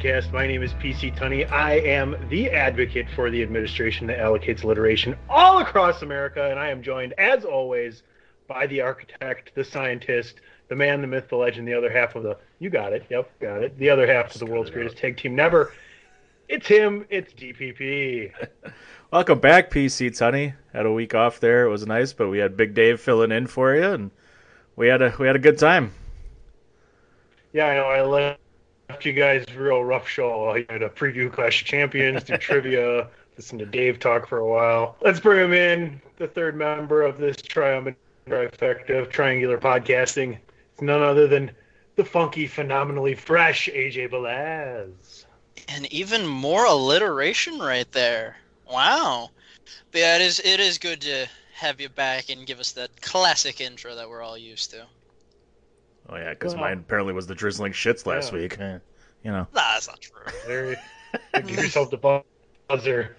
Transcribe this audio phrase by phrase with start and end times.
[0.00, 0.32] podcast.
[0.32, 1.50] My name is PC Tunney.
[1.50, 6.70] I am the advocate for the administration that allocates alliteration all across America, and I
[6.70, 8.02] am joined, as always,
[8.48, 12.22] by the architect, the scientist, the man, the myth, the legend, the other half of
[12.22, 12.38] the.
[12.60, 13.04] You got it.
[13.10, 13.78] Yep, got it.
[13.78, 15.74] The other half of the world's greatest tag team never.
[16.48, 17.04] It's him.
[17.10, 18.32] It's DPP.
[19.12, 20.54] Welcome back, PC Tunney.
[20.72, 21.66] Had a week off there.
[21.66, 24.10] It was nice, but we had Big Dave filling in for you, and
[24.76, 25.92] we had a we had a good time.
[27.52, 27.84] Yeah, I know.
[27.84, 28.36] I
[29.04, 30.54] you guys real rough show.
[30.54, 34.48] You had a preview Clash of Champions, do trivia, listen to Dave talk for a
[34.48, 34.96] while.
[35.00, 40.38] Let's bring him in, the third member of this triumphant trifecta of triangular podcasting.
[40.72, 41.50] It's none other than
[41.96, 45.24] the funky, phenomenally fresh AJ Belaz.
[45.68, 48.36] And even more alliteration right there.
[48.70, 49.30] Wow.
[49.92, 53.00] But yeah, it is it is good to have you back and give us that
[53.02, 54.86] classic intro that we're all used to.
[56.10, 58.38] Oh yeah, because Well- mine apparently was the drizzling shits last Yeah.
[58.38, 58.58] week.
[58.58, 58.78] Eh,
[59.24, 59.46] you know.
[59.54, 60.22] Nah, that's not true.
[60.46, 60.76] There,
[61.34, 62.22] give yourself the
[62.68, 63.16] buzzer.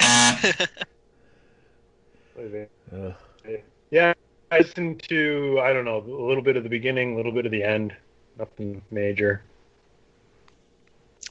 [0.00, 0.56] Ugh.
[3.90, 4.12] Yeah,
[4.52, 7.46] I listened to I don't know a little bit of the beginning, a little bit
[7.46, 7.96] of the end.
[8.38, 9.42] Nothing major.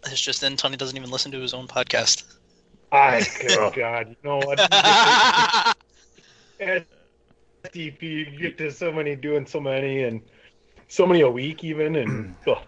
[0.05, 2.23] It's just then Tony doesn't even listen to his own podcast.
[2.91, 4.59] I good God, you know what?
[6.59, 6.81] As
[7.65, 10.21] DP, you get to so many doing so many and
[10.87, 12.59] so many a week even, and ugh.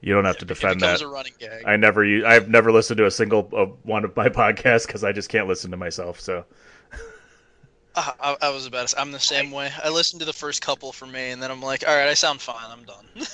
[0.00, 1.06] You don't have to defend becomes that.
[1.06, 1.64] a running gag.
[1.66, 2.24] I never use.
[2.24, 5.48] I've never listened to a single uh, one of my podcasts because I just can't
[5.48, 6.20] listen to myself.
[6.20, 6.44] So
[7.94, 9.70] Uh, I, I was about to say, I'm the same way.
[9.82, 12.14] I listened to the first couple for me, and then I'm like, all right, I
[12.14, 12.70] sound fine.
[12.70, 13.06] I'm done.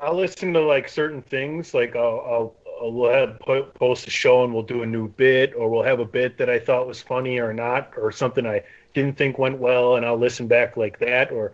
[0.00, 4.10] I'll listen to like certain things, like I'll, I'll, I'll we'll have po- post a
[4.10, 6.86] show and we'll do a new bit, or we'll have a bit that I thought
[6.86, 8.62] was funny or not, or something I
[8.94, 11.30] didn't think went well, and I'll listen back like that.
[11.30, 11.52] Or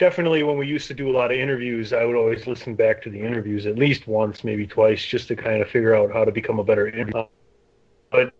[0.00, 3.02] definitely when we used to do a lot of interviews, I would always listen back
[3.02, 6.24] to the interviews at least once, maybe twice, just to kind of figure out how
[6.24, 7.20] to become a better interviewer.
[7.20, 7.26] Uh,
[8.10, 8.32] but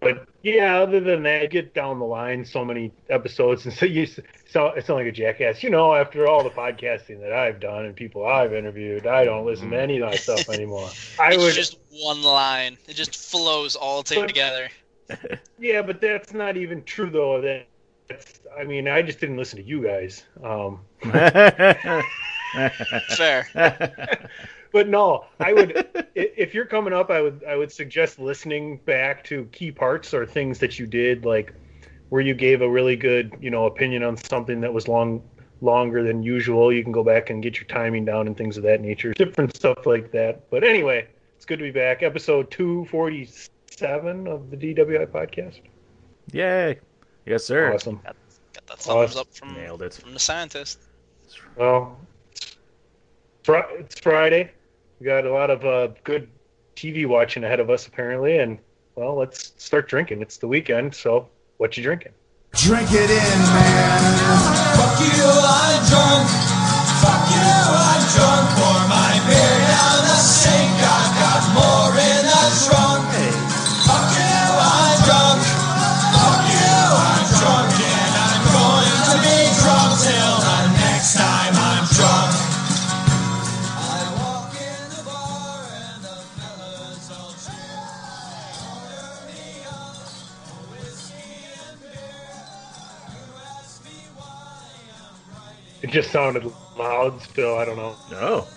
[0.00, 3.86] but yeah, other than that, you get down the line so many episodes, and so
[3.86, 5.62] you s- so it sound like a jackass.
[5.62, 9.46] You know, after all the podcasting that I've done and people I've interviewed, I don't
[9.46, 9.82] listen to mm-hmm.
[9.82, 10.90] any of that stuff anymore.
[11.18, 12.76] I it's would, just one line.
[12.86, 14.68] It just flows all together.
[15.58, 17.40] yeah, but that's not even true though.
[17.40, 17.66] That
[18.10, 20.24] that's, I mean, I just didn't listen to you guys.
[20.42, 20.80] Um,
[23.16, 23.46] Fair.
[24.72, 29.24] but no, I would if you're coming up, I would I would suggest listening back
[29.24, 31.54] to key parts or things that you did, like
[32.08, 35.22] where you gave a really good you know opinion on something that was long
[35.60, 36.72] longer than usual.
[36.72, 39.54] You can go back and get your timing down and things of that nature, different
[39.54, 40.50] stuff like that.
[40.50, 41.06] But anyway,
[41.36, 42.02] it's good to be back.
[42.02, 43.30] Episode two forty
[43.70, 45.60] seven of the DWI podcast.
[46.32, 46.80] Yay!
[47.30, 47.72] Yes, sir.
[47.72, 48.00] Awesome.
[48.02, 48.16] Got
[48.66, 49.20] that thumbs Awesome.
[49.20, 49.94] up from Nailed it.
[49.94, 50.80] from the scientist.
[51.54, 51.96] Well,
[52.32, 52.56] it's
[53.78, 54.50] it's Friday.
[54.98, 56.28] We got a lot of uh, good
[56.74, 58.58] TV watching ahead of us, apparently, and
[58.96, 60.22] well, let's start drinking.
[60.22, 61.28] It's the weekend, so
[61.58, 62.10] what you drinking?
[62.54, 64.00] Drink it in, man.
[64.74, 66.26] Fuck you, I'm drunk.
[66.98, 68.59] Fuck you, I'm drunk.
[95.90, 96.44] It just sounded
[96.78, 97.58] loud still.
[97.58, 97.96] I don't know.
[98.12, 98.48] Oh,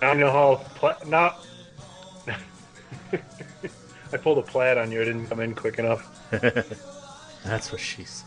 [0.00, 0.54] I know how.
[0.76, 1.44] Pla- not.
[3.12, 5.02] I pulled a plaid on you.
[5.02, 6.18] I didn't come in quick enough.
[7.44, 8.26] that's what she said.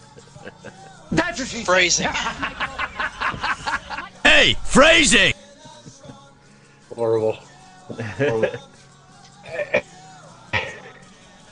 [1.12, 1.66] That's what she said.
[1.66, 2.08] Phrasing.
[4.24, 5.34] Hey, phrasing!
[6.94, 7.40] Horrible.
[8.18, 8.60] Horrible.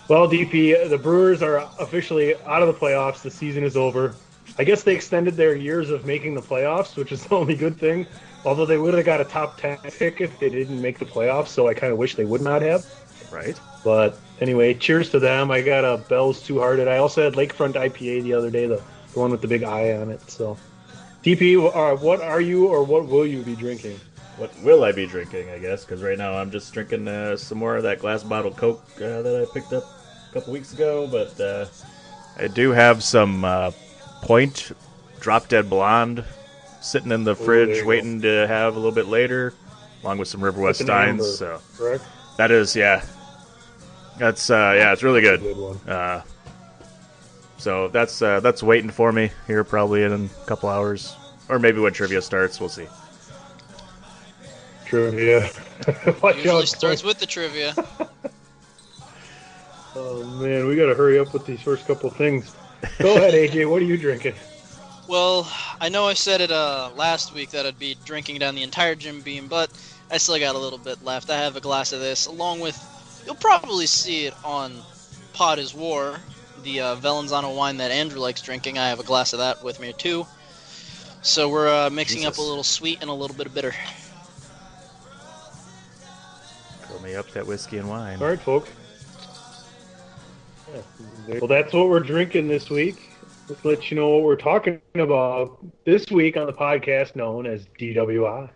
[0.10, 3.22] well, DP, the Brewers are officially out of the playoffs.
[3.22, 4.16] The season is over.
[4.58, 7.78] I guess they extended their years of making the playoffs, which is the only good
[7.78, 8.06] thing.
[8.46, 11.48] Although they would have got a top 10 pick if they didn't make the playoffs,
[11.48, 12.86] so I kind of wish they would not have.
[13.32, 13.60] Right?
[13.84, 15.50] But anyway, cheers to them.
[15.50, 16.88] I got a Bell's Two Hearted.
[16.88, 18.82] I also had Lakefront IPA the other day, the,
[19.14, 20.30] the one with the big eye on it.
[20.30, 20.58] So,
[21.24, 24.00] DP, uh, what are you or what will you be drinking?
[24.38, 25.50] what will I be drinking?
[25.50, 28.52] I guess because right now I'm just drinking uh, some more of that glass bottle
[28.52, 29.84] Coke uh, that I picked up
[30.30, 31.08] a couple weeks ago.
[31.08, 31.66] But uh,
[32.38, 33.72] I do have some uh,
[34.24, 34.72] Point
[35.20, 36.24] Drop Dead Blonde
[36.82, 37.88] sitting in the there fridge, you go.
[37.90, 39.54] waiting to have a little bit later,
[40.04, 41.38] along with some River West With Steins.
[41.38, 42.04] So Correct.
[42.38, 43.04] that is, yeah,
[44.18, 45.42] that's uh, yeah, it's really good.
[45.42, 45.78] Good one.
[45.88, 46.24] Uh,
[47.58, 51.16] so that's uh, that's waiting for me here probably in a couple hours,
[51.50, 52.60] or maybe when trivia starts.
[52.60, 52.88] We'll see.
[54.86, 55.50] Trivia.
[56.22, 56.68] Watch Usually out.
[56.68, 57.74] starts with the trivia.
[59.96, 62.56] Oh man, we gotta hurry up with these first couple things.
[63.00, 63.70] Go ahead, AJ.
[63.70, 64.36] What are you drinking?
[65.08, 65.52] Well,
[65.82, 68.96] I know I said it uh, last week that I'd be drinking down the entire
[68.96, 69.70] Jim Beam, but
[70.10, 71.30] I still got a little bit left.
[71.30, 72.78] I have a glass of this, along with,
[73.26, 74.74] you'll probably see it on
[75.34, 76.18] Pod is War,
[76.64, 78.78] the uh, Valenzano wine that Andrew likes drinking.
[78.78, 80.26] I have a glass of that with me too.
[81.22, 83.74] So we're uh, mixing up a little sweet and a little bit of bitter.
[86.88, 88.22] Fill me up that whiskey and wine.
[88.22, 88.70] All right, folks.
[90.74, 90.82] Yeah.
[91.40, 93.10] Well, that's what we're drinking this week.
[93.50, 97.68] Let's let you know what we're talking about this week on the podcast known as
[97.80, 98.50] DWI.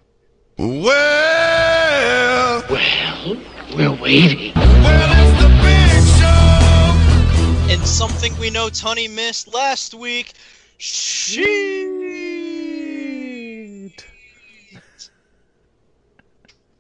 [0.58, 3.38] Well, well,
[3.76, 4.54] We're waiting.
[4.56, 7.74] well, it's the big show.
[7.74, 10.34] And something we know Tony missed last week.
[10.78, 11.46] Sheet.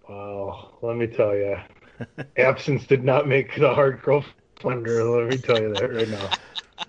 [0.07, 1.57] Wow, let me tell you,
[2.37, 4.23] absence did not make the heart grow
[4.59, 5.04] fonder.
[5.04, 6.30] Let me tell you that right now.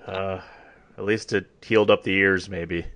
[0.07, 0.41] Uh,
[0.97, 2.87] at least it healed up the ears, maybe.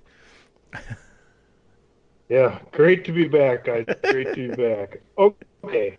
[2.29, 3.85] Yeah, great to be back, guys.
[4.03, 5.01] Great to be back.
[5.17, 5.97] Okay.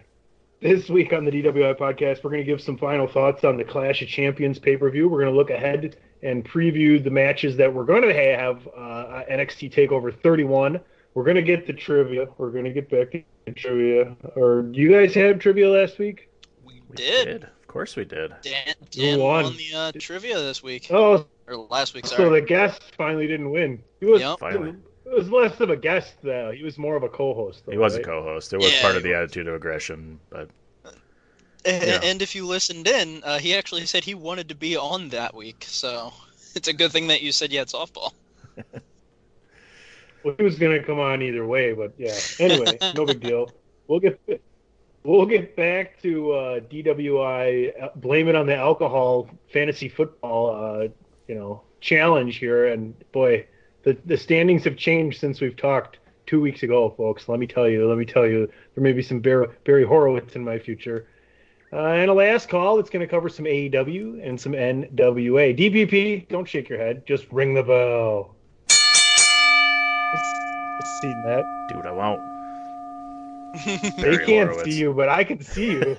[0.61, 3.65] This week on the DWI podcast, we're going to give some final thoughts on the
[3.65, 5.09] Clash of Champions pay per view.
[5.09, 9.23] We're going to look ahead and preview the matches that we're going to have uh,
[9.31, 10.81] NXT TakeOver 31.
[11.13, 12.27] We're going to get the trivia.
[12.39, 14.17] We're going to get back to trivia.
[14.35, 16.31] Or do you guys have trivia last week?
[16.65, 17.47] We We did.
[17.75, 18.33] Of course we did.
[18.43, 19.45] Dan, Dan won?
[19.47, 20.87] won the uh, trivia this week.
[20.93, 23.83] Oh, Or last week, so the guest finally didn't win.
[23.99, 24.39] He was, Yep.
[24.39, 24.77] Finally.
[25.05, 26.53] It was less of a guest, though.
[26.53, 27.67] He was more of a co-host.
[27.67, 28.53] Though, He was a co-host.
[28.53, 30.51] It was Yeah, part of he the attitude of aggression, but
[30.85, 30.93] A-
[31.73, 31.99] Yeah.
[32.05, 35.35] And if you listened in, uh, he actually said he wanted to be on that
[35.35, 35.65] week.
[35.67, 36.13] So
[36.55, 38.13] it's a good thing that you said you had softball.
[40.23, 42.15] Well, he was gonna come on either way, but yeah.
[42.39, 43.53] Anyway, no big deal.
[43.89, 44.21] We'll get
[45.05, 47.83] we'll get back to uh, DWI.
[47.83, 50.89] uh, Blame it on the alcohol fantasy football, uh,
[51.29, 52.67] you know, challenge here.
[52.67, 53.47] And boy,
[53.83, 57.29] the the standings have changed since we've talked two weeks ago, folks.
[57.29, 57.87] Let me tell you.
[57.89, 58.49] Let me tell you.
[58.75, 61.07] There may be some Barry, Barry Horowitz in my future.
[61.73, 62.79] Uh, and a last call.
[62.79, 65.59] It's going to cover some AEW and some NWA.
[65.59, 67.05] DPP, don't shake your head.
[67.05, 68.37] Just ring the bell.
[70.81, 71.45] I've seen that.
[71.69, 72.34] dude, I won't.
[73.97, 74.65] They can't Horowitz.
[74.65, 75.97] see you, but I can see you.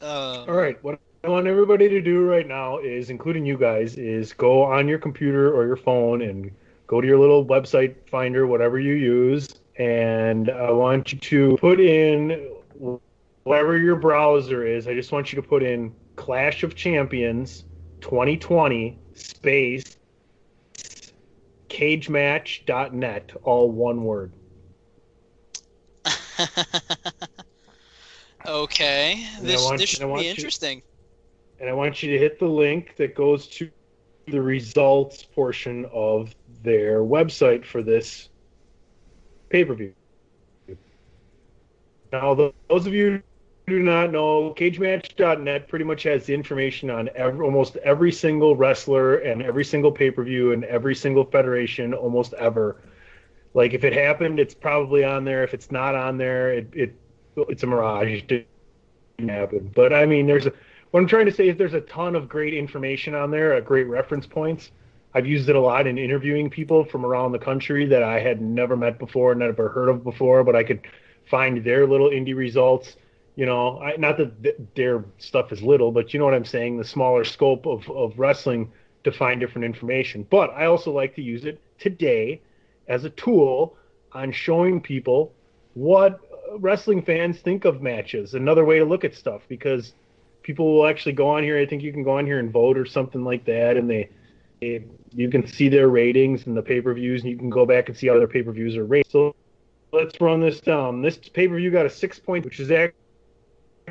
[0.00, 3.96] Uh, All right, what I want everybody to do right now is, including you guys,
[3.96, 6.50] is go on your computer or your phone and
[6.86, 11.80] go to your little website finder, whatever you use, and I want you to put
[11.80, 12.58] in
[13.44, 14.86] whatever your browser is.
[14.86, 17.64] I just want you to put in Clash of Champions
[18.00, 19.96] 2020 space
[21.72, 24.32] cagematch.net, all one word.
[28.46, 30.82] okay, And this want- this should be you- interesting.
[31.60, 33.70] and I want you to hit the link that goes to
[34.26, 38.28] the results portion of their website for this
[39.50, 39.94] pay per view.
[42.12, 43.22] Now, th- those of you
[43.66, 49.16] do not know, CageMatch.net pretty much has the information on every, almost every single wrestler
[49.16, 52.76] and every single pay per view and every single federation almost ever.
[53.54, 55.44] Like if it happened, it's probably on there.
[55.44, 56.94] If it's not on there, it, it
[57.36, 58.08] it's a mirage.
[58.08, 59.70] It didn't happen.
[59.74, 60.52] But I mean, there's a
[60.90, 63.86] what I'm trying to say is there's a ton of great information on there, great
[63.86, 64.70] reference points.
[65.14, 68.40] I've used it a lot in interviewing people from around the country that I had
[68.40, 70.80] never met before, never heard of before, but I could
[71.26, 72.96] find their little indie results.
[73.34, 76.44] You know, I, not that th- their stuff is little, but you know what I'm
[76.44, 78.70] saying, the smaller scope of, of wrestling
[79.04, 80.26] to find different information.
[80.28, 82.40] But I also like to use it today
[82.88, 83.76] as a tool
[84.12, 85.32] on showing people
[85.74, 86.20] what
[86.52, 88.34] uh, wrestling fans think of matches.
[88.34, 89.94] Another way to look at stuff because
[90.42, 91.58] people will actually go on here.
[91.58, 94.10] I think you can go on here and vote or something like that, and they,
[94.60, 94.84] they
[95.14, 97.88] you can see their ratings and the pay per views, and you can go back
[97.88, 99.10] and see how their pay per views are rated.
[99.10, 99.34] So
[99.92, 101.02] let's run this down.
[101.02, 103.01] This pay per view got a six point, which is actually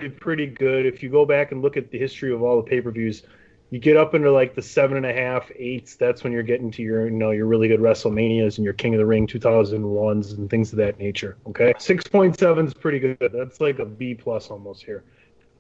[0.10, 0.86] pretty good.
[0.86, 3.24] If you go back and look at the history of all the pay per views,
[3.72, 5.96] You get up into like the seven and a half, eights.
[5.96, 8.94] That's when you're getting to your, you know, your really good WrestleManias and your King
[8.96, 11.38] of the Ring 2001s and things of that nature.
[11.48, 13.32] Okay, six point seven is pretty good.
[13.34, 15.06] That's like a B plus almost here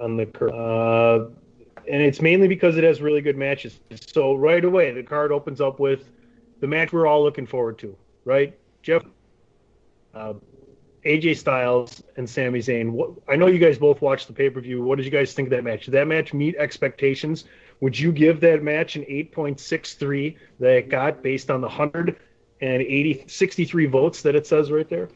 [0.01, 0.51] on the curve.
[0.51, 1.29] Uh,
[1.89, 3.79] and it's mainly because it has really good matches.
[4.13, 6.11] So right away, the card opens up with
[6.59, 7.95] the match we're all looking forward to,
[8.25, 8.57] right?
[8.83, 9.03] Jeff,
[10.13, 10.33] uh,
[11.05, 12.91] AJ Styles, and Sami Zayn.
[12.91, 14.83] What, I know you guys both watched the pay per view.
[14.83, 15.85] What did you guys think of that match?
[15.85, 17.45] Did that match meet expectations?
[17.79, 23.85] Would you give that match an 8.63 that it got based on the 180, 63
[23.87, 25.09] votes that it says right there?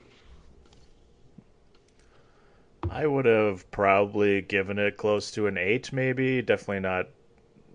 [2.90, 6.42] I would have probably given it close to an eight, maybe.
[6.42, 7.08] Definitely not.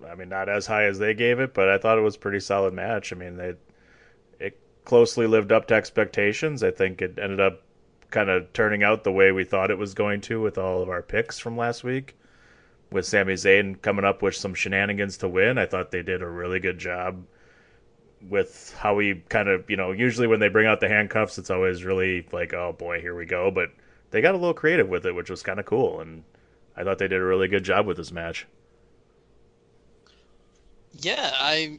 [0.08, 2.20] I mean, not as high as they gave it, but I thought it was a
[2.20, 3.12] pretty solid match.
[3.12, 3.54] I mean, they
[4.38, 6.62] it closely lived up to expectations.
[6.62, 7.62] I think it ended up
[8.10, 10.88] kind of turning out the way we thought it was going to with all of
[10.88, 12.16] our picks from last week.
[12.90, 16.26] With Sami Zayn coming up with some shenanigans to win, I thought they did a
[16.26, 17.24] really good job
[18.28, 21.50] with how we kind of, you know, usually when they bring out the handcuffs, it's
[21.50, 23.50] always really like, oh boy, here we go.
[23.50, 23.70] But
[24.10, 26.24] they got a little creative with it, which was kind of cool, and
[26.76, 28.46] I thought they did a really good job with this match.
[30.92, 31.78] Yeah, I.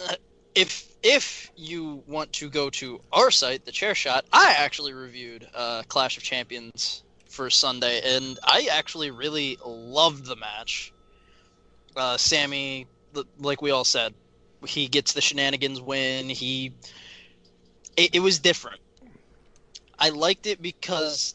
[0.00, 0.14] Uh,
[0.54, 5.46] if if you want to go to our site, the Chair Shot, I actually reviewed
[5.54, 10.94] uh, Clash of Champions for Sunday, and I actually really loved the match.
[11.94, 12.86] Uh, Sami,
[13.38, 14.14] like we all said,
[14.66, 16.30] he gets the shenanigans win.
[16.30, 16.72] He,
[17.98, 18.80] it, it was different.
[19.98, 21.34] I liked it because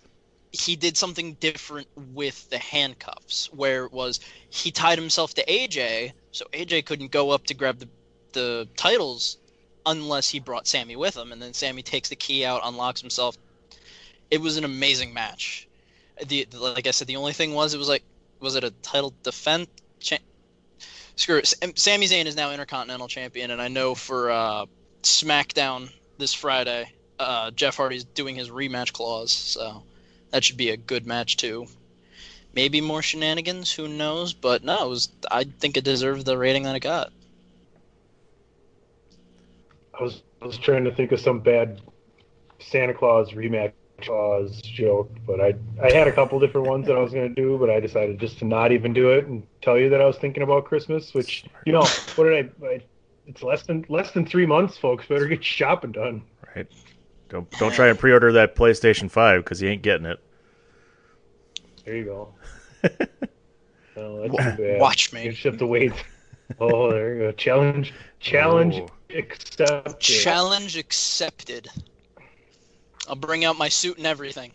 [0.51, 6.13] he did something different with the handcuffs, where it was he tied himself to AJ,
[6.31, 7.87] so AJ couldn't go up to grab the
[8.31, 9.37] the titles
[9.85, 13.37] unless he brought Sami with him, and then Sami takes the key out, unlocks himself.
[14.31, 15.67] It was an amazing match.
[16.25, 18.03] The like I said, the only thing was it was like
[18.39, 19.67] was it a title defense?
[19.99, 20.17] Cha-
[21.15, 21.53] Screw it.
[21.77, 24.65] Sami Zayn is now Intercontinental Champion, and I know for uh,
[25.03, 29.83] SmackDown this Friday, uh, Jeff Hardy's doing his rematch clause, so
[30.31, 31.67] that should be a good match too.
[32.53, 34.33] Maybe more shenanigans, who knows?
[34.33, 35.09] But no, it was.
[35.29, 37.11] I think it deserved the rating that it got.
[39.99, 41.81] I was I was trying to think of some bad
[42.59, 46.99] Santa Claus rematch clause joke, but I I had a couple different ones that I
[46.99, 49.77] was going to do, but I decided just to not even do it and tell
[49.77, 51.13] you that I was thinking about Christmas.
[51.13, 51.83] Which you know,
[52.15, 52.65] what did I?
[52.65, 52.81] I
[53.27, 55.05] it's less than less than three months, folks.
[55.05, 56.23] Better get shopping done.
[56.55, 56.67] Right.
[57.27, 60.19] Don't don't try and pre-order that PlayStation Five because you ain't getting it.
[61.83, 62.33] There you go.
[63.97, 64.79] oh, that's too bad.
[64.79, 65.25] Watch me.
[65.25, 65.93] You just have to wait.
[66.59, 67.31] Oh, there you go.
[67.33, 68.89] Challenge, challenge Oh.
[69.09, 69.99] Accepted.
[69.99, 71.69] Challenge accepted.
[73.07, 74.51] I'll bring out my suit and everything.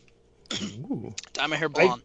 [0.91, 1.15] Ooh.
[1.33, 2.03] Dye my hair blonde.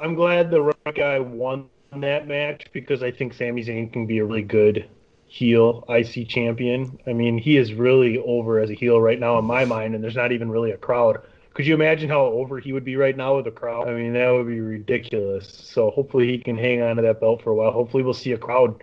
[0.00, 4.18] I'm glad the right guy won that match because I think Sami Zayn can be
[4.18, 4.88] a really good
[5.26, 6.98] heel IC champion.
[7.06, 10.02] I mean, he is really over as a heel right now in my mind, and
[10.02, 11.20] there's not even really a crowd.
[11.54, 13.88] Could you imagine how over he would be right now with a crowd?
[13.88, 15.48] I mean, that would be ridiculous.
[15.48, 17.72] So hopefully he can hang on to that belt for a while.
[17.72, 18.82] Hopefully we'll see a crowd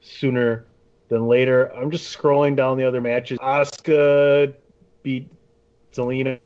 [0.00, 0.64] sooner
[1.12, 1.72] than later.
[1.76, 3.38] I'm just scrolling down the other matches.
[3.38, 4.54] Asuka
[5.02, 5.28] beat
[5.92, 6.40] Zelina.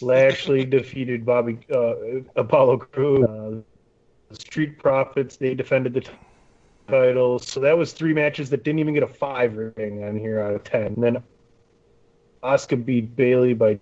[0.00, 1.94] Lashley defeated Bobby uh,
[2.34, 3.24] Apollo Crew.
[3.24, 3.62] Uh,
[4.28, 6.10] the Street Profits they defended the t-
[6.88, 7.46] titles.
[7.46, 10.54] So that was three matches that didn't even get a five rating on here out
[10.54, 10.86] of ten.
[10.86, 11.22] And then
[12.42, 13.78] Oscar beat Bayley by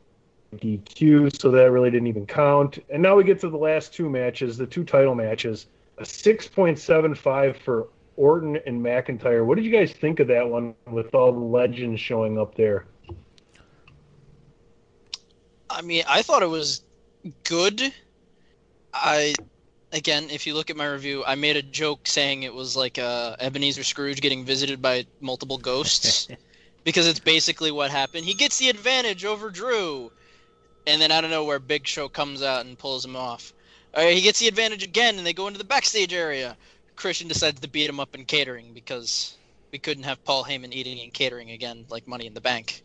[0.57, 2.79] DQ, so that really didn't even count.
[2.91, 5.67] And now we get to the last two matches, the two title matches.
[5.99, 9.45] A 6.75 for Orton and McIntyre.
[9.45, 12.87] What did you guys think of that one with all the legends showing up there?
[15.69, 16.83] I mean, I thought it was
[17.43, 17.93] good.
[18.93, 19.35] I,
[19.93, 22.99] again, if you look at my review, I made a joke saying it was like
[22.99, 26.29] uh, Ebenezer Scrooge getting visited by multiple ghosts,
[26.85, 28.25] because it's basically what happened.
[28.25, 30.13] He gets the advantage over Drew,
[30.87, 33.53] and then I don't know where Big Show comes out and pulls him off.
[33.95, 36.57] All right, he gets the advantage again, and they go into the backstage area.
[36.97, 39.37] Christian decides to beat him up in catering because
[39.73, 42.85] we couldn't have Paul Heyman eating in catering again, like Money in the Bank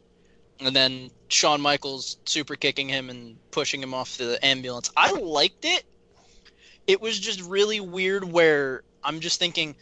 [0.60, 4.92] and then Shawn Michaels super kicking him and pushing him off the ambulance.
[4.96, 5.84] I liked it.
[6.88, 9.76] It was just really weird where I'm just thinking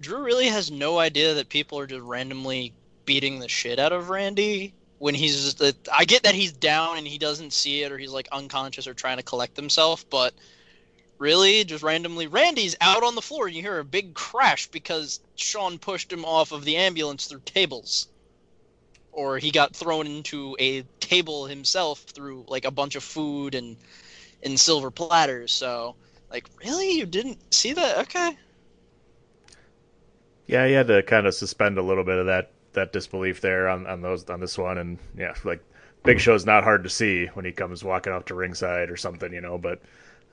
[0.00, 2.72] Drew really has no idea that people are just randomly
[3.04, 5.60] beating the shit out of Randy when he's
[5.92, 8.94] I get that he's down and he doesn't see it or he's like unconscious or
[8.94, 10.32] trying to collect himself, but
[11.18, 15.20] really just randomly Randy's out on the floor and you hear a big crash because
[15.36, 18.08] Shawn pushed him off of the ambulance through tables
[19.14, 23.76] or he got thrown into a table himself through like a bunch of food and
[24.42, 25.52] and silver platters.
[25.52, 25.94] So,
[26.30, 27.98] like, really, you didn't see that?
[27.98, 28.36] Okay.
[30.46, 33.68] Yeah, he had to kind of suspend a little bit of that that disbelief there
[33.68, 35.62] on on those on this one, and yeah, like
[36.02, 39.32] Big Show's not hard to see when he comes walking up to ringside or something,
[39.32, 39.56] you know.
[39.56, 39.80] But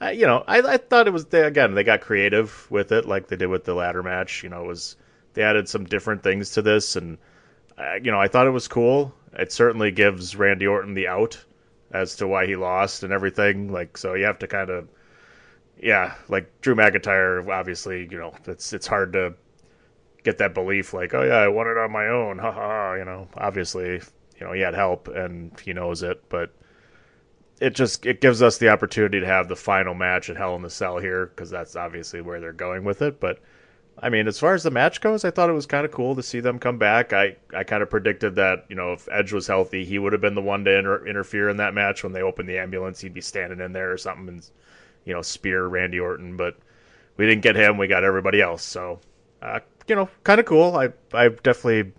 [0.01, 3.05] uh, you know, I, I thought it was they, again they got creative with it,
[3.05, 4.43] like they did with the ladder match.
[4.43, 4.95] You know, it was
[5.33, 7.17] they added some different things to this, and
[7.77, 9.13] uh, you know, I thought it was cool.
[9.33, 11.43] It certainly gives Randy Orton the out
[11.91, 13.71] as to why he lost and everything.
[13.71, 14.87] Like, so you have to kind of,
[15.81, 17.47] yeah, like Drew McIntyre.
[17.47, 19.35] Obviously, you know, it's it's hard to
[20.23, 20.93] get that belief.
[20.93, 22.39] Like, oh yeah, I won it on my own.
[22.39, 22.59] Ha ha.
[22.59, 22.93] ha.
[22.95, 24.01] You know, obviously,
[24.39, 26.53] you know, he had help and he knows it, but
[27.61, 30.63] it just it gives us the opportunity to have the final match at Hell in
[30.63, 33.19] the Cell here because that's obviously where they're going with it.
[33.19, 33.39] But
[33.99, 36.15] I mean, as far as the match goes, I thought it was kind of cool
[36.15, 37.13] to see them come back.
[37.13, 40.21] I, I kind of predicted that, you know, if Edge was healthy, he would have
[40.21, 42.99] been the one to inter- interfere in that match when they opened the ambulance.
[42.99, 44.49] He'd be standing in there or something and,
[45.05, 46.35] you know, spear Randy Orton.
[46.35, 46.57] But
[47.17, 47.77] we didn't get him.
[47.77, 48.63] We got everybody else.
[48.63, 48.99] So,
[49.43, 50.75] uh, you know, kind of cool.
[50.75, 51.91] I, I definitely,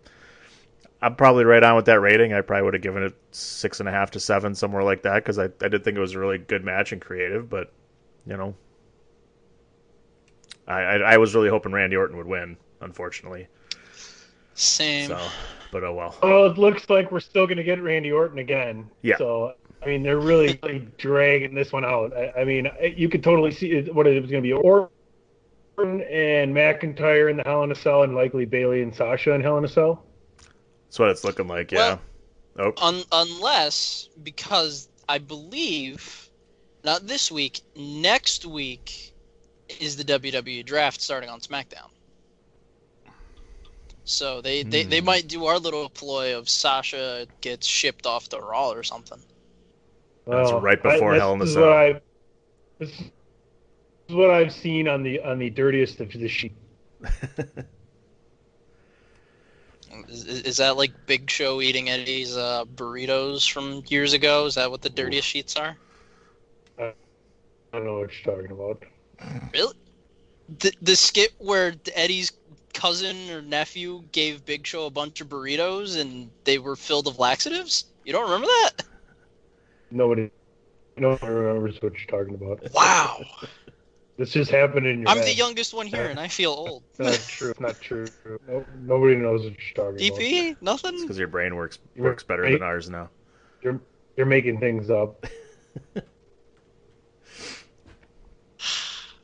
[1.02, 2.32] I'm probably right on with that rating.
[2.32, 5.16] I probably would have given it six and a half to seven, somewhere like that,
[5.16, 7.50] because I, I did think it was a really good match and creative.
[7.50, 7.72] But,
[8.24, 8.54] you know,
[10.68, 13.48] I, I, I was really hoping Randy Orton would win, unfortunately.
[14.54, 15.08] Same.
[15.08, 15.20] So,
[15.72, 16.16] but oh well.
[16.22, 18.88] Well, it looks like we're still going to get Randy Orton again.
[19.00, 19.16] Yeah.
[19.18, 22.16] So, I mean, they're really, really dragging this one out.
[22.16, 24.88] I, I mean, you could totally see what it was going to be Orton
[26.02, 29.58] and McIntyre in the Hell in a Cell, and likely Bayley and Sasha in Hell
[29.58, 30.04] in a Cell.
[30.92, 31.72] That's what it's looking like.
[31.72, 31.96] Yeah.
[32.58, 36.28] Well, oh, Un- unless because I believe
[36.84, 39.14] not this week, next week
[39.80, 41.88] is the WWE draft starting on SmackDown.
[44.04, 45.06] So they, they, they Hmm.
[45.06, 49.18] might do our little ploy of Sasha gets shipped off to Raw or something.
[50.26, 51.62] That's Well, right before I, Hell in a this is Cell.
[51.62, 52.00] What I,
[52.80, 56.52] this is what I've seen on the on the dirtiest of the sheet.
[60.08, 64.46] Is, is that like Big Show eating Eddie's uh, burritos from years ago?
[64.46, 65.76] Is that what the dirtiest sheets are?
[66.78, 66.92] I
[67.72, 68.82] don't know what you're talking about.
[69.52, 69.74] Really?
[70.58, 72.32] The the skit where Eddie's
[72.74, 77.18] cousin or nephew gave Big Show a bunch of burritos and they were filled with
[77.18, 77.84] laxatives?
[78.04, 78.84] You don't remember that?
[79.90, 80.30] Nobody,
[80.96, 82.60] nobody remembers what you're talking about.
[82.74, 83.22] Wow.
[84.22, 85.26] This just happened in your I'm head.
[85.26, 86.84] the youngest one here and I feel old.
[87.00, 87.52] Not true.
[87.58, 88.06] Not true.
[88.46, 90.20] No, nobody knows what you're talking about.
[90.20, 90.56] DP?
[90.60, 91.00] Nothing?
[91.00, 92.52] because your brain works works better right.
[92.52, 93.08] than ours now.
[93.62, 93.80] You're
[94.16, 95.26] you're making things up.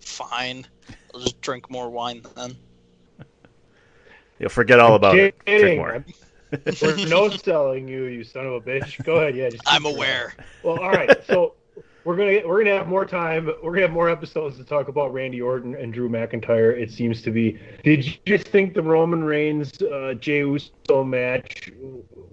[0.00, 0.66] Fine.
[1.14, 2.56] I'll just drink more wine then.
[4.40, 5.38] You'll forget all about it.
[5.44, 6.04] Drink more.
[6.82, 9.04] We're no selling you, you son of a bitch.
[9.04, 9.48] Go ahead, yeah.
[9.48, 10.34] Just I'm aware.
[10.64, 11.24] Well, all right.
[11.24, 11.54] So
[12.08, 13.50] we're gonna we're gonna have more time.
[13.62, 16.74] We're gonna have more episodes to talk about Randy Orton and Drew McIntyre.
[16.74, 17.58] It seems to be.
[17.84, 21.70] Did you just think the Roman Reigns uh, Jey Uso match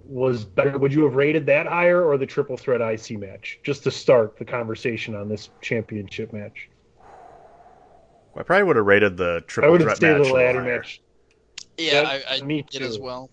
[0.06, 0.78] was better?
[0.78, 3.58] Would you have rated that higher or the triple threat IC match?
[3.64, 6.70] Just to start the conversation on this championship match.
[8.34, 10.16] I probably would have rated the I triple would have threat stayed match.
[10.16, 10.76] the a little ladder higher.
[10.78, 11.02] match.
[11.76, 13.28] Yeah, That- I, I me did as well.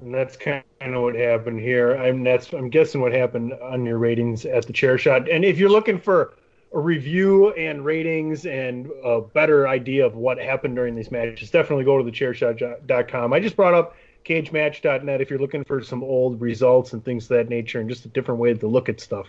[0.00, 1.96] And that's kind of what happened here.
[1.96, 5.28] I'm that's I'm guessing what happened on your ratings at the chair shot.
[5.28, 6.34] And if you're looking for
[6.72, 11.84] a review and ratings and a better idea of what happened during these matches, definitely
[11.84, 13.32] go to the chairshot.com.
[13.32, 17.30] I just brought up cagematch.net if you're looking for some old results and things of
[17.30, 19.26] that nature and just a different way to look at stuff,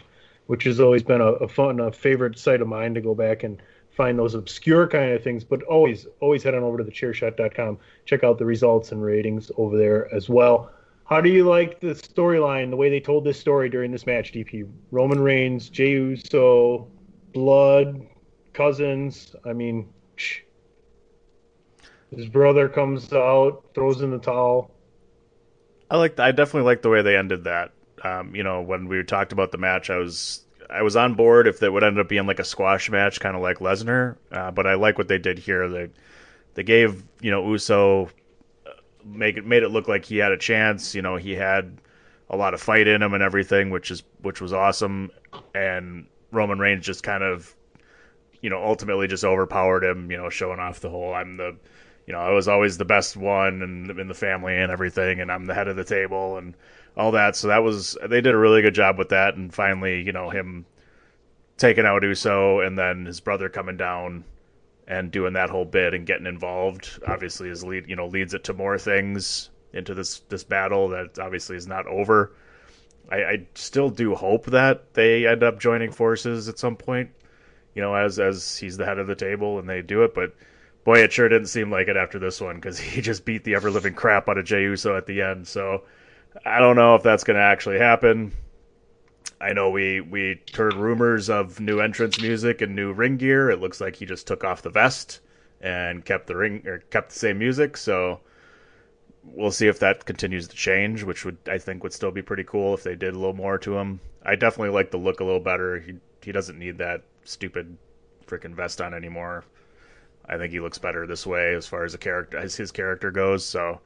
[0.47, 3.43] which has always been a, a fun, a favorite site of mine to go back
[3.43, 3.62] and
[3.92, 5.44] find those obscure kind of things.
[5.44, 7.78] But always, always head on over to the chairshot.com.
[8.06, 10.72] Check out the results and ratings over there as well.
[11.06, 14.32] How do you like the storyline, the way they told this story during this match,
[14.32, 14.70] DP?
[14.92, 16.88] Roman Reigns, Jey Uso,
[17.34, 18.08] Blood,
[18.54, 19.36] Cousins.
[19.46, 20.40] I mean, psh.
[22.16, 24.72] his brother comes out, throws in the towel.
[25.90, 26.18] I like.
[26.18, 27.74] I definitely like the way they ended that.
[28.04, 31.48] Um, you know, when we talked about the match, I was I was on board
[31.48, 34.16] if that would end up being like a squash match, kind of like Lesnar.
[34.32, 35.68] Uh, but I like what they did here.
[35.68, 35.90] They
[36.54, 38.10] they gave you know Uso
[38.66, 38.72] uh,
[39.06, 40.96] make it made it look like he had a chance.
[40.96, 41.78] You know, he had
[42.30, 45.12] a lot of fight in him and everything, which is which was awesome.
[45.54, 47.54] And Roman Reigns just kind of
[48.42, 50.10] you know ultimately just overpowered him.
[50.10, 51.56] You know, showing off the whole I'm the
[52.08, 55.32] you know, I was always the best one and in the family and everything, and
[55.32, 56.56] I'm the head of the table and
[56.98, 57.36] all that.
[57.36, 60.30] So that was they did a really good job with that, and finally, you know,
[60.30, 60.66] him
[61.58, 64.24] taking out Uso and then his brother coming down
[64.88, 67.00] and doing that whole bit and getting involved.
[67.08, 71.18] Obviously, is lead you know leads it to more things into this this battle that
[71.20, 72.34] obviously is not over.
[73.10, 77.12] I, I still do hope that they end up joining forces at some point.
[77.76, 80.36] You know, as as he's the head of the table and they do it, but
[80.84, 83.56] boy, it sure didn't seem like it after this one because he just beat the
[83.56, 85.48] ever living crap out of Jey Uso at the end.
[85.48, 85.84] So
[86.46, 88.32] I don't know if that's going to actually happen.
[89.39, 93.50] I know we we heard rumors of new entrance music and new ring gear.
[93.50, 95.20] It looks like he just took off the vest
[95.60, 97.76] and kept the ring or kept the same music.
[97.76, 98.20] So
[99.24, 102.44] we'll see if that continues to change, which would I think would still be pretty
[102.44, 104.00] cool if they did a little more to him.
[104.24, 105.80] I definitely like the look a little better.
[105.80, 107.78] He he doesn't need that stupid
[108.28, 109.44] freaking vest on anymore.
[110.28, 113.10] I think he looks better this way as far as the character as his character
[113.12, 113.44] goes.
[113.44, 113.82] So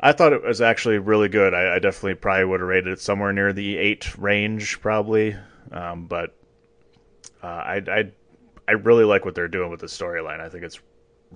[0.00, 1.54] I thought it was actually really good.
[1.54, 5.36] I, I definitely probably would have rated it somewhere near the eight range, probably.
[5.72, 6.34] Um, but
[7.42, 8.12] uh, I, I
[8.68, 10.40] I really like what they're doing with the storyline.
[10.40, 10.80] I think it's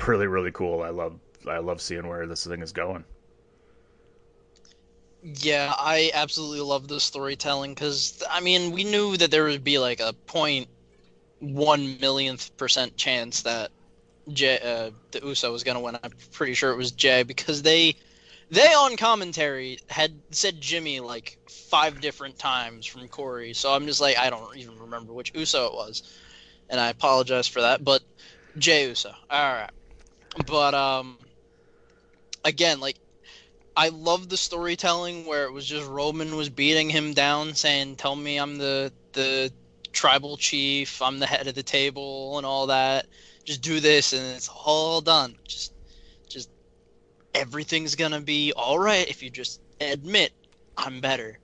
[0.07, 0.83] really really cool.
[0.83, 1.19] I love
[1.49, 3.05] I love seeing where this thing is going.
[5.23, 9.79] Yeah, I absolutely love the storytelling because I mean we knew that there would be
[9.79, 10.69] like a point
[11.41, 13.71] one millionth percent chance that
[14.33, 15.99] Jey, uh, the Uso was gonna win.
[16.03, 17.97] I'm pretty sure it was Jey because they
[18.51, 23.55] they on commentary had said Jimmy like five different times from Corey.
[23.55, 26.03] So I'm just like I don't even remember which Uso it was,
[26.69, 27.85] and I apologize for that.
[27.85, 28.03] But
[28.59, 29.71] Jey Uso, all right.
[30.47, 31.19] But um,
[32.45, 32.97] again, like
[33.77, 38.17] I love the storytelling where it was just Roman was beating him down, saying, "Tell
[38.17, 39.53] me I'm the the
[39.93, 43.07] tribal chief, I'm the head of the table, and all that.
[43.45, 45.37] Just do this, and it's all done.
[45.47, 45.73] Just
[47.35, 50.33] everything's gonna be all right if you just admit
[50.77, 51.39] I'm better."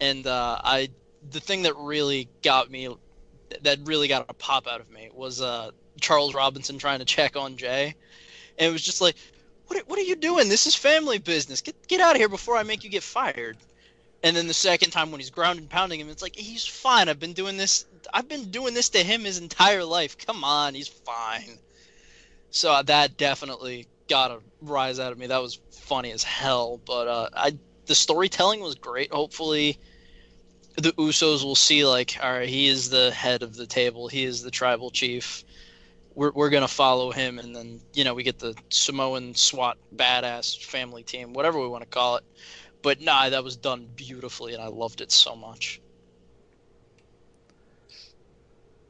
[0.00, 0.90] And uh, I,
[1.30, 2.94] the thing that really got me,
[3.62, 7.36] that really got a pop out of me was uh, Charles Robinson trying to check
[7.36, 7.94] on Jey,
[8.58, 9.16] and it was just like,
[9.66, 10.48] what, what are you doing?
[10.48, 11.60] This is family business.
[11.60, 13.56] Get get out of here before I make you get fired.
[14.22, 17.08] And then the second time when he's ground and pounding him, it's like he's fine.
[17.08, 17.86] I've been doing this.
[18.12, 20.16] I've been doing this to him his entire life.
[20.18, 21.58] Come on, he's fine.
[22.50, 25.26] So uh, that definitely got a rise out of me.
[25.26, 26.80] That was funny as hell.
[26.84, 29.12] But uh, I the storytelling was great.
[29.12, 29.78] Hopefully,
[30.76, 34.08] the Usos will see like, all right, he is the head of the table.
[34.08, 35.44] He is the tribal chief
[36.16, 40.64] we're, we're gonna follow him and then you know we get the samoan swat badass
[40.64, 42.24] family team whatever we want to call it
[42.82, 45.80] but nah that was done beautifully and i loved it so much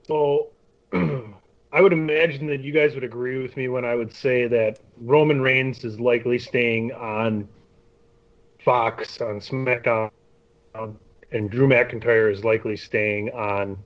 [0.07, 0.53] So
[0.93, 4.79] I would imagine that you guys would agree with me when I would say that
[5.01, 7.49] Roman Reigns is likely staying on
[8.65, 10.11] Fox on SmackDown,
[10.75, 13.79] and Drew McIntyre is likely staying on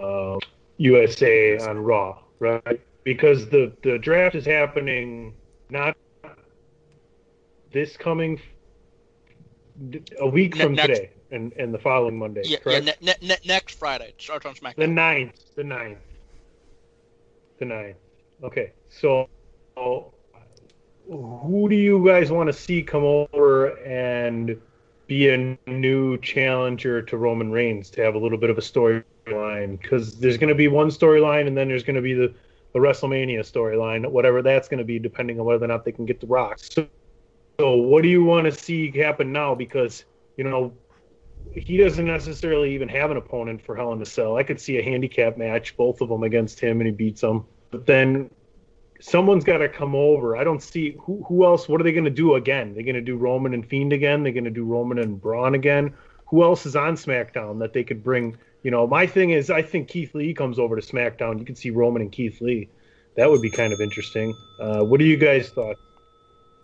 [0.00, 0.38] uh,
[0.78, 2.80] USA on Raw, right?
[3.04, 5.34] Because the the draft is happening
[5.70, 5.96] not
[7.72, 8.40] this coming
[10.18, 12.42] a week Ne- from next- today and, and the following Monday.
[12.44, 12.84] yeah, yeah correct?
[12.86, 15.54] ne- ne- ne- next friday it starts on The smackdown ninth.
[15.54, 15.98] The ninth.
[17.58, 17.96] The ninth.
[18.42, 18.72] Okay.
[18.88, 19.28] So,
[19.76, 24.60] who do you guys want to see come over and
[25.06, 29.80] be a new challenger to Roman Reigns to have a little bit of a storyline?
[29.80, 32.34] Because there's going to be one storyline, and then there's going to be the,
[32.72, 36.06] the WrestleMania storyline, whatever that's going to be, depending on whether or not they can
[36.06, 36.58] get the Rock.
[36.58, 36.86] So,
[37.60, 39.54] so what do you want to see happen now?
[39.54, 40.04] Because
[40.36, 40.72] you know
[41.54, 44.36] he doesn't necessarily even have an opponent for Hell in a Cell.
[44.36, 47.46] I could see a handicap match, both of them against him, and he beats them.
[47.70, 48.30] But then
[49.00, 50.36] someone's got to come over.
[50.36, 51.68] I don't see who who else.
[51.68, 52.74] What are they going to do again?
[52.74, 54.22] They're going to do Roman and Fiend again.
[54.22, 55.94] They're going to do Roman and Braun again.
[56.26, 58.36] Who else is on SmackDown that they could bring?
[58.62, 61.38] You know, my thing is, I think Keith Lee comes over to SmackDown.
[61.38, 62.68] You could see Roman and Keith Lee.
[63.16, 64.34] That would be kind of interesting.
[64.60, 65.76] Uh, what do you guys thought?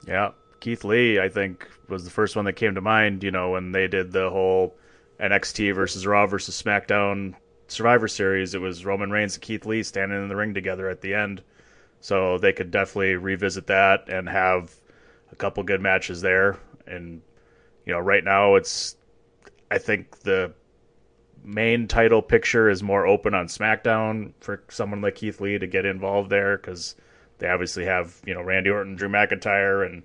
[0.07, 3.23] Yeah, Keith Lee, I think, was the first one that came to mind.
[3.23, 4.77] You know, when they did the whole
[5.20, 7.35] NXT versus Raw versus SmackDown
[7.68, 11.01] Survivor Series, it was Roman Reigns and Keith Lee standing in the ring together at
[11.01, 11.42] the end.
[12.05, 14.75] So they could definitely revisit that and have
[15.33, 16.59] a couple good matches there.
[16.87, 17.23] And
[17.87, 18.97] you know, right now it's,
[19.71, 20.53] I think the
[21.43, 25.87] main title picture is more open on SmackDown for someone like Keith Lee to get
[25.87, 26.95] involved there because
[27.38, 30.03] they obviously have you know Randy Orton, Drew McIntyre, and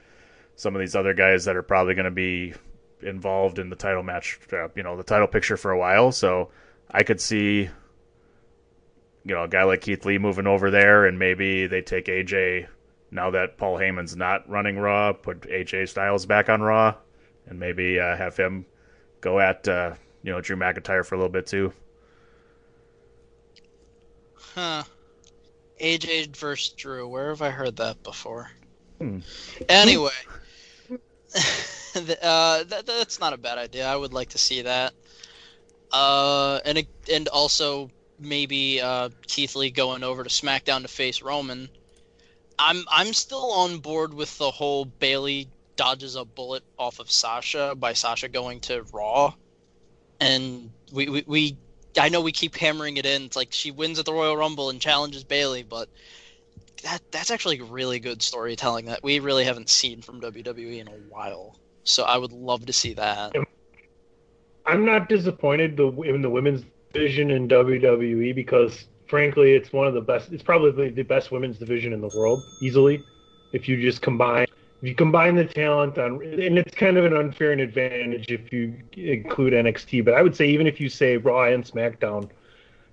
[0.55, 2.53] some of these other guys that are probably going to be
[3.01, 6.13] involved in the title match, uh, you know, the title picture for a while.
[6.13, 6.49] So
[6.89, 7.69] I could see,
[9.25, 12.67] you know, a guy like Keith Lee moving over there, and maybe they take AJ
[13.11, 16.95] now that Paul Heyman's not running Raw, put AJ Styles back on Raw,
[17.47, 18.65] and maybe uh, have him
[19.21, 21.73] go at uh, you know Drew McIntyre for a little bit too.
[24.55, 24.83] huh.
[25.81, 27.07] Aj versus drew.
[27.07, 28.51] Where have i heard that before?
[28.99, 29.19] Hmm.
[29.67, 30.11] anyway.
[31.95, 33.87] Uh, that, that's not a bad idea.
[33.87, 34.93] I would like to see that.
[35.91, 41.69] Uh, and and also maybe uh, Keith Lee going over to SmackDown to face Roman.
[42.57, 47.73] I'm I'm still on board with the whole Bayley dodges a bullet off of Sasha
[47.75, 49.33] by Sasha going to Raw,
[50.19, 51.57] and we we, we
[51.97, 53.23] I know we keep hammering it in.
[53.23, 55.89] It's like she wins at the Royal Rumble and challenges Bayley, but
[56.83, 60.91] that that's actually really good storytelling that we really haven't seen from WWE in a
[61.09, 61.57] while.
[61.83, 63.33] So I would love to see that.
[64.65, 70.01] I'm not disappointed in the women's division in WWE because, frankly, it's one of the
[70.01, 70.31] best.
[70.31, 73.03] It's probably the best women's division in the world, easily.
[73.51, 74.47] If you just combine,
[74.81, 78.75] if you combine the talent on, and it's kind of an unfair advantage if you
[78.95, 80.05] include NXT.
[80.05, 82.29] But I would say even if you say Raw and SmackDown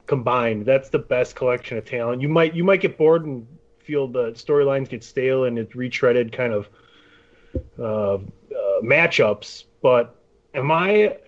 [0.07, 2.23] combined, that's the best collection of talent.
[2.23, 3.47] You might you might get bored and
[3.81, 6.69] feel the storylines get stale and it's retreaded kind of
[7.79, 9.65] uh, uh, matchups.
[9.83, 10.15] But
[10.55, 11.19] am I?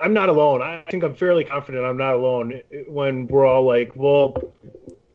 [0.00, 0.60] I'm not alone.
[0.62, 4.36] I think I'm fairly confident I'm not alone when we're all like, well,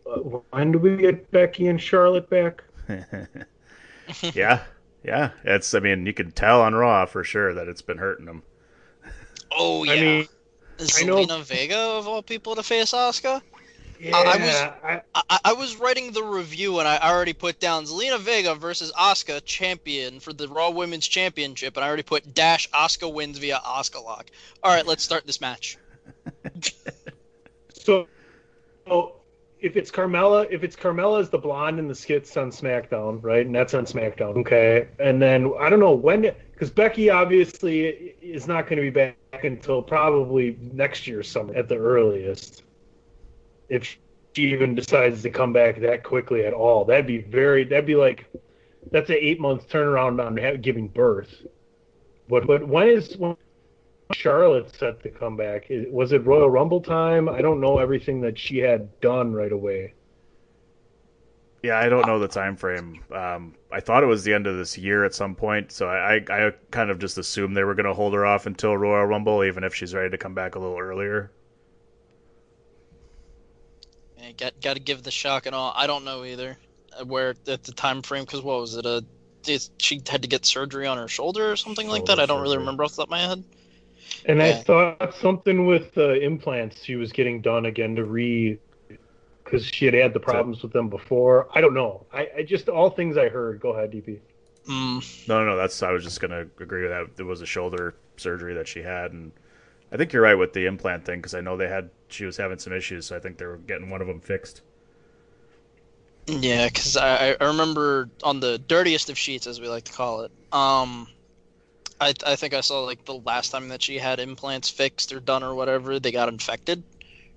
[0.10, 0.20] uh,
[0.52, 2.64] when do we get Becky and Charlotte back?
[4.34, 4.64] yeah,
[5.04, 5.32] yeah.
[5.44, 5.74] It's.
[5.74, 8.44] I mean, you can tell on Raw for sure that it's been hurting them.
[9.52, 9.92] Oh yeah.
[9.94, 10.28] I mean,
[10.80, 13.42] I know- Zelina Vega of all people to face Asuka.
[14.00, 17.86] Yeah, I was- I, I, I was writing the review and I already put down
[17.86, 22.70] Zelina Vega versus Asuka champion for the Raw Women's Championship, and I already put dash
[22.72, 24.28] Asuka wins via Asuka lock.
[24.64, 25.78] All right, let's start this match.
[27.74, 28.08] so,
[28.88, 29.16] so
[29.60, 33.46] if it's Carmella, if it's Carmella is the blonde in the skits on SmackDown, right,
[33.46, 38.48] and that's on SmackDown, okay, and then I don't know when, because Becky obviously is
[38.48, 42.64] not going to be back until probably next year summer at the earliest.
[43.70, 43.98] If
[44.34, 47.96] she even decides to come back that quickly at all, that'd be very, that'd be
[47.96, 48.26] like,
[48.92, 51.46] that's an eight month turnaround on giving birth.
[52.28, 53.36] But but when is when
[54.14, 55.68] Charlotte set to come back?
[55.92, 57.30] Was it Royal Rumble time?
[57.30, 59.94] I don't know everything that she had done right away.
[61.62, 63.04] Yeah, I don't know the time frame.
[63.14, 66.16] Um, I thought it was the end of this year at some point, so I,
[66.16, 69.06] I, I kind of just assumed they were going to hold her off until Royal
[69.06, 71.32] Rumble, even if she's ready to come back a little earlier.
[74.20, 75.74] Yeah, got got to give the shock and all.
[75.76, 76.58] I don't know either
[77.00, 78.86] uh, where at the time frame because what was it?
[78.86, 79.04] A
[79.48, 82.20] is- she had to get surgery on her shoulder or something like that.
[82.20, 83.44] I don't really remember off the top of my head.
[84.26, 88.60] And I thought something with uh, implants she was getting done again to re,
[89.44, 91.48] because she had had the problems with them before.
[91.56, 92.06] I don't know.
[92.12, 93.60] I, I just all things I heard.
[93.60, 94.20] Go ahead, DP.
[94.68, 95.58] Mm, No, no, no.
[95.58, 97.22] That's I was just going to agree with that.
[97.22, 99.32] It was a shoulder surgery that she had, and
[99.92, 102.38] I think you're right with the implant thing because I know they had she was
[102.38, 104.62] having some issues, so I think they were getting one of them fixed.
[106.28, 110.22] yeah, because I, I remember on the dirtiest of sheets, as we like to call
[110.22, 110.32] it.
[110.52, 111.08] Um,
[112.00, 115.20] I I think I saw like the last time that she had implants fixed or
[115.20, 116.84] done or whatever, they got infected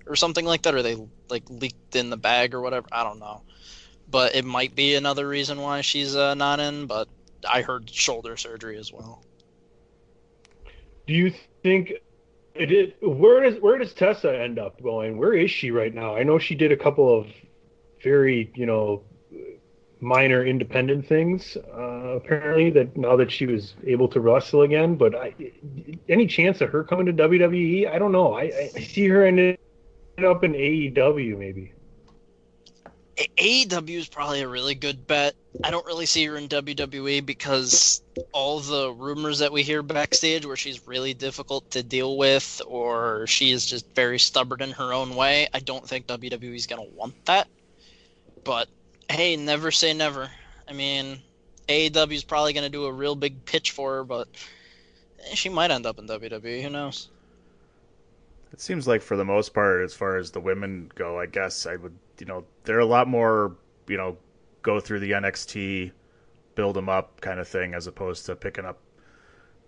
[0.05, 0.97] or something like that, or they
[1.29, 2.87] like leaked in the bag or whatever.
[2.91, 3.43] I don't know,
[4.09, 6.85] but it might be another reason why she's uh, not in.
[6.87, 7.07] But
[7.49, 9.23] I heard shoulder surgery as well.
[11.07, 11.33] Do you
[11.63, 11.93] think
[12.55, 15.17] it is, where does where does Tessa end up going?
[15.17, 16.15] Where is she right now?
[16.15, 17.27] I know she did a couple of
[18.03, 19.03] very you know
[20.01, 24.95] minor independent things uh, apparently that now that she was able to wrestle again.
[24.95, 25.33] But I,
[26.09, 27.89] any chance of her coming to WWE?
[27.89, 28.33] I don't know.
[28.33, 29.57] I, I see her ended
[30.23, 31.73] up in AEW maybe.
[33.17, 35.35] AEW is probably a really good bet.
[35.63, 40.45] I don't really see her in WWE because all the rumors that we hear backstage
[40.45, 44.93] where she's really difficult to deal with or she is just very stubborn in her
[44.93, 47.47] own way, I don't think WWE is going to want that.
[48.43, 48.67] But
[49.09, 50.29] hey, never say never.
[50.67, 51.21] I mean,
[51.69, 54.27] AEW is probably going to do a real big pitch for her, but
[55.29, 56.63] eh, she might end up in WWE.
[56.63, 57.09] Who knows?
[58.51, 61.65] It seems like for the most part, as far as the women go, I guess
[61.65, 63.55] I would, you know, they're a lot more,
[63.87, 64.17] you know,
[64.61, 65.91] go through the NXT,
[66.55, 68.79] build them up kind of thing, as opposed to picking up,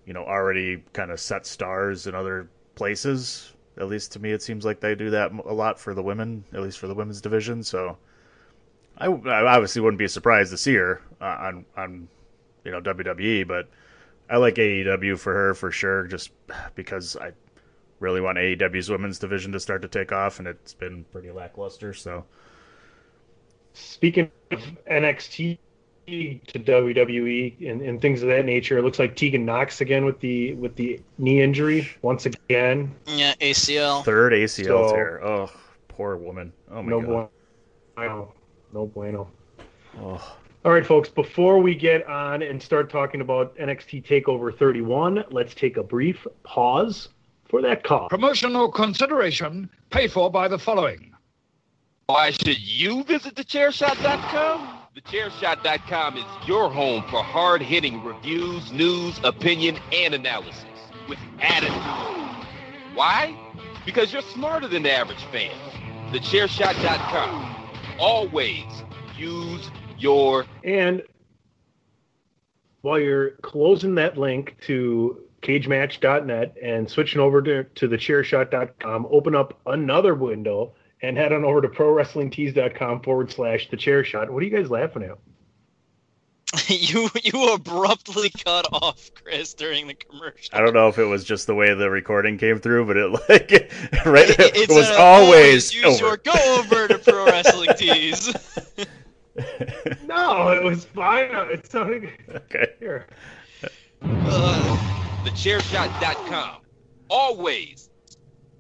[0.05, 3.53] you know, already kind of set stars in other places.
[3.77, 6.45] At least to me, it seems like they do that a lot for the women,
[6.53, 7.63] at least for the women's division.
[7.63, 7.97] So,
[8.97, 12.07] I, I obviously wouldn't be surprised to see her uh, on on,
[12.63, 13.67] you know, WWE, but
[14.29, 16.31] I like AEW for her for sure, just
[16.75, 17.33] because I
[18.05, 21.91] really want AEW's women's division to start to take off, and it's been pretty lackluster.
[21.93, 22.23] So
[23.73, 25.57] Speaking of NXT
[26.07, 30.19] to WWE and, and things of that nature, it looks like Tegan Nox again with
[30.19, 32.95] the with the knee injury once again.
[33.07, 34.05] Yeah, ACL.
[34.05, 35.23] third ACL So- tear.
[35.25, 35.49] Oh,
[35.89, 36.53] poor woman.
[36.71, 37.29] Oh my no god.
[37.95, 38.33] bueno.
[38.71, 39.31] No bueno.
[39.99, 40.37] Oh.
[40.63, 41.09] All right, folks.
[41.09, 46.25] Before we get on and start talking about NXT Takeover 31, let's take a brief
[46.43, 47.09] pause
[47.55, 48.09] for that call.
[48.09, 51.13] Promotional consideration paid for by the following
[52.07, 54.79] Why should you visit thechairshot.com?
[54.97, 60.65] Thechairshot.com is your home for hard-hitting reviews, news, opinion, and analysis
[61.07, 61.71] with attitude.
[62.93, 63.33] Why?
[63.85, 65.55] Because you're smarter than the average fan.
[66.11, 67.69] Thechairshot.com.
[67.99, 68.65] Always
[69.17, 71.01] use your And
[72.81, 79.59] while you're closing that link to cagematch.net and switching over to, to thechairshot.com, open up
[79.65, 84.29] another window and head on over to prowrestlingtees.com forward slash the chair shot.
[84.31, 85.17] What are you guys laughing at?
[86.69, 90.55] you you abruptly cut off Chris during the commercial.
[90.55, 93.07] I don't know if it was just the way the recording came through, but it
[93.29, 93.51] like
[94.05, 96.05] right It- it, was a- always use over.
[96.05, 98.33] your go over to Pro Wrestling Tees.
[100.05, 101.29] No, it was fine.
[101.51, 102.67] It sounded okay.
[102.79, 103.07] here.
[104.01, 106.61] Uh, thechairshot.com.
[107.09, 107.89] Always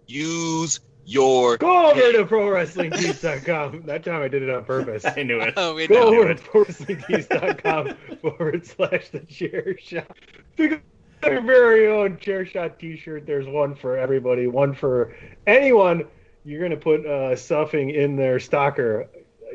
[0.07, 3.83] use your Go over to prowrestlingtees.com.
[3.85, 5.05] That time I did it on purpose.
[5.17, 5.53] I knew it.
[5.57, 6.19] oh, Go know.
[6.21, 10.17] over to prowrestlingtees.com forward slash the chair shot.
[10.57, 10.81] Pick up
[11.25, 13.25] your very own chair shot t shirt.
[13.27, 16.05] There's one for everybody, one for anyone.
[16.43, 19.07] You're going to put uh, stuffing in their stocker.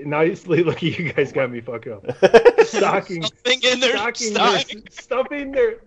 [0.05, 2.05] Nicely, look you guys got me fucked up.
[2.65, 4.83] Stocking, Something in their stocking their, stocking.
[4.91, 5.79] stuffing their,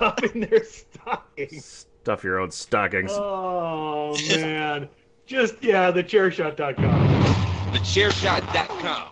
[0.00, 1.60] stuffing their stocking.
[1.60, 3.10] Stuff your own stockings.
[3.12, 4.88] Oh man,
[5.26, 7.74] just yeah, the chairshot.com.
[7.74, 9.08] thechairshot.com.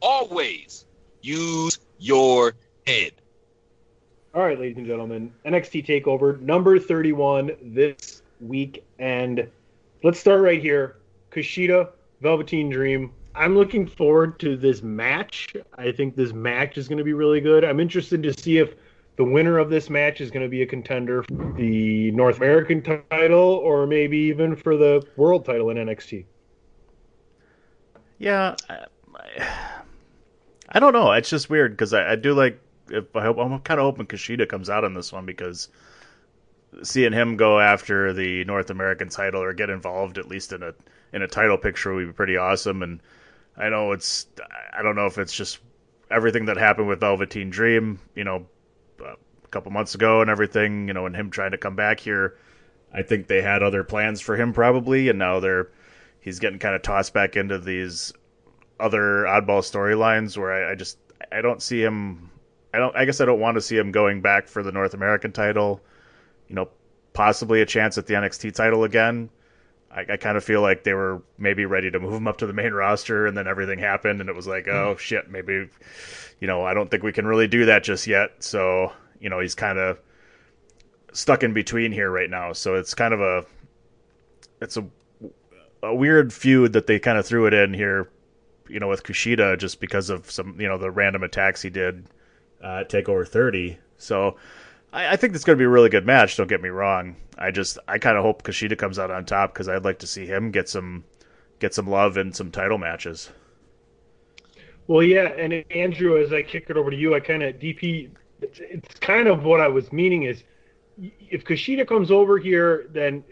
[0.00, 0.86] Always
[1.22, 2.54] use your
[2.86, 3.12] head.
[4.34, 9.48] All right, ladies and gentlemen, NXT Takeover number 31 this week, and
[10.04, 10.98] let's start right here.
[11.32, 11.88] Kushida,
[12.20, 13.12] Velveteen Dream.
[13.34, 15.54] I'm looking forward to this match.
[15.76, 17.64] I think this match is going to be really good.
[17.64, 18.74] I'm interested to see if
[19.18, 22.82] the winner of this match is going to be a contender for the North American
[22.82, 26.26] title or maybe even for the world title in NXT.
[28.18, 28.86] Yeah, I,
[30.70, 31.12] I- don't know.
[31.12, 32.60] It's just weird because I, I do like.
[32.90, 35.68] If I hope I'm kind of hoping Kushida comes out on this one because
[36.82, 40.74] seeing him go after the North American title or get involved at least in a
[41.12, 42.82] in a title picture would be pretty awesome.
[42.82, 43.00] And
[43.56, 44.26] I know it's
[44.72, 45.58] I don't know if it's just
[46.10, 48.46] everything that happened with Velveteen Dream, you know,
[49.48, 52.36] a couple months ago and everything, you know, and him trying to come back here.
[52.92, 55.68] I think they had other plans for him probably, and now they're
[56.20, 58.12] he's getting kind of tossed back into these
[58.80, 60.98] other oddball storylines where I, I just
[61.32, 62.30] I don't see him.
[62.72, 62.94] I don't.
[62.96, 65.80] I guess I don't want to see him going back for the North American title.
[66.48, 66.68] You know,
[67.12, 69.30] possibly a chance at the NXT title again.
[69.90, 72.46] I, I kind of feel like they were maybe ready to move him up to
[72.46, 74.70] the main roster, and then everything happened, and it was like, hmm.
[74.70, 75.68] oh shit, maybe,
[76.40, 78.42] you know, I don't think we can really do that just yet.
[78.42, 79.98] So, you know, he's kind of
[81.12, 82.52] stuck in between here right now.
[82.52, 83.44] So it's kind of a,
[84.60, 84.84] it's a,
[85.82, 88.10] a weird feud that they kind of threw it in here,
[88.68, 92.06] you know, with Kushida just because of some, you know, the random attacks he did
[92.62, 93.78] uh, at Takeover 30.
[93.96, 94.36] So
[94.92, 96.36] I, I think it's going to be a really good match.
[96.36, 97.16] Don't get me wrong.
[97.36, 100.06] I just I kind of hope Kushida comes out on top because I'd like to
[100.06, 101.04] see him get some
[101.60, 103.30] get some love in some title matches.
[104.86, 108.10] Well, yeah, and Andrew, as I kick it over to you, I kind of DP.
[108.40, 110.42] It's, it's kind of what I was meaning is,
[111.30, 113.24] if Kushida comes over here, then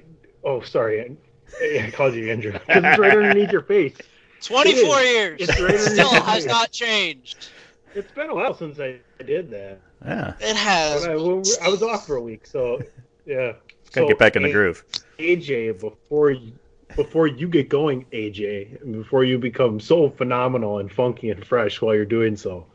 [0.45, 1.17] oh, sorry,
[1.63, 3.97] I, I called you Andrew because it's right underneath your face.
[4.43, 5.41] 24 It years.
[5.41, 6.47] It's right underneath Still your has face.
[6.47, 7.49] not changed.
[7.95, 9.81] It's been a while since I did that.
[10.05, 11.05] Yeah, It has.
[11.07, 12.81] I, well, I was off for a week, so
[13.25, 13.53] yeah.
[13.93, 14.85] gotta So, get back in the groove.
[15.19, 16.53] AJ, before you,
[16.95, 21.95] before you get going, AJ, before you become so phenomenal and funky and fresh while
[21.95, 22.67] you're doing so,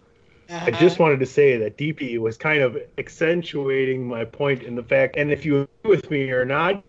[0.51, 0.79] I uh-huh.
[0.79, 5.15] just wanted to say that DP was kind of accentuating my point in the fact,
[5.15, 6.83] and if you agree with me or not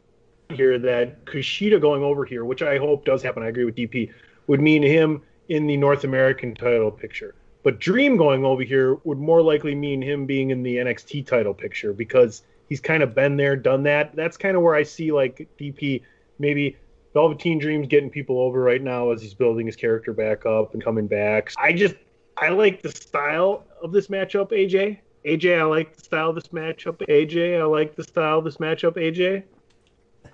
[0.50, 4.12] here, that Kushida going over here, which I hope does happen, I agree with DP,
[4.48, 7.34] would mean him in the North American title picture.
[7.62, 11.54] But Dream going over here would more likely mean him being in the NXT title
[11.54, 14.16] picture because he's kind of been there, done that.
[14.16, 16.02] That's kind of where I see like DP
[16.40, 16.76] maybe
[17.14, 20.82] Velveteen Dream's getting people over right now as he's building his character back up and
[20.82, 21.52] coming back.
[21.56, 21.94] I just
[22.37, 24.99] I like the style of this matchup, AJ.
[25.24, 26.97] AJ, I like the style of this matchup.
[27.09, 29.45] AJ, I like the style of this matchup, AJ.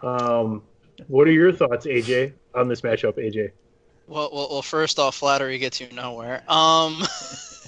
[0.02, 0.62] Um,
[1.08, 3.52] what are your thoughts, AJ, on this matchup, AJ?
[4.06, 6.42] Well, well, well, first off, flattery gets you nowhere.
[6.48, 7.02] Um,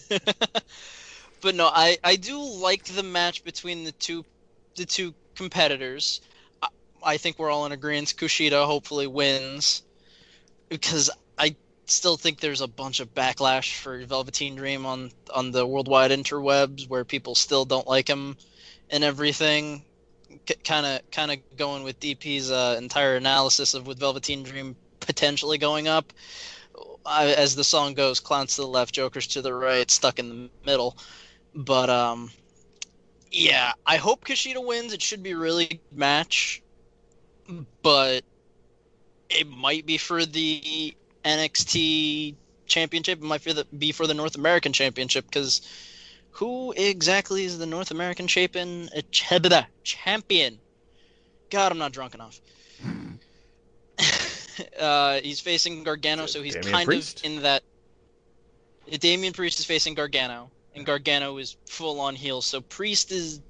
[1.40, 4.24] but no, I, I do like the match between the two
[4.76, 6.22] the two competitors.
[6.62, 6.68] I,
[7.02, 8.14] I think we're all in agreement.
[8.16, 9.82] Kushida hopefully wins
[10.70, 11.54] because I
[11.90, 16.88] still think there's a bunch of backlash for Velveteen Dream on on the worldwide interwebs
[16.88, 18.36] where people still don't like him
[18.90, 19.84] and everything.
[20.64, 25.58] Kind of kind of going with DP's uh, entire analysis of with Velveteen Dream potentially
[25.58, 26.12] going up.
[27.04, 30.28] Uh, as the song goes, clowns to the left, jokers to the right, stuck in
[30.28, 30.96] the middle.
[31.54, 32.30] But um,
[33.30, 34.92] yeah, I hope Kushida wins.
[34.92, 36.62] It should be a really good match,
[37.82, 38.22] but
[39.28, 42.34] it might be for the NXT
[42.66, 43.18] championship.
[43.18, 45.60] It might be, the, for the North American championship because
[46.32, 48.88] who exactly is the North American champion?
[49.82, 50.58] Champion.
[51.50, 52.40] God, I'm not drunk enough.
[54.80, 57.20] uh, he's facing Gargano, so he's Damian kind Priest?
[57.20, 57.62] of in that.
[58.98, 62.40] Damian Priest is facing Gargano, and Gargano is full on heel.
[62.40, 63.40] So Priest is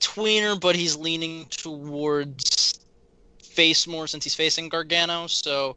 [0.00, 2.80] tweener, but he's leaning towards
[3.42, 5.26] face more since he's facing Gargano.
[5.26, 5.76] So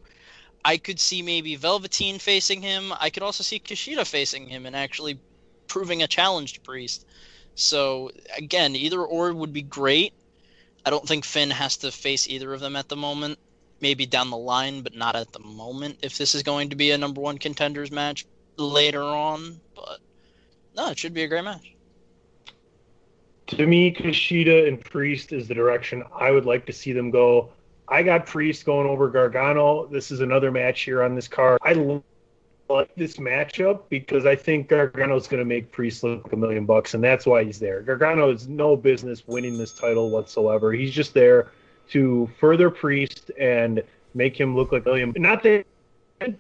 [0.63, 2.93] I could see maybe Velveteen facing him.
[2.99, 5.19] I could also see Kushida facing him and actually
[5.67, 7.05] proving a challenge to Priest.
[7.55, 10.13] So again, either or would be great.
[10.85, 13.39] I don't think Finn has to face either of them at the moment.
[13.79, 15.99] Maybe down the line, but not at the moment.
[16.03, 18.25] If this is going to be a number one contenders match
[18.57, 19.99] later on, but
[20.75, 21.73] no, it should be a great match.
[23.47, 27.49] To me, Kushida and Priest is the direction I would like to see them go.
[27.91, 29.85] I got Priest going over Gargano.
[29.85, 31.59] This is another match here on this card.
[31.61, 31.73] I
[32.69, 36.93] like this matchup because I think Gargano's going to make Priest look a million bucks,
[36.93, 37.81] and that's why he's there.
[37.81, 40.71] Gargano has no business winning this title whatsoever.
[40.71, 41.51] He's just there
[41.89, 43.83] to further Priest and
[44.13, 45.13] make him look like a million.
[45.17, 45.65] Not that,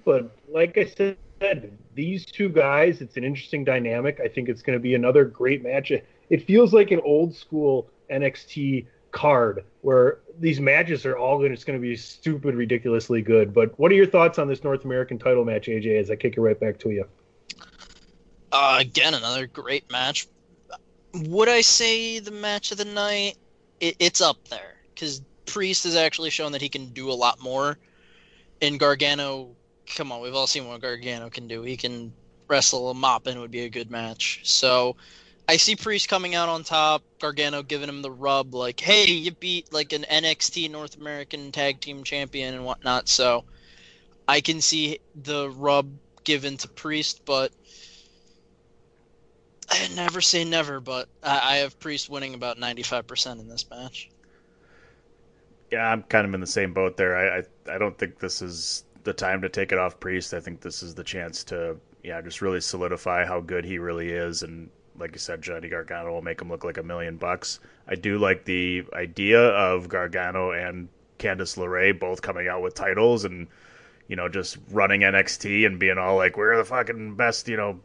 [0.05, 1.17] but like I said,
[1.95, 4.21] these two guys, it's an interesting dynamic.
[4.23, 5.91] I think it's going to be another great match.
[6.29, 11.51] It feels like an old school NXT card where these matches are all going.
[11.51, 13.53] It's going to be stupid, ridiculously good.
[13.53, 15.99] But what are your thoughts on this North American title match, AJ?
[15.99, 17.05] As I kick it right back to you.
[18.51, 20.27] Uh, again, another great match.
[21.13, 23.37] Would I say the match of the night?
[23.79, 27.41] It, it's up there because Priest has actually shown that he can do a lot
[27.41, 27.77] more.
[28.61, 29.49] And Gargano,
[29.95, 31.63] come on, we've all seen what Gargano can do.
[31.63, 32.13] He can
[32.47, 34.41] wrestle a mop, and it would be a good match.
[34.43, 34.95] So,
[35.51, 37.03] I see Priest coming out on top.
[37.19, 41.81] Gargano giving him the rub, like, "Hey, you beat like an NXT North American Tag
[41.81, 43.43] Team Champion and whatnot." So,
[44.29, 45.91] I can see the rub
[46.23, 47.51] given to Priest, but
[49.69, 53.69] I never say never, but I, I have Priest winning about ninety-five percent in this
[53.69, 54.09] match.
[55.69, 57.17] Yeah, I'm kind of in the same boat there.
[57.17, 60.33] I, I I don't think this is the time to take it off Priest.
[60.33, 61.75] I think this is the chance to
[62.05, 64.69] yeah just really solidify how good he really is, and
[65.01, 67.59] like you said, Johnny Gargano will make him look like a million bucks.
[67.87, 70.87] I do like the idea of Gargano and
[71.19, 73.47] Candice LeRae both coming out with titles and
[74.07, 77.79] you know just running NXT and being all like we're the fucking best you know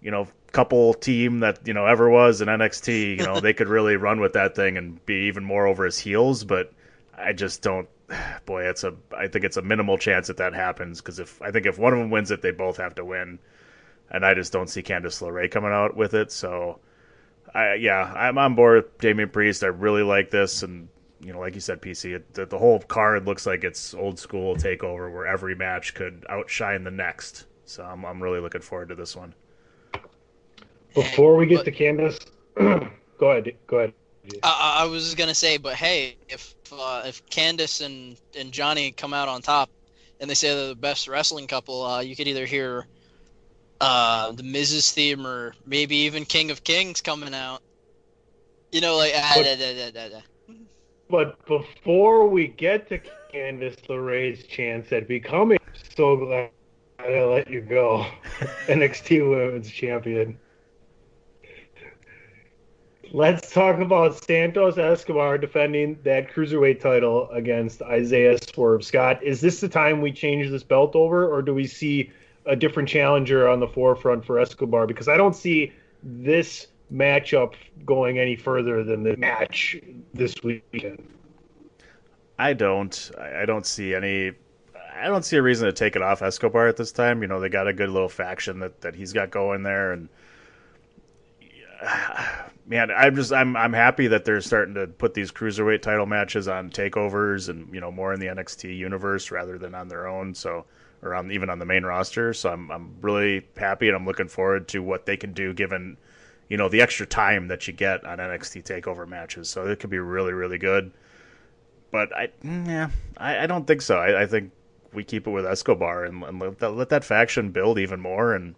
[0.00, 3.18] you know couple team that you know ever was in NXT.
[3.18, 5.98] You know they could really run with that thing and be even more over his
[5.98, 6.72] heels, but
[7.16, 7.88] I just don't.
[8.46, 8.94] Boy, it's a.
[9.16, 11.92] I think it's a minimal chance that that happens because if I think if one
[11.92, 13.38] of them wins it, they both have to win,
[14.12, 16.30] and I just don't see Candice LeRae coming out with it.
[16.30, 16.78] So,
[17.54, 19.64] I yeah, I'm on board with Damian Priest.
[19.64, 20.88] I really like this, and
[21.20, 24.18] you know, like you said, PC, it, the, the whole card looks like it's old
[24.18, 27.46] school takeover where every match could outshine the next.
[27.64, 29.34] So I'm I'm really looking forward to this one.
[30.94, 32.18] Before we get But- to Candace,
[32.56, 32.90] go
[33.20, 33.54] ahead.
[33.66, 33.94] Go ahead.
[34.42, 38.92] I, I I was gonna say, but hey, if uh, if Candice and and Johnny
[38.92, 39.70] come out on top,
[40.20, 42.86] and they say they're the best wrestling couple, uh, you could either hear
[43.82, 47.60] uh, the Miz's theme or maybe even King of Kings coming out.
[48.70, 50.20] You know, like ah, But- da, da, da.
[51.10, 52.98] But before we get to
[53.34, 55.58] Candice LeRae's chance at becoming,
[55.94, 56.50] so glad
[56.98, 58.06] I let you go,
[58.66, 60.38] NXT Women's Champion.
[63.12, 68.82] Let's talk about Santos Escobar defending that cruiserweight title against Isaiah Swerve.
[68.82, 72.10] Scott, is this the time we change this belt over, or do we see
[72.46, 74.86] a different challenger on the forefront for Escobar?
[74.86, 75.72] Because I don't see
[76.02, 79.76] this matchup going any further than the match
[80.12, 81.02] this weekend.
[82.38, 83.10] I don't.
[83.18, 84.32] I don't see any.
[84.94, 87.22] I don't see a reason to take it off Escobar at this time.
[87.22, 90.08] You know, they got a good little faction that, that he's got going there, and
[92.66, 96.48] man, I'm just I'm I'm happy that they're starting to put these cruiserweight title matches
[96.48, 100.34] on takeovers and you know more in the NXT universe rather than on their own.
[100.34, 100.64] So
[101.02, 102.32] or on even on the main roster.
[102.32, 105.96] So I'm I'm really happy and I'm looking forward to what they can do given
[106.48, 109.48] you know the extra time that you get on NXT takeover matches.
[109.48, 110.92] So it could be really really good
[111.92, 113.98] but I yeah, I, I don't think so.
[113.98, 114.50] I, I think
[114.92, 118.34] we keep it with Escobar and, and let, that, let that faction build even more,
[118.34, 118.56] and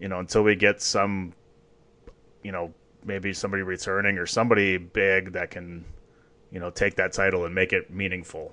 [0.00, 1.34] you know until we get some,
[2.42, 5.84] you know maybe somebody returning or somebody big that can,
[6.50, 8.52] you know take that title and make it meaningful.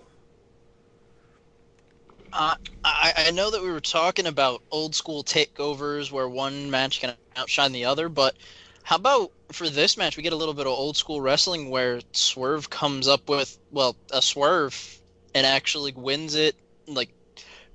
[2.33, 6.99] Uh, I, I know that we were talking about old school takeovers where one match
[7.01, 8.35] can outshine the other, but
[8.83, 11.99] how about for this match we get a little bit of old school wrestling where
[12.13, 15.01] Swerve comes up with well a swerve
[15.35, 16.55] and actually wins it
[16.87, 17.09] like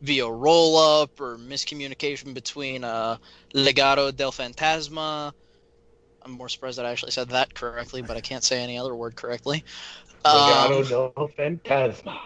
[0.00, 3.18] via roll up or miscommunication between uh,
[3.54, 5.32] Legado del Fantasma.
[6.22, 8.94] I'm more surprised that I actually said that correctly, but I can't say any other
[8.96, 9.64] word correctly.
[10.26, 12.18] Legado Um, del Fantasma.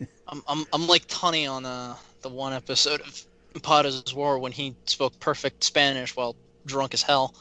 [0.30, 3.26] I'm, I'm, I'm like Tony on uh, the one episode of
[3.62, 7.34] Potters War when he spoke perfect Spanish while drunk as hell.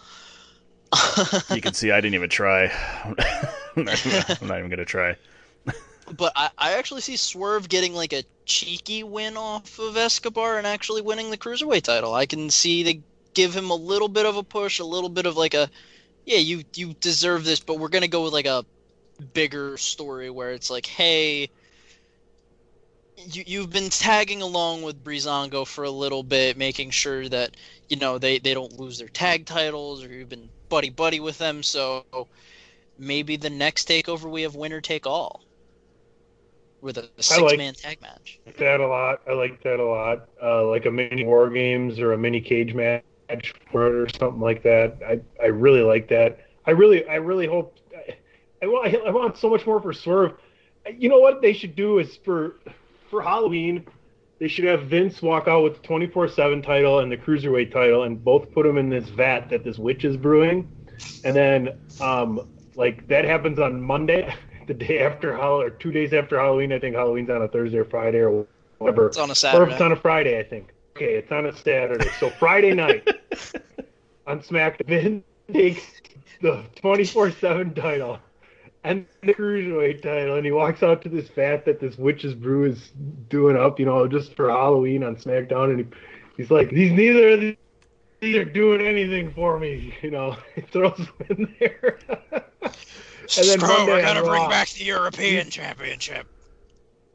[1.53, 2.71] You can see I didn't even try.
[3.75, 5.15] I'm not, I'm not even gonna try.
[6.17, 10.65] but I, I actually see Swerve getting like a cheeky win off of Escobar and
[10.65, 12.15] actually winning the cruiserweight title.
[12.15, 13.01] I can see they
[13.35, 15.69] give him a little bit of a push, a little bit of like a,
[16.25, 18.65] yeah, you you deserve this, but we're gonna go with like a
[19.33, 21.49] bigger story where it's like, hey,
[23.25, 27.55] you you've been tagging along with Breezango for a little bit, making sure that
[27.87, 31.37] you know they they don't lose their tag titles, or you've been buddy buddy with
[31.37, 32.05] them, so
[32.97, 35.41] maybe the next takeover we have winner take all
[36.81, 38.39] with a six man tag match.
[38.45, 39.21] like that a lot.
[39.27, 40.29] I like that a lot.
[40.41, 43.03] Uh, like a mini war games or a mini cage match
[43.71, 44.97] for it or something like that.
[45.05, 46.39] I I really like that.
[46.65, 47.77] I really I really hope.
[47.95, 48.17] I,
[48.63, 50.33] I want I want so much more for Swerve.
[50.97, 52.59] You know what they should do is for
[53.09, 53.85] for Halloween.
[54.39, 58.23] They should have Vince walk out with the 24/7 title and the cruiserweight title, and
[58.23, 60.69] both put them in this vat that this witch is brewing,
[61.23, 62.41] and then um
[62.75, 64.33] like that happens on Monday,
[64.67, 66.71] the day after Halloween, or two days after Halloween.
[66.71, 68.45] I think Halloween's on a Thursday or Friday or
[68.77, 69.07] whatever.
[69.07, 69.71] It's on a Or Saturday.
[69.73, 70.73] it's on a Friday, I think.
[70.95, 72.09] Okay, it's on a Saturday.
[72.19, 73.05] So Friday night
[74.27, 75.83] on SmackDown, Vin takes
[76.41, 78.19] the 24/7 title
[78.83, 82.65] and the cruiserweight title, and he walks out to this vat that this witch's brew
[82.65, 82.91] is
[83.29, 85.85] doing up, you know, just for Halloween on SmackDown, and he,
[86.37, 87.55] he's like, "These neither of these."
[88.21, 90.35] Are doing anything for me, you know.
[90.55, 91.99] He throws them in there,
[92.61, 96.27] and then Monday on Raw, the European Championship.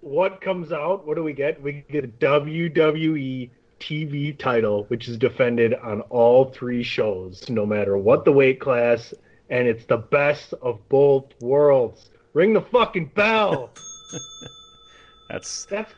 [0.00, 1.06] what comes out?
[1.06, 1.60] What do we get?
[1.60, 3.50] We get a WWE
[3.80, 9.12] TV title, which is defended on all three shows, no matter what the weight class,
[9.50, 12.10] and it's the best of both worlds.
[12.32, 13.70] Ring the fucking bell.
[15.28, 15.92] That's That's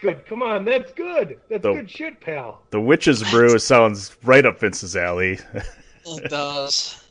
[0.00, 0.24] good.
[0.26, 1.38] Come on, that's good.
[1.50, 2.62] That's The- good shit, pal.
[2.70, 5.38] the witch's brew sounds right up Vince's alley.
[6.06, 7.04] It does.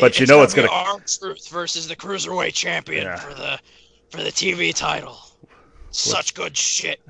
[0.00, 3.16] But you know it's gonna- R-Truth versus the cruiserweight champion Yeah.
[3.16, 3.58] for the
[4.10, 5.18] for the TV title.
[5.90, 7.00] Such good shit.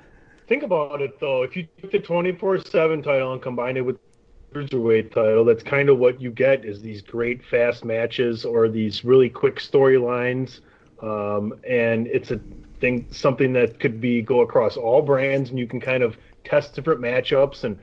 [0.48, 1.42] Think about it though.
[1.42, 4.09] If you took the twenty four seven title and combine it with the
[4.54, 9.04] cruiserweight title, that's kind of what you get is these great fast matches or these
[9.04, 10.60] really quick storylines.
[11.02, 12.40] Um, and it's a
[12.80, 16.74] thing something that could be go across all brands and you can kind of test
[16.74, 17.78] different matchups and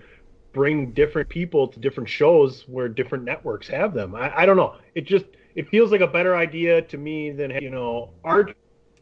[0.54, 4.16] bring different people to different shows where different networks have them.
[4.16, 4.76] I, I don't know.
[4.96, 8.50] It just it feels like a better idea to me than you know our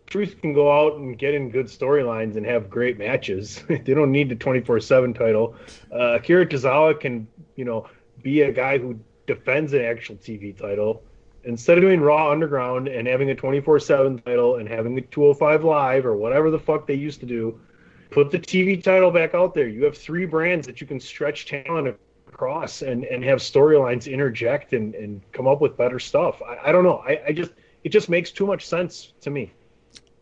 [0.07, 3.63] Truth can go out and get in good storylines and have great matches.
[3.67, 5.55] they don't need the 24/7 title.
[5.91, 7.87] Uh, Akira Tozawa can, you know,
[8.21, 11.03] be a guy who defends an actual TV title
[11.43, 16.05] instead of doing Raw Underground and having a 24/7 title and having a 205 Live
[16.05, 17.59] or whatever the fuck they used to do.
[18.11, 19.67] Put the TV title back out there.
[19.67, 21.97] You have three brands that you can stretch talent
[22.27, 26.41] across and, and have storylines interject and, and come up with better stuff.
[26.41, 27.03] I, I don't know.
[27.07, 27.51] I, I just
[27.83, 29.51] it just makes too much sense to me.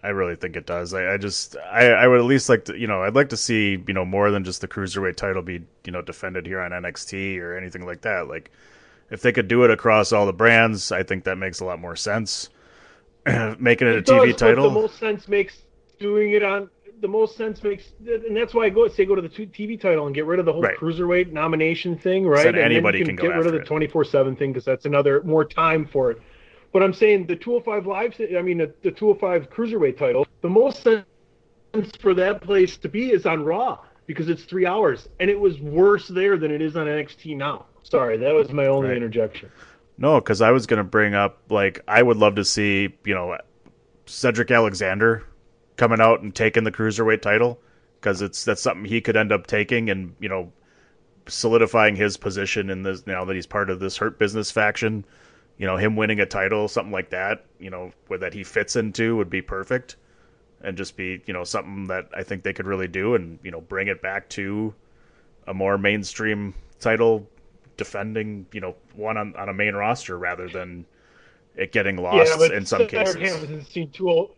[0.04, 0.94] I really think it does.
[0.94, 3.38] I, I just, I, I would at least like to, you know, I'd like to
[3.38, 6.72] see, you know, more than just the cruiserweight title be, you know, defended here on
[6.74, 8.28] NXT or anything like that.
[8.28, 8.52] Like,
[9.10, 11.80] if they could do it across all the brands, I think that makes a lot
[11.80, 12.50] more sense.
[13.26, 15.64] Making it a does, TV title, The most sense makes
[16.00, 19.22] doing it on the most sense makes, and that's why I go say go to
[19.22, 20.78] the TV title and get rid of the whole Right.
[20.78, 22.46] cruiserweight nomination thing, right?
[22.46, 24.36] then and anybody then can you go can get rid of the twenty four seven
[24.36, 26.22] thing because that's another more time for it.
[26.74, 30.82] But I'm saying the 205 live, I mean the, the 205 cruiserweight title, the most
[30.82, 31.06] sense
[32.00, 35.60] for that place to be is on Raw because it's three hours, and it was
[35.60, 37.68] worse there than it is on NXT now.
[37.84, 38.98] Sorry, that was my only Right.
[38.98, 39.50] interjection.
[40.00, 43.38] No, because I was gonna bring up like I would love to see you know
[44.08, 45.24] Cedric Alexander
[45.78, 47.62] coming out and taking the cruiserweight title
[48.02, 50.52] because it's that's something he could end up taking and you know
[51.28, 55.06] solidifying his position in this now that he's part of this Hurt Business faction.
[55.58, 57.46] You know, him winning a title, something like that.
[57.60, 59.98] You know, where that he fits into would be perfect,
[60.62, 63.52] and just be you know something that I think they could really do and you
[63.52, 64.74] know bring it back to
[65.48, 67.28] a more mainstream title
[67.78, 70.86] defending, you know, one on, on a main roster rather than
[71.56, 73.16] it getting lost in some Cedric cases.
[73.22, 74.32] hasn't seen two oh,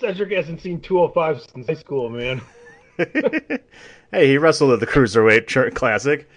[0.00, 2.40] Cedric hasn't seen 205 since high school, man.
[4.12, 6.28] hey, he wrestled at the Cruiserweight Classic.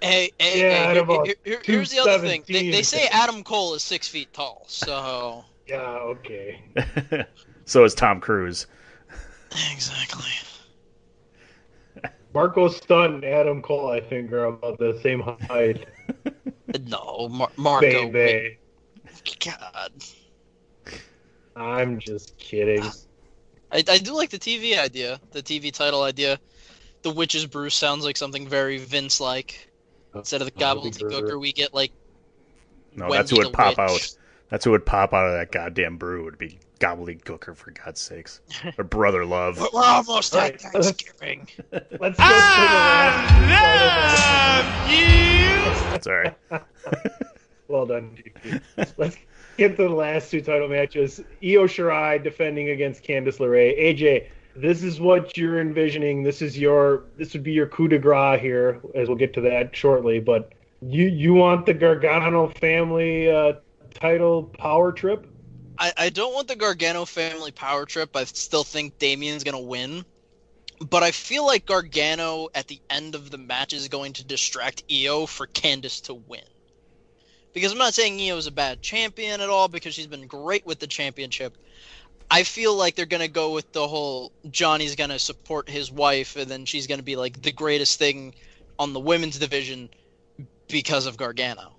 [0.00, 2.44] Hey, hey, Yeah, hey, here- here- here- here's the other thing.
[2.46, 6.62] They, they say Adam Cole is six feet tall, so Yeah, okay.
[7.64, 8.66] so is Tom Cruise.
[9.72, 10.30] exactly.
[12.34, 15.86] Marko Stunt and Adam Cole, I think, are about the same height.
[16.86, 18.10] No, Mar- Marko.
[18.10, 18.58] Baby.
[19.42, 19.90] God,
[21.56, 22.82] I'm just kidding.
[23.72, 26.38] I, I do like the TV idea, the TV title idea.
[27.02, 29.67] The Witch's Brew sounds like something very Vince-like.
[30.18, 31.92] Instead of the that'd gobbledygooker, we get like
[32.94, 33.78] No, Wendy that's who would pop Witch.
[33.78, 34.16] out.
[34.50, 36.24] That's who would pop out of that goddamn brew.
[36.24, 38.40] Would be gobbledygooker for God's sakes.
[38.78, 39.58] Or brother love.
[39.58, 40.54] We're, we're almost Right.
[40.54, 41.48] at Thanksgiving.
[41.72, 43.46] Let's go ah, to
[44.90, 44.98] the
[45.74, 45.90] last.
[45.92, 46.34] That's all right.
[47.68, 48.62] Well done, GP.
[48.96, 49.18] Let's
[49.58, 51.20] get to the last two title matches.
[51.42, 53.78] Io Shirai defending against Candice LeRae.
[53.78, 54.28] AJ,
[54.60, 56.22] this is what you're envisioning.
[56.22, 57.04] This is your.
[57.16, 60.20] This would be your coup de grace here, as we'll get to that shortly.
[60.20, 60.52] But
[60.82, 63.54] you you want the Gargano family uh,
[63.94, 65.26] title power trip?
[65.78, 68.16] I, I don't want the Gargano family power trip.
[68.16, 70.04] I still think Damian's gonna win.
[70.80, 74.84] But I feel like Gargano at the end of the match is going to distract
[74.90, 76.44] Io for Candice to win.
[77.52, 80.64] Because I'm not saying Io is a bad champion at all, because she's been great
[80.64, 81.56] with the championship.
[82.30, 86.50] I feel like they're gonna go with the whole Johnny's gonna support his wife, and
[86.50, 88.34] then she's gonna be like the greatest thing
[88.78, 89.88] on the women's division
[90.68, 91.76] because of Gargano.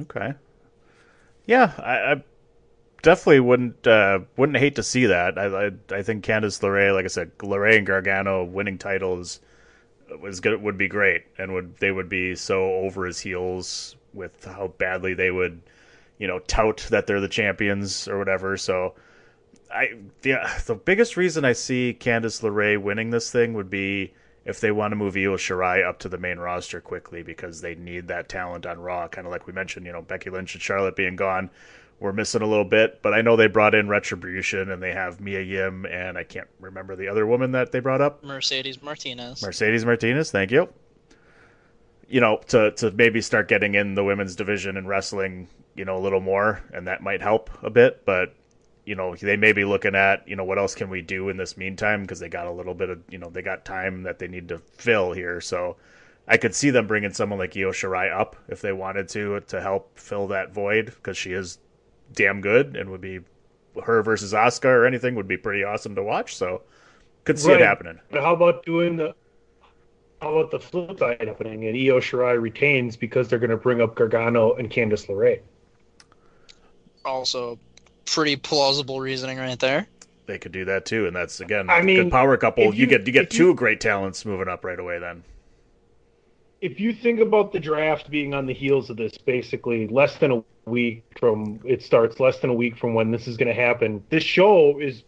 [0.00, 0.34] Okay.
[1.46, 2.22] Yeah, I, I
[3.02, 5.38] definitely wouldn't uh, wouldn't hate to see that.
[5.38, 9.40] I I, I think Candice LeRae, like I said, LeRae and Gargano winning titles
[10.20, 14.44] was good would be great, and would they would be so over his heels with
[14.44, 15.60] how badly they would,
[16.18, 18.56] you know, tout that they're the champions or whatever.
[18.56, 18.94] So.
[19.68, 24.14] I yeah, the biggest reason I see Candice LeRae winning this thing would be
[24.46, 27.74] if they want to move Io Shirai up to the main roster quickly because they
[27.74, 29.08] need that talent on Raw.
[29.08, 31.50] Kind of like we mentioned, you know, Becky Lynch and Charlotte being gone,
[31.98, 33.02] we're missing a little bit.
[33.02, 36.48] But I know they brought in Retribution and they have Mia Yim and I can't
[36.60, 38.22] remember the other woman that they brought up.
[38.22, 39.42] Mercedes Martinez.
[39.42, 40.68] Mercedes Martinez, thank you.
[42.08, 45.96] You know, to to maybe start getting in the women's division and wrestling, you know,
[45.96, 48.04] a little more, and that might help a bit.
[48.04, 48.34] But
[48.84, 51.36] you know, they may be looking at, you know, what else can we do in
[51.36, 54.18] this meantime because they got a little bit of, you know, they got time that
[54.20, 55.40] they need to fill here.
[55.40, 55.76] So
[56.28, 59.60] I could see them bringing someone like Io Shirai up if they wanted to to
[59.60, 61.58] help fill that void because she is
[62.12, 63.20] damn good and would be
[63.84, 66.36] her versus Oscar or anything would be pretty awesome to watch.
[66.36, 66.62] So
[67.24, 67.60] could see Right.
[67.60, 68.00] it happening.
[68.10, 69.14] But how about doing the?
[70.20, 73.80] How about the flip side happening and Io Shirai retains because they're going to bring
[73.80, 75.40] up Gargano and Candice LeRae?
[77.16, 77.58] Also
[78.04, 79.86] pretty plausible reasoning right there.
[80.26, 82.64] They could do that too, and that's again I a mean, good power couple.
[82.64, 84.98] You, you- get you get if you- two great talents moving up right away.
[84.98, 85.22] Then
[86.60, 90.32] if you think about the draft being on the heels of this, basically less than
[90.32, 93.54] a week from it starts, less than a week from when this is going to
[93.54, 94.02] happen.
[94.08, 95.04] This show is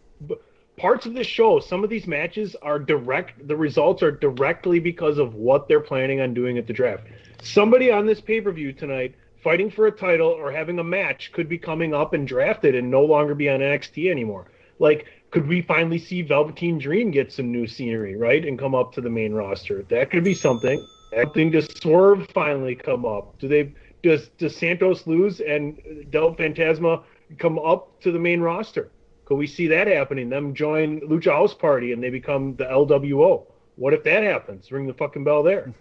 [0.77, 1.59] parts of this show.
[1.59, 3.45] Some of these matches are direct.
[3.45, 7.03] The results are directly because of what they're planning on doing at the draft.
[7.41, 11.31] Somebody on this pay per view tonight fighting for a title or having a match
[11.31, 14.47] could be coming up and drafted and no longer be on NXT anymore.
[14.79, 18.93] Like, could we finally see Velveteen Dream get some new scenery, right, and come up
[18.93, 19.83] to the main roster?
[19.89, 20.85] That could be something.
[21.15, 23.37] Something does Swerve finally come up?
[23.39, 25.77] Do they does does Santos lose and
[26.09, 27.03] Del Fantasma
[27.37, 28.89] come up to the main roster?
[29.25, 30.29] Could we see that happening?
[30.29, 33.45] Them join Lucha House Party and they become the LWO.
[33.75, 34.71] What if that happens?
[34.71, 35.73] Ring the fucking bell there.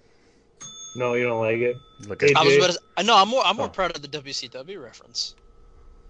[0.98, 1.80] No, you don't like it.
[2.08, 3.70] look Hey, at I was Jay- about to, I know I'm more I'm more Oh.
[3.70, 5.34] proud of the WCW reference.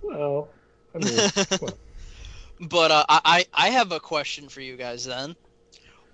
[0.00, 0.48] Well,
[0.94, 1.30] I mean,
[1.60, 1.78] well,
[2.60, 5.36] But uh, I I I have a question for you guys then.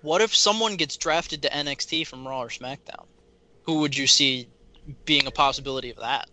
[0.02, 3.06] What if someone gets drafted to NXT from Raw or SmackDown?
[3.62, 4.48] Who would you see
[5.06, 6.28] being a possibility of that?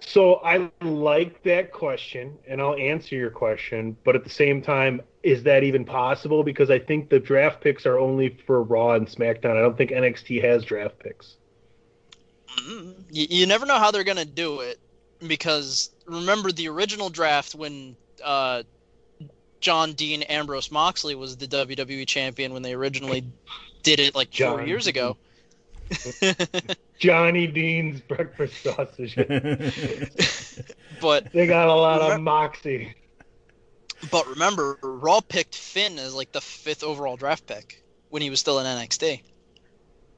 [0.00, 3.96] So I like that question, and I'll answer your question.
[4.04, 6.42] But at the same time, is that even possible?
[6.42, 9.56] Because I think the draft picks are only for Raw and SmackDown.
[9.56, 11.36] I don't think NXT has draft picks.
[12.58, 14.78] Mm, You, you never know how they're gonna do it
[15.26, 18.62] because remember the original draft when uh,
[19.60, 23.24] John Dean Ambrose Moxley was the WWE champion when they originally
[23.82, 25.16] did it like four John years ago.
[26.98, 29.14] Johnny Dean's breakfast sausage.
[31.00, 32.94] but they got a lot of moxie.
[34.10, 38.40] but remember, Raw picked Finn as like the fifth overall draft pick when he was
[38.40, 39.22] still in NXT.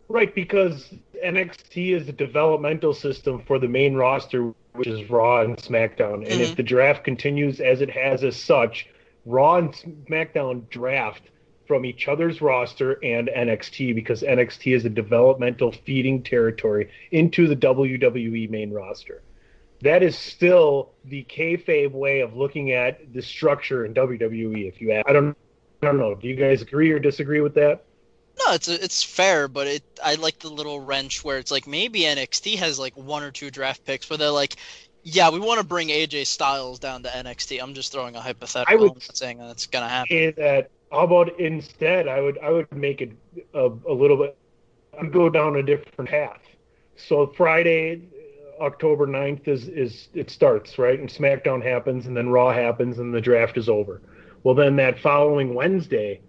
[0.08, 0.92] Right, because
[1.24, 6.14] NXT is a developmental system for the main roster which is Raw and SmackDown.
[6.14, 6.50] And Mhm.
[6.50, 8.86] if the draft continues as it has as such,
[9.24, 11.22] Raw and SmackDown draft
[11.70, 17.54] from each other's roster and NXT because NXT is a developmental feeding territory into the
[17.54, 19.22] WWE main roster.
[19.82, 24.66] That is still the kayfabe way of looking at the structure in WWE.
[24.66, 25.36] If you ask, I don't,
[25.80, 26.16] I don't know.
[26.16, 27.84] Do you guys agree or disagree with that?
[28.44, 32.00] No, it's it's fair, but it I like the little wrench where it's like maybe
[32.00, 34.56] NXT has like one or two draft picks where they're like,
[35.04, 37.62] yeah, we want to bring AJ Styles down to NXT.
[37.62, 38.74] I'm just throwing a hypothetical.
[38.74, 40.34] I would I'm not saying that's gonna happen.
[40.36, 42.08] That how about instead?
[42.08, 43.12] I would I would make it
[43.54, 44.36] a, a little bit.
[45.00, 46.40] I'd go down a different path.
[46.96, 48.02] So Friday,
[48.58, 52.98] uh, October 9th is is it starts right, and SmackDown happens, and then Raw happens,
[52.98, 54.02] and the draft is over.
[54.42, 56.20] Well, then that following Wednesday,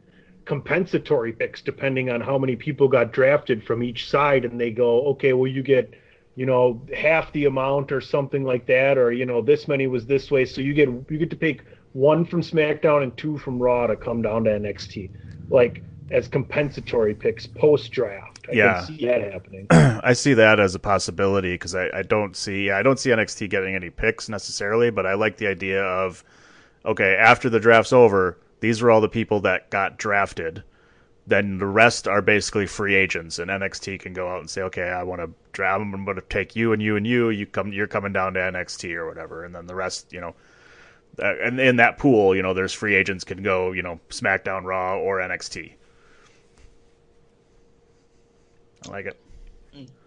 [0.45, 5.07] compensatory picks depending on how many people got drafted from each side, and they go,
[5.07, 5.93] okay, well you get
[6.35, 10.05] you know half the amount or something like that, or you know this many was
[10.05, 11.63] this way, so you get you get to pick
[11.93, 15.09] one from SmackDown and two from Raw to come down to NXT,
[15.49, 18.39] like as compensatory picks post draft.
[18.49, 18.85] I Yeah.
[18.85, 19.67] can see that happening.
[19.71, 23.49] I see that as a possibility because I, I don't see I don't see NXT
[23.49, 26.23] getting any picks necessarily, but I like the idea of
[26.85, 30.63] okay after the draft's over, these are all the people that got drafted.
[31.27, 34.89] Then the rest are basically free agents, and NXT can go out and say, okay,
[34.89, 35.81] I want to draft.
[35.81, 37.29] I'm going to take you and you and you.
[37.29, 40.35] You come, you're coming down to NXT or whatever, and then the rest, you know.
[41.19, 44.63] Uh, and in that pool, you know, there's free agents can go, you know, SmackDown,
[44.63, 45.73] Raw, or NXT.
[48.87, 49.19] I like it.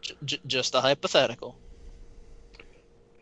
[0.01, 1.57] J- j- just a hypothetical.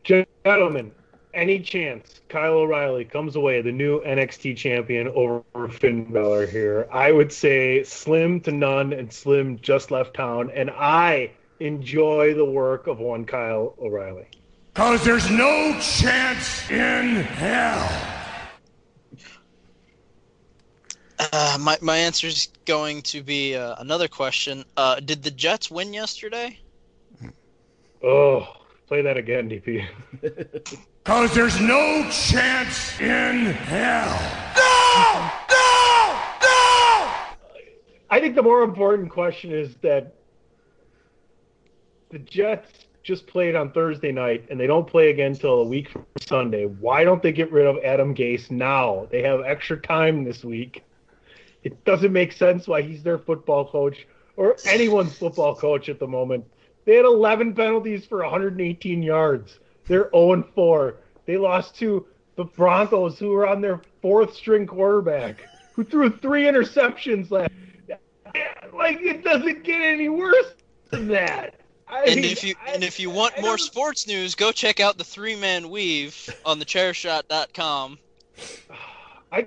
[0.05, 0.93] Gentlemen,
[1.35, 6.89] any chance Kyle O'Reilly comes away the new NXT champion over Finn Balor here?
[6.91, 12.45] I would say slim to none, and Slim just left town, and I enjoy the
[12.45, 14.29] work of one Kyle O'Reilly.
[14.75, 18.09] Cause there's no chance in hell.
[21.19, 24.65] Uh, my my answer is going to be uh, another question.
[24.77, 26.59] Uh, did the Jets win yesterday?
[28.03, 28.49] Oh,
[28.89, 29.87] play that again, DP.
[31.05, 34.11] Cause there's no chance in hell.
[34.57, 35.31] No!
[35.51, 36.19] No!
[36.41, 37.13] No!
[38.11, 40.15] I think the more important question is that
[42.09, 45.91] the Jets just played on Thursday night and they don't play again until a week
[45.91, 46.67] from Sunday.
[46.67, 49.09] Why don't they get rid of Adam Gase now?
[49.11, 50.85] They have extra time this week.
[51.65, 56.07] It doesn't make sense why he's their football coach or anyone's football coach at the
[56.07, 56.45] moment.
[56.85, 59.59] They had 11 penalties for 118 yards.
[59.87, 60.97] They're 0 4.
[61.27, 66.45] They lost to the Broncos, who were on their fourth string quarterback, who threw three
[66.45, 67.53] interceptions last.
[68.73, 70.55] Like it doesn't get any worse
[70.91, 71.62] than that.
[71.93, 74.35] I And mean, if you I- and if you want I more don't- sports news,
[74.35, 77.99] go check out the three man weave on the chairshot.com.
[79.33, 79.47] I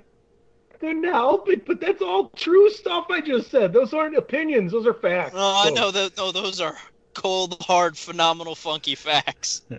[0.78, 3.72] couldn't help it, but that's all true stuff I just said.
[3.72, 5.32] Those aren't opinions; those are facts.
[5.34, 6.16] Oh, I know that.
[6.16, 6.76] No, those are
[7.14, 9.62] cold, hard, phenomenal, funky facts.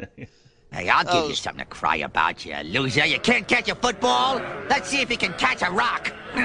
[0.69, 1.27] Hey, I'll give Oh.
[1.29, 3.05] you something to cry about, you loser.
[3.05, 4.41] You can't catch a football?
[4.69, 6.11] Let's see if you can catch a rock.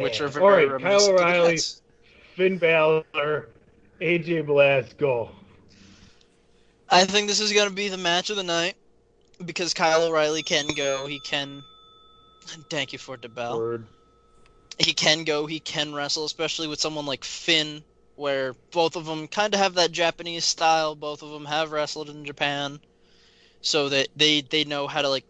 [0.00, 1.54] Which are very right, reminiscent Kyle the O'Reilly.
[1.56, 1.82] Jets.
[2.36, 3.48] Finn Balor,
[4.00, 5.30] AJ Blasco.
[6.90, 8.74] I think this is going to be the match of the night
[9.46, 11.06] because Kyle O'Reilly can go.
[11.06, 11.64] He can.
[12.68, 13.56] Thank you for DeBell.
[13.56, 13.86] Word.
[14.78, 17.82] he can go, he can wrestle, especially with someone like Finn,
[18.16, 20.94] where both of them kind of have that Japanese style.
[20.94, 22.78] Both of them have wrestled in Japan,
[23.62, 25.24] so that they they know how to like.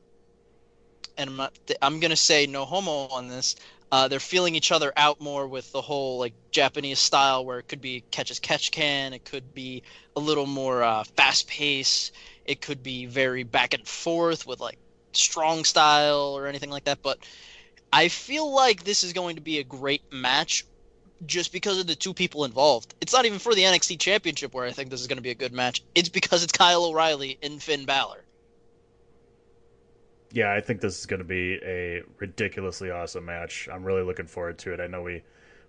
[1.17, 1.53] And I'm not.
[1.81, 3.55] I'm gonna say no homo on this.
[3.93, 7.68] Uh, they're feeling each other out more with the whole like Japanese style, where it
[7.68, 9.82] could be catch as catch can, it could be
[10.16, 12.11] a little more uh, fast pace,
[12.45, 14.78] it could be very back and forth with like
[15.12, 17.01] strong style or anything like that.
[17.03, 17.18] But
[17.93, 20.64] I feel like this is going to be a great match
[21.24, 22.95] just because of the two people involved.
[23.01, 25.30] It's not even for the NXT Championship where I think this is going to be
[25.30, 25.82] a good match.
[25.95, 28.26] It's because it's Kyle O'Reilly and Finn Balor.
[30.33, 33.68] Yeah, I think this is going to be a ridiculously awesome match.
[33.72, 34.81] I'm really looking forward to it.
[34.81, 35.22] I know we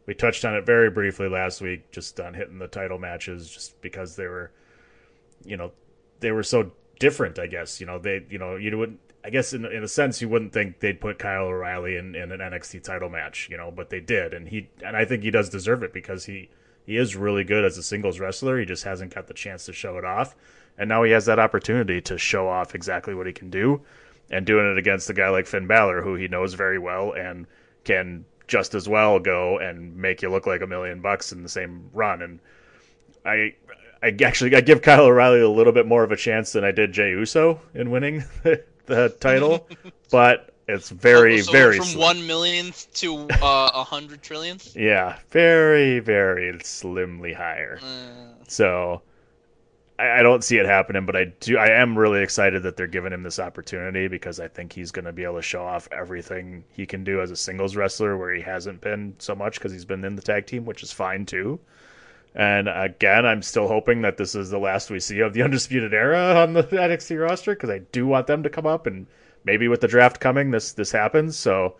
[0.07, 3.79] we touched on it very briefly last week, just on hitting the title matches, just
[3.81, 4.51] because they were,
[5.45, 5.71] you know,
[6.21, 7.37] they were so different.
[7.37, 8.99] I guess you know they, you know, you wouldn't.
[9.23, 12.31] I guess in in a sense you wouldn't think they'd put Kyle O'Reilly in, in
[12.31, 15.31] an NXT title match, you know, but they did, and he and I think he
[15.31, 16.49] does deserve it because he
[16.85, 18.57] he is really good as a singles wrestler.
[18.57, 20.35] He just hasn't got the chance to show it off,
[20.77, 23.81] and now he has that opportunity to show off exactly what he can do
[24.29, 27.45] and doing it against a guy like Finn Balor, who he knows very well and
[27.83, 31.49] can just as well go and make you look like a million bucks in the
[31.49, 32.21] same run.
[32.21, 32.39] And
[33.25, 33.53] I
[34.01, 36.71] I actually I give Kyle O'Reilly a little bit more of a chance than I
[36.71, 38.23] did Jey Uso in winning
[38.85, 39.67] the title,
[40.11, 42.01] but it's very so very from slim.
[42.01, 44.75] one millionth to uh, a hundred trillionth.
[44.75, 47.79] yeah very very slimly higher.
[47.81, 49.01] Uh, So
[49.99, 51.57] I, don't see it happening, but I do.
[51.57, 55.05] I am really excited that they're giving him this opportunity because I think he's going
[55.05, 58.33] to be able to show off everything he can do as a singles wrestler, where
[58.33, 61.25] he hasn't been so much because he's been in the tag team, which is fine
[61.25, 61.59] too.
[62.35, 65.93] And again, I'm still hoping that this is the last we see of the Undisputed
[65.93, 69.07] Era on the NXT roster because I do want them to come up, and
[69.43, 71.35] maybe with the draft coming, this this happens.
[71.37, 71.75] So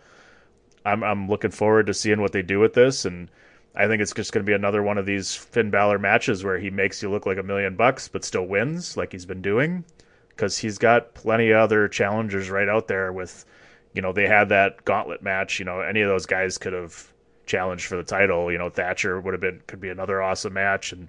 [0.84, 3.30] I'm I'm looking forward to seeing what they do with this, and
[3.74, 6.58] I think it's just going to be another one of these Finn Balor matches where
[6.58, 9.84] he makes you look like a million bucks, but still wins like he's been doing,
[10.30, 13.12] because he's got plenty of other challengers right out there.
[13.12, 13.44] With,
[13.92, 15.58] you know, they had that gauntlet match.
[15.58, 17.12] You know, any of those guys could have
[17.46, 18.50] challenged for the title.
[18.50, 21.08] You know, Thatcher would have been could be another awesome match, and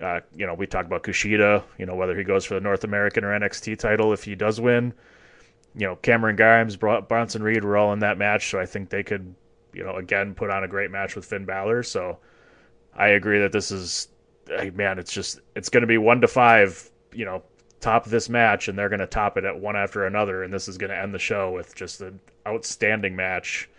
[0.00, 1.62] uh, you know, we talked about Kushida.
[1.78, 4.60] You know, whether he goes for the North American or NXT title if he does
[4.60, 4.94] win.
[5.74, 8.88] You know, Cameron Grimes, Bron- Bronson Reed were all in that match, so I think
[8.88, 9.34] they could
[9.78, 11.84] you know, again, put on a great match with Finn Balor.
[11.84, 12.18] So
[12.94, 14.08] I agree that this is,
[14.74, 17.44] man, it's just, it's going to be one to five, you know,
[17.80, 20.42] top this match, and they're going to top it at one after another.
[20.42, 23.70] And this is going to end the show with just an outstanding match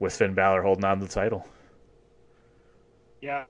[0.00, 1.48] with Finn Balor holding on to the title.
[3.22, 3.44] Yeah,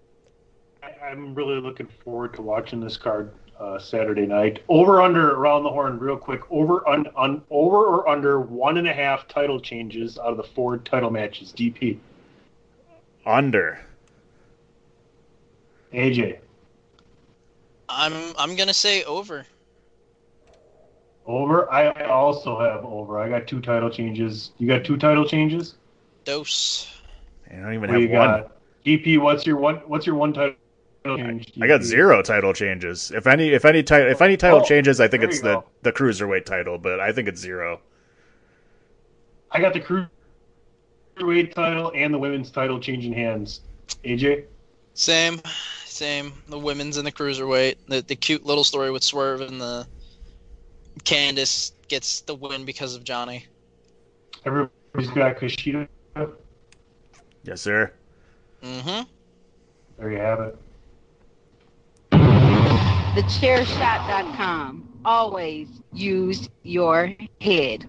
[1.03, 4.61] I'm really looking forward to watching this card uh, Saturday night.
[4.69, 6.43] Over under around the horn, real quick.
[6.51, 10.43] Over un, un, over or under one and a half title changes out of the
[10.45, 11.53] four title matches.
[11.53, 11.99] DP
[13.27, 13.81] Under.
[15.93, 16.39] AJ
[17.89, 19.47] I'm I'm gonna say over.
[21.27, 21.71] over.
[21.73, 23.19] I also have over.
[23.19, 24.53] I got two title changes.
[24.59, 25.75] You got two title changes.
[26.25, 26.89] Dose.
[27.51, 28.29] I don't even What have you one.
[28.29, 28.53] got?
[28.85, 29.77] DP, what's your one?
[29.87, 30.55] What's your one title
[31.05, 31.53] change?
[31.61, 33.11] I got zero title changes.
[33.11, 35.65] If any, if any title, if any title Oh, changes, I think it's the go.
[35.83, 37.81] the cruiserweight title, but I think it's zero.
[39.51, 43.61] I got the cruiserweight title and the women's title changing hands.
[44.05, 44.45] AJ.
[44.95, 45.41] Same,
[45.87, 46.33] same.
[46.49, 47.77] The women's and the cruiserweight.
[47.89, 49.87] The the cute little story with Swerve and the
[51.05, 53.47] Candice gets the win because of Johnny.
[54.45, 55.89] Everybody's got Kushida.
[57.45, 57.93] Yes, sir.
[58.63, 59.03] Mm-hmm.
[59.99, 60.59] There you have it.
[63.19, 65.01] TheChairShot.com.
[65.05, 67.85] Always use your head.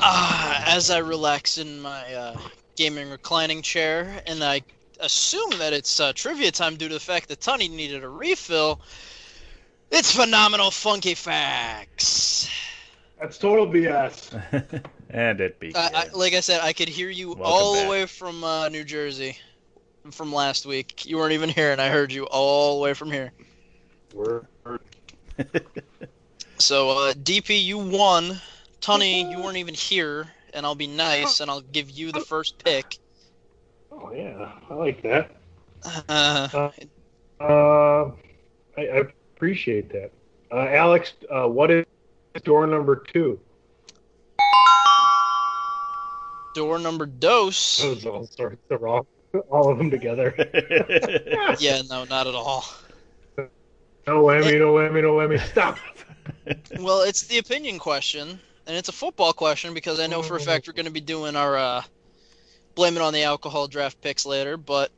[0.00, 2.38] Ah, as I relax in my uh,
[2.76, 4.62] gaming reclining chair, and I
[5.00, 8.80] assume that it's uh, trivia time due to the fact that Tony needed a refill.
[9.90, 12.50] It's phenomenal funky facts.
[13.20, 14.84] That's total BS.
[15.10, 15.74] and it be.
[15.74, 17.84] I, I, like I said, I could hear you Welcome all back.
[17.84, 19.38] the way from uh, New Jersey,
[20.10, 21.06] from last week.
[21.06, 23.32] You weren't even here, and I heard you all the way from here.
[24.12, 24.46] Word.
[26.58, 28.40] So, uh, DP, you won.
[28.80, 32.62] Tony, you weren't even here, and I'll be nice, and I'll give you the first
[32.62, 32.98] pick.
[33.92, 35.30] Oh yeah, I like that.
[36.08, 36.70] Uh,
[37.38, 38.04] Uh,
[38.76, 39.02] I, I
[39.34, 40.10] appreciate that.
[40.50, 41.84] Uh, Alex, uh, what is
[42.44, 43.38] door number two?
[46.54, 47.82] door number dose.
[47.82, 49.06] That was all sorts of wrong.
[49.50, 50.34] All of them together.
[51.58, 52.64] Yeah, no, not at all.
[54.06, 55.38] No whammy, no whammy, no whammy.
[55.50, 55.78] Stop.
[56.80, 60.40] Well, it's the opinion question, and it's a football question because I know for a
[60.40, 61.82] fact we're going to be doing our uh,
[62.74, 64.56] blame it on the alcohol draft picks later.
[64.56, 64.90] But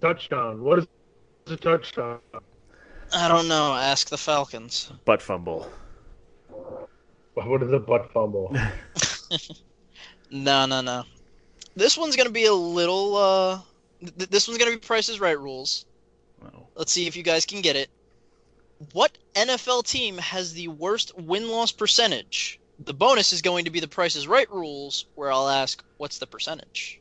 [0.00, 0.62] Touchdown.
[0.62, 0.86] What is
[1.46, 2.18] a touchdown?
[3.14, 3.74] I don't know.
[3.74, 4.90] Ask the Falcons.
[5.04, 5.70] Butt fumble.
[7.34, 8.54] What is a butt fumble?
[10.32, 11.04] No, no, no.
[11.76, 13.16] This one's going to be a little.
[13.16, 13.60] Uh,
[14.00, 15.84] th- this one's going to be Price's Right rules.
[16.42, 16.66] Wow.
[16.74, 17.90] Let's see if you guys can get it.
[18.94, 22.58] What NFL team has the worst win loss percentage?
[22.84, 26.18] The bonus is going to be the Price is Right rules, where I'll ask, what's
[26.18, 27.00] the percentage?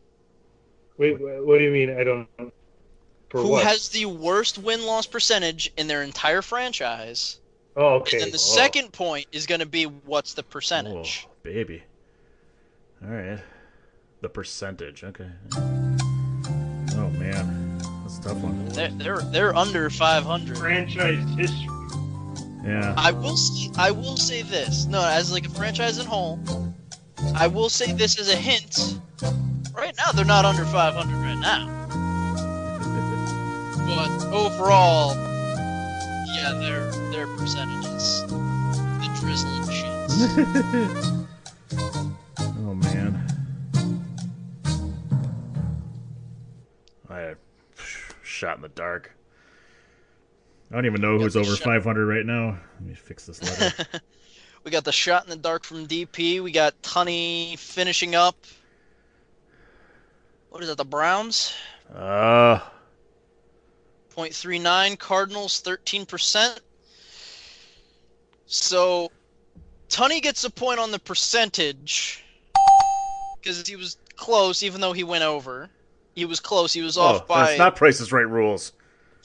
[0.97, 1.97] Wait, wait, what do you mean?
[1.97, 2.27] I don't.
[3.29, 3.63] For Who what?
[3.65, 7.39] has the worst win loss percentage in their entire franchise?
[7.75, 8.17] Oh, okay.
[8.17, 8.55] And then the Oh.
[8.55, 11.25] second point is going to be what's the percentage?
[11.27, 11.81] Oh, baby.
[13.03, 13.39] All right.
[14.21, 15.03] The percentage.
[15.03, 15.29] Okay.
[15.57, 18.67] Oh man, that's a tough one.
[18.69, 20.57] They're, they're they're under 500.
[20.57, 21.67] franchise history.
[22.63, 22.93] Yeah.
[22.95, 24.85] I will say, I will say this.
[24.85, 26.39] No, as like a franchise in whole,
[27.35, 28.99] I will say this as a hint.
[29.73, 31.77] Right now, they're not under 500 right now.
[33.95, 35.15] But overall,
[36.33, 41.27] yeah, their their percentages, the drizzling shits.
[42.59, 43.27] oh man.
[47.09, 47.33] I
[48.23, 49.11] shot in the dark.
[50.71, 52.57] I don't even know who's over shot- 500 right now.
[52.79, 54.01] Let me fix this letter.
[54.63, 56.41] we got the shot in the dark from DP.
[56.41, 58.37] We got Tunney finishing up.
[60.49, 60.77] What is that?
[60.77, 61.53] The Browns.
[61.93, 62.59] uh,
[64.15, 66.59] 0.39 Cardinals 13%.
[68.45, 69.11] So
[69.89, 72.23] Tunney gets a point on the percentage
[73.39, 75.69] because he was close, even though he went over.
[76.15, 76.71] He was close.
[76.71, 77.45] He was off oh, by.
[77.45, 78.73] that's not Price's Right rules.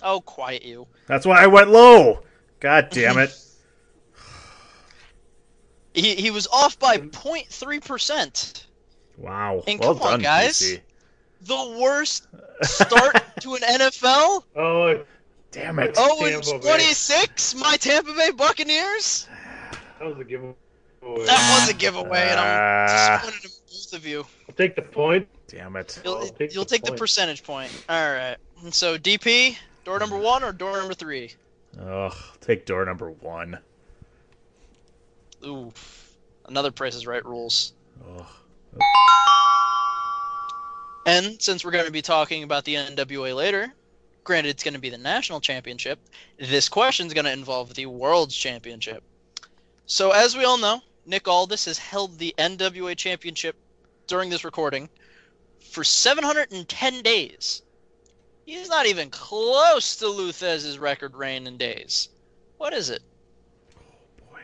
[0.09, 0.87] Oh, quiet you.
[1.09, 2.21] That's why I went low.
[2.61, 3.35] God damn it.
[5.95, 8.67] He he was off by 0.3 percent.
[9.17, 9.63] Wow.
[9.67, 10.59] And well come on, done, guys.
[10.61, 10.81] PC.
[11.43, 12.27] The worst
[12.63, 14.43] start to an NFL.
[14.55, 15.05] Oh,
[15.53, 15.95] Damn it.
[15.97, 16.69] Oh, and Tampa Bay.
[16.69, 17.55] 26.
[17.55, 19.27] My Tampa Bay Buccaneers.
[19.99, 20.55] that was a giveaway.
[21.25, 23.21] That was a giveaway, and I'm Ah.
[23.23, 24.27] disappointed in both of you.
[24.51, 25.27] I'll take the point.
[25.49, 25.99] Damn it.
[26.05, 27.73] You'll, I'll take you'll the take the percentage point.
[27.89, 28.37] All right.
[28.71, 31.32] So DP, door number one or door number three?
[31.80, 33.57] Ugh, take door number one.
[35.45, 35.72] Ooh,
[36.47, 37.72] another Price is Right rules.
[38.05, 38.26] Ugh.
[41.07, 43.72] And since we're going to be talking about the NWA later,
[44.24, 46.01] granted it's going to be the national championship,
[46.37, 49.05] this question is going to involve the world's championship.
[49.87, 53.55] So as we all know, Nick Aldis has held the NWA championship
[54.09, 54.89] during this recording
[55.61, 57.62] for 710 days.
[58.47, 62.09] He's not even close to Lou Thesz's record reign in days.
[62.59, 63.03] What is it?
[63.77, 63.83] Oh
[64.31, 64.43] boy.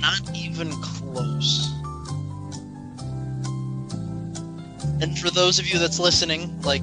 [0.00, 1.70] Not even close.
[5.00, 6.82] And for those of you that's listening, like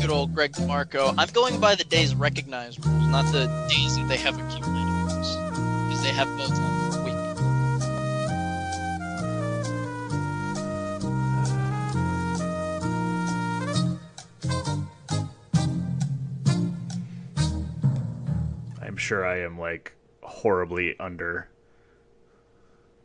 [0.00, 4.08] good old Greg DeMarco, I'm going by the days recognized rules, not the days that
[4.08, 5.36] they have accumulated rules.
[5.36, 6.75] Because they have both
[19.06, 19.92] sure I am like
[20.22, 21.48] horribly under.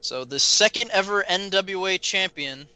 [0.01, 2.67] So the second ever NWA champion.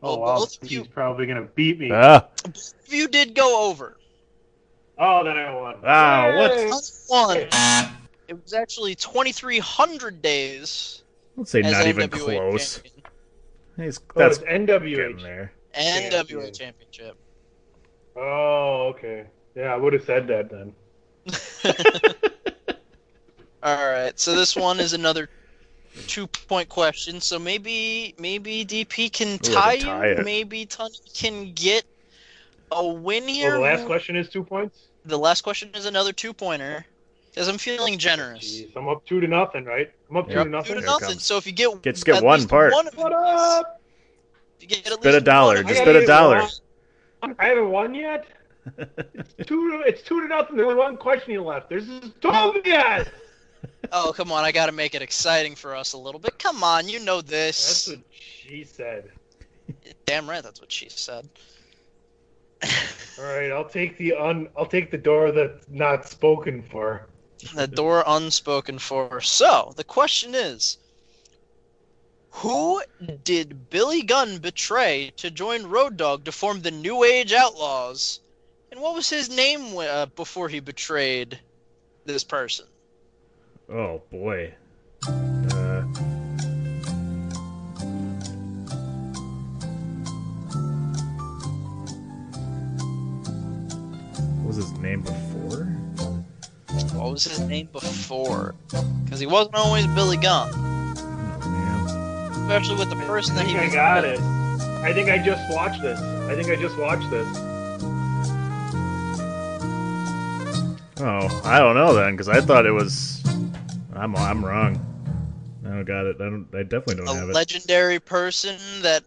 [0.00, 0.38] Oh, Well, wow.
[0.38, 1.90] both of you, He's probably going to beat me.
[1.92, 3.96] Ah, both of you did go over.
[4.98, 5.74] oh, then I won.
[5.84, 6.56] Ah, what?
[6.56, 6.70] Yay!
[7.08, 7.92] One.
[8.28, 11.02] It was actually 2,300 days
[11.36, 12.18] let's say as not even NWA
[12.50, 12.74] close.
[12.74, 12.94] champion.
[13.78, 15.22] He's, Oh, that's it's NWA.
[15.22, 15.52] there.
[15.74, 17.16] NWA championship.
[18.16, 19.24] Oh, okay.
[19.56, 20.74] Yeah, I would have said that then.
[23.62, 25.28] All right, so this one is another
[26.06, 27.20] two-point question.
[27.20, 30.12] So maybe maybe DP can I tie can tie you.
[30.12, 30.24] it.
[30.24, 31.84] Maybe Tunney can get
[32.70, 33.50] a win here.
[33.50, 34.88] Oh, the last question is two points?
[35.04, 36.84] The last question is another two-pointer.
[37.34, 38.44] Because I'm feeling generous.
[38.44, 39.88] Jeez, I'm up two to nothing, right?
[40.10, 40.44] I'm up two Yep.
[40.44, 40.74] to nothing.
[40.74, 41.18] Two to nothing.
[41.18, 42.72] So if you get Just get at one part.
[42.72, 43.80] one of What up?
[44.60, 46.38] you get at Just bet a dollar, one just I bet a dollar.
[46.40, 46.50] get
[47.22, 47.36] one.
[47.38, 48.26] I haven't won yet.
[48.76, 49.70] It's two.
[49.70, 50.56] To, it's two to nothing.
[50.56, 51.68] There's only one question left.
[51.68, 51.88] There's
[52.64, 53.08] yet.
[53.92, 54.44] Oh come on!
[54.44, 56.38] I got to make it exciting for us a little bit.
[56.38, 57.86] Come on, you know this.
[57.86, 59.10] That's what she said.
[60.06, 61.28] Damn right, that's what she said.
[63.18, 64.48] All right, I'll take the un.
[64.56, 67.06] I'll take the door that's not spoken for.
[67.54, 69.20] the door unspoken for.
[69.20, 70.78] So the question is,
[72.30, 72.82] who
[73.24, 78.20] did Billy Gunn betray to join Road Dogg to form the New Age Outlaws,
[78.70, 81.38] and what was his name uh, before he betrayed
[82.04, 82.66] this person?
[83.70, 84.52] Oh boy.
[85.06, 85.82] Uh,
[94.36, 95.64] what was his name before?
[96.98, 98.54] What was his name before?
[99.04, 102.32] Because he wasn't always Billy Gunn, Oh, man.
[102.42, 103.74] especially with the person I that he think I was.
[103.74, 104.20] got it.
[104.84, 105.98] I think I just watched this.
[106.00, 107.26] I think I just watched this.
[111.00, 113.22] Oh, I don't know then, because I thought it was.
[113.94, 114.84] I'm I'm wrong.
[115.64, 116.16] I don't got it.
[116.20, 116.48] I don't.
[116.54, 117.34] I definitely don't A have it.
[117.34, 119.04] legendary person that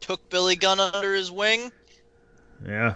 [0.00, 1.70] took Billy Gunn under his wing.
[2.66, 2.94] Yeah.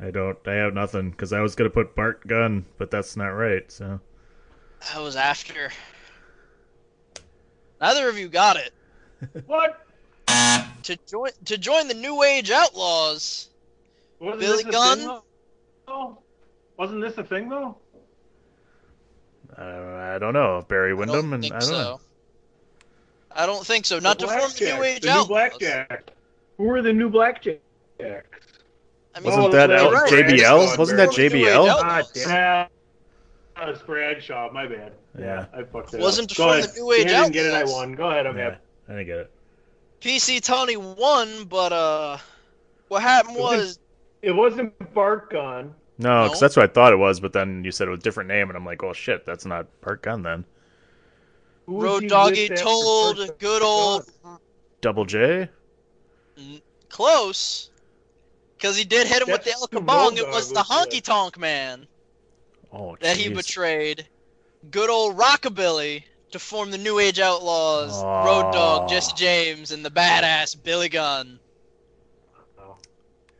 [0.00, 0.38] I don't.
[0.46, 3.70] I have nothing because I was gonna put Bart Gunn, but that's not right.
[3.70, 4.00] So
[4.92, 5.70] That was after.
[7.80, 8.72] Neither of you got it.
[9.46, 9.84] What?
[10.84, 13.48] To join to join the New Age Outlaws.
[14.20, 14.98] Wasn't Billy this Gunn?
[14.98, 15.20] Thing,
[15.86, 16.18] though?
[16.78, 17.76] Wasn't this a thing though?
[19.56, 21.72] uh, I don't know Barry I Windham don't and think I don't so.
[21.74, 22.00] know.
[23.32, 23.98] I don't think so.
[23.98, 25.26] Not to form the new Blackjack, age the new Outlaws.
[25.28, 26.10] blackjack.
[26.56, 27.58] Who are the new blackjacks?
[28.00, 30.10] I mean, Wasn't Oh, that L- right.
[30.10, 30.78] JBL?
[30.78, 31.68] Wasn't that Form the new age JBL?
[31.68, 31.82] Outlaws.
[31.84, 32.68] Ah, damn.
[33.56, 34.50] That was Bradshaw.
[34.52, 34.92] My bad.
[35.18, 35.46] Yeah.
[35.52, 36.28] I fucked it Wasn't up.
[36.30, 36.70] to Go form ahead.
[36.74, 37.54] the New Age Dan didn't get it.
[37.54, 37.92] I won.
[37.94, 38.26] Go ahead.
[38.26, 38.56] I'm Yeah, happy.
[38.88, 39.30] I didn't get it.
[40.00, 42.18] PC Tunney won, but uh,
[42.86, 43.78] what happened It wasn't- was
[44.22, 45.74] It wasn't Bart Gunn.
[45.98, 46.44] No, because No?
[46.46, 48.48] that's what I thought it was, but then you said it was a different name,
[48.48, 50.44] and I'm like, oh shit, that's not Bart Gunn then.
[51.66, 54.04] Who Road he Doggy told good old
[54.80, 55.48] Double J?
[56.88, 57.70] close,
[58.56, 60.16] because he did hit him with the El who Kabong.
[60.16, 61.02] It was the Honky.
[61.02, 61.86] Tonk Man
[62.72, 64.06] Oh, that he betrayed.
[64.70, 67.92] Good old Rockabilly to form the New Age Outlaws.
[67.92, 68.24] Aw.
[68.24, 71.38] Road Dogg, Jesse James, and the badass Billy Gunn.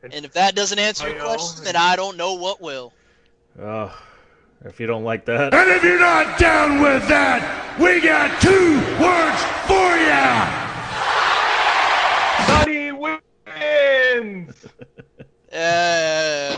[0.03, 0.09] Oh.
[0.13, 1.25] And if that doesn't answer I your know.
[1.27, 2.93] question, then I don't know what will.
[3.61, 3.93] Oh,
[4.65, 8.77] if you don't like that, And if you're not down with that, we got two
[9.03, 10.29] words for you.
[12.47, 14.67] Sonny wins.
[15.51, 16.55] Uh,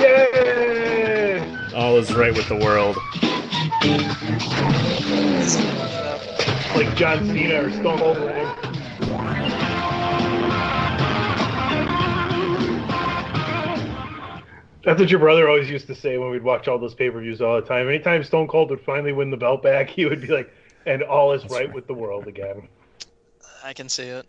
[0.00, 1.44] Yay!
[1.74, 2.96] all is right with the world.
[6.74, 8.71] Like John Cena or Stone Cold.
[14.84, 17.60] That's what your brother always used to say when we'd watch all those pay-per-views all
[17.60, 17.88] the time.
[17.88, 20.52] Anytime Stone Cold would finally win the belt back, he would be like,
[20.86, 22.68] "And all is right, with the world again."
[23.62, 24.26] I can see it.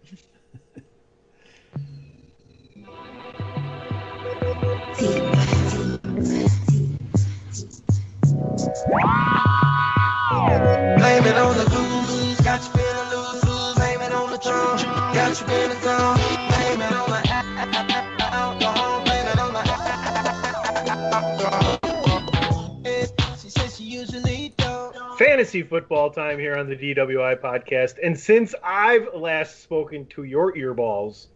[10.97, 13.75] Blame it on the blues, got you feeling loose, loose.
[13.75, 14.83] Blame it on the drunk,
[15.15, 16.22] got you feeling dumb.
[25.53, 27.99] Fantasy football time here on the DWI podcast.
[28.01, 31.27] And since I've last spoken to your earballs,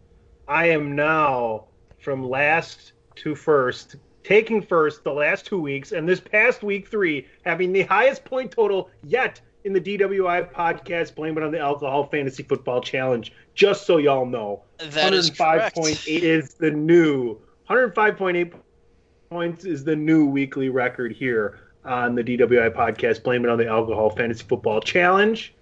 [0.48, 1.66] I am now
[2.00, 3.94] from last to first,
[4.24, 8.50] taking first the last two weeks, and this past week three, having the highest point
[8.50, 11.14] total yet in the DWI podcast.
[11.14, 13.32] Blame it on the Alcohol Fantasy Football Challenge.
[13.54, 15.76] Just so y'all know, That is correct.
[15.76, 17.38] 105.8 is the new
[17.70, 18.52] 105.8
[19.30, 23.22] points is the new weekly record here on the DWI podcast.
[23.22, 25.54] Blame it on the Alcohol Fantasy Football Challenge.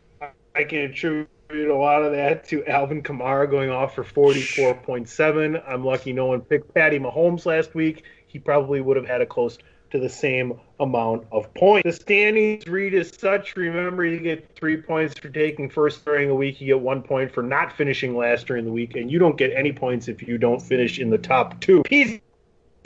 [0.54, 5.62] I can attribute a lot of that to Alvin Kamara going off for 44.7.
[5.68, 8.04] I'm lucky no one picked Patty Mahomes last week.
[8.26, 9.58] He probably would have had a close
[9.90, 11.84] to the same amount of points.
[11.84, 13.56] The standings read as such.
[13.56, 16.60] Remember, you get three points for taking first during a week.
[16.60, 19.52] You get one point for not finishing last during the week, and you don't get
[19.52, 21.82] any points if you don't finish in the top two.
[21.84, 22.20] PC,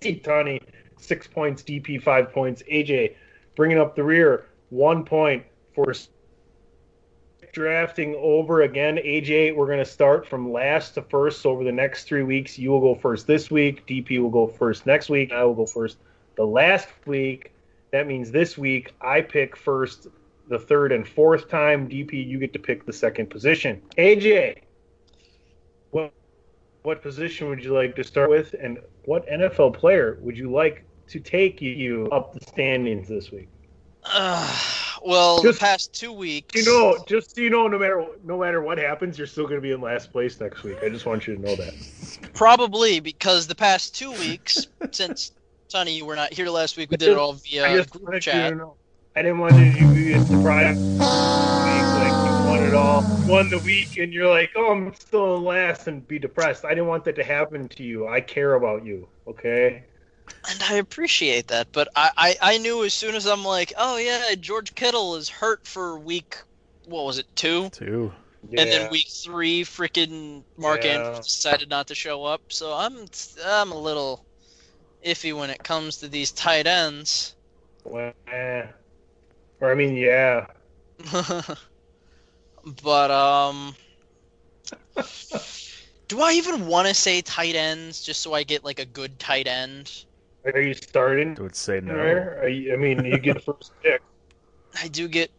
[0.03, 0.61] Tunney,
[1.03, 1.63] six points.
[1.63, 2.63] DP, five points.
[2.71, 3.17] AJ,
[3.57, 5.45] bringing up the rear, one point
[5.75, 5.93] for
[7.53, 8.97] drafting over again.
[8.97, 11.43] AJ, we're going to start from last to first.
[11.43, 13.87] So over the next three weeks, you will go first this week.
[13.87, 15.33] DP will go first next week.
[15.33, 15.99] I will go first
[16.37, 17.53] the last week.
[17.93, 20.07] That means this week I pick first
[20.49, 21.89] the third and fourth time.
[21.89, 23.83] DP, you get to pick the second position.
[23.99, 24.59] AJ,
[25.91, 26.13] what
[26.83, 30.85] what position would you like to start with, and what NFL player would you like
[31.11, 33.49] to take you up the standings this week?
[34.05, 34.59] Uh,
[35.05, 36.55] well, Just- the past two weeks.
[36.55, 39.57] You know, just so you know, no matter no matter what happens, you're still going
[39.57, 40.79] to be in last place next week.
[40.83, 41.75] I just want you to know that.
[42.35, 45.33] Probably because the past two weeks, since
[45.69, 48.55] Sonny, you were not here last week, we did it all via group chat.
[49.17, 50.81] I didn't want you to be surprised.
[51.01, 55.45] Like you won it all, won the week, and you're like, "Oh, I'm still in
[55.45, 56.65] last," and be depressed.
[56.65, 58.07] I didn't want that to happen to you.
[58.07, 59.09] I care about you.
[59.27, 59.85] Okay.
[60.49, 63.97] And I appreciate that, but I, I, I knew as soon as I'm like, oh
[63.99, 66.37] yeah, George Kittle is hurt for week,
[66.87, 67.71] what was it, two?
[67.71, 68.13] Two.
[68.57, 70.93] And then week three, freaking Mark Yeah.
[70.93, 72.41] Andrews decided not to show up.
[72.49, 73.07] So I'm
[73.45, 74.25] I'm a little
[75.05, 77.37] iffy when it comes to these tight ends.
[77.85, 78.67] Well, eh.
[79.61, 80.47] Or I mean, yeah.
[82.83, 83.75] but um,
[86.09, 89.19] do I even want to say tight ends just so I get like a good
[89.19, 90.05] tight end?
[90.45, 91.37] Are you starting?
[91.39, 91.95] I would say no.
[91.95, 94.01] Are you, I mean, you get first pick.
[94.83, 95.31] I do get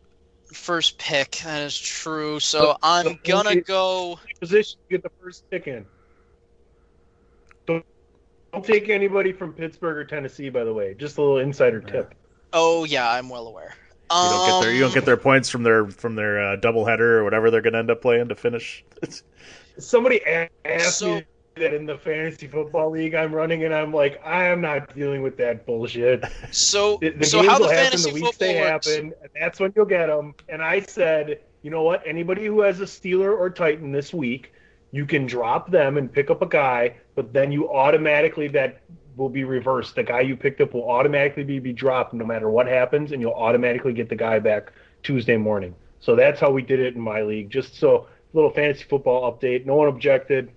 [0.53, 1.31] first pick.
[1.43, 2.39] That is true.
[2.39, 4.19] So I'm gonna go.
[4.39, 5.85] Position, you get the first pick in.
[7.65, 7.85] Don't,
[8.53, 10.93] don't take anybody from Pittsburgh or Tennessee, by the way.
[10.93, 12.13] Just a little insider tip.
[12.53, 13.75] Oh yeah, I'm well aware.
[14.11, 16.57] You don't get their you don't Um, get their points from their from their uh,
[16.57, 18.83] doubleheader or whatever they're going to end up playing to finish.
[19.77, 20.21] Somebody
[20.65, 21.23] asked So- me
[21.55, 25.21] that in the fantasy football league I'm running, and I'm like, I am not dealing
[25.21, 26.23] with that bullshit.
[26.51, 28.87] So, The, the so games how the will happen fantasy the weeks football they works?
[28.87, 30.33] happen, and that's when you'll get them.
[30.49, 32.01] And I said, you know what?
[32.05, 34.53] Anybody who has a Steeler or Titan this week,
[34.91, 38.81] you can drop them and pick up a guy, but then you automatically that
[39.17, 39.95] will be reversed.
[39.95, 43.21] The guy you picked up will automatically be, be dropped no matter what happens, and
[43.21, 44.71] you'll automatically get the guy back
[45.03, 45.75] Tuesday morning.
[45.99, 47.49] So that's how we did it in my league.
[47.49, 49.65] Just so little fantasy football update.
[49.65, 50.49] No one objected.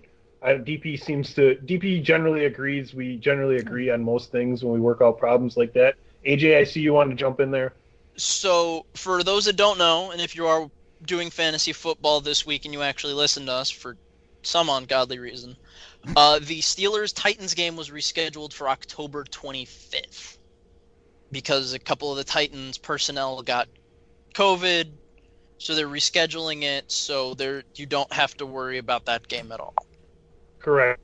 [0.53, 2.93] DP seems to DP generally agrees.
[2.93, 5.95] We generally agree on most things when we work out problems like that.
[6.25, 7.73] AJ, I see you want to jump in there.
[8.17, 10.69] So, for those that don't know, and if you are
[11.05, 13.97] doing fantasy football this week and you actually listen to us for
[14.41, 15.57] some ungodly reason,
[16.15, 20.37] uh, the Steelers Titans game was rescheduled for October 25th
[21.31, 23.67] because a couple of the Titans personnel got
[24.33, 24.91] COVID,
[25.57, 29.59] so they're rescheduling it so there you don't have to worry about that game at
[29.59, 29.84] all.
[30.65, 30.99] Correct.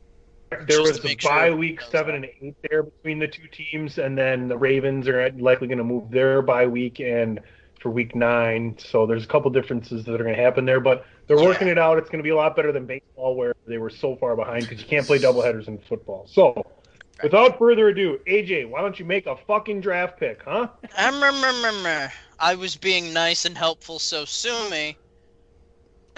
[0.50, 3.20] There Just was to a make sure bye week knows seven and eight there between
[3.20, 7.00] the two teams, and then the Ravens are likely going to move their bye week
[7.00, 7.40] and
[7.80, 8.76] for week nine.
[8.80, 11.78] So there's a couple differences that are going to happen there, but they're working it
[11.78, 12.00] out.
[12.00, 14.68] It's going to be a lot better than baseball, where they were so far behind
[14.68, 16.26] because you can't play doubleheaders in football.
[16.28, 16.66] So,
[17.22, 20.70] without further ado, AJ, why don't you make a fucking draft pick, huh?
[22.40, 24.98] I was being nice and helpful, so sue me.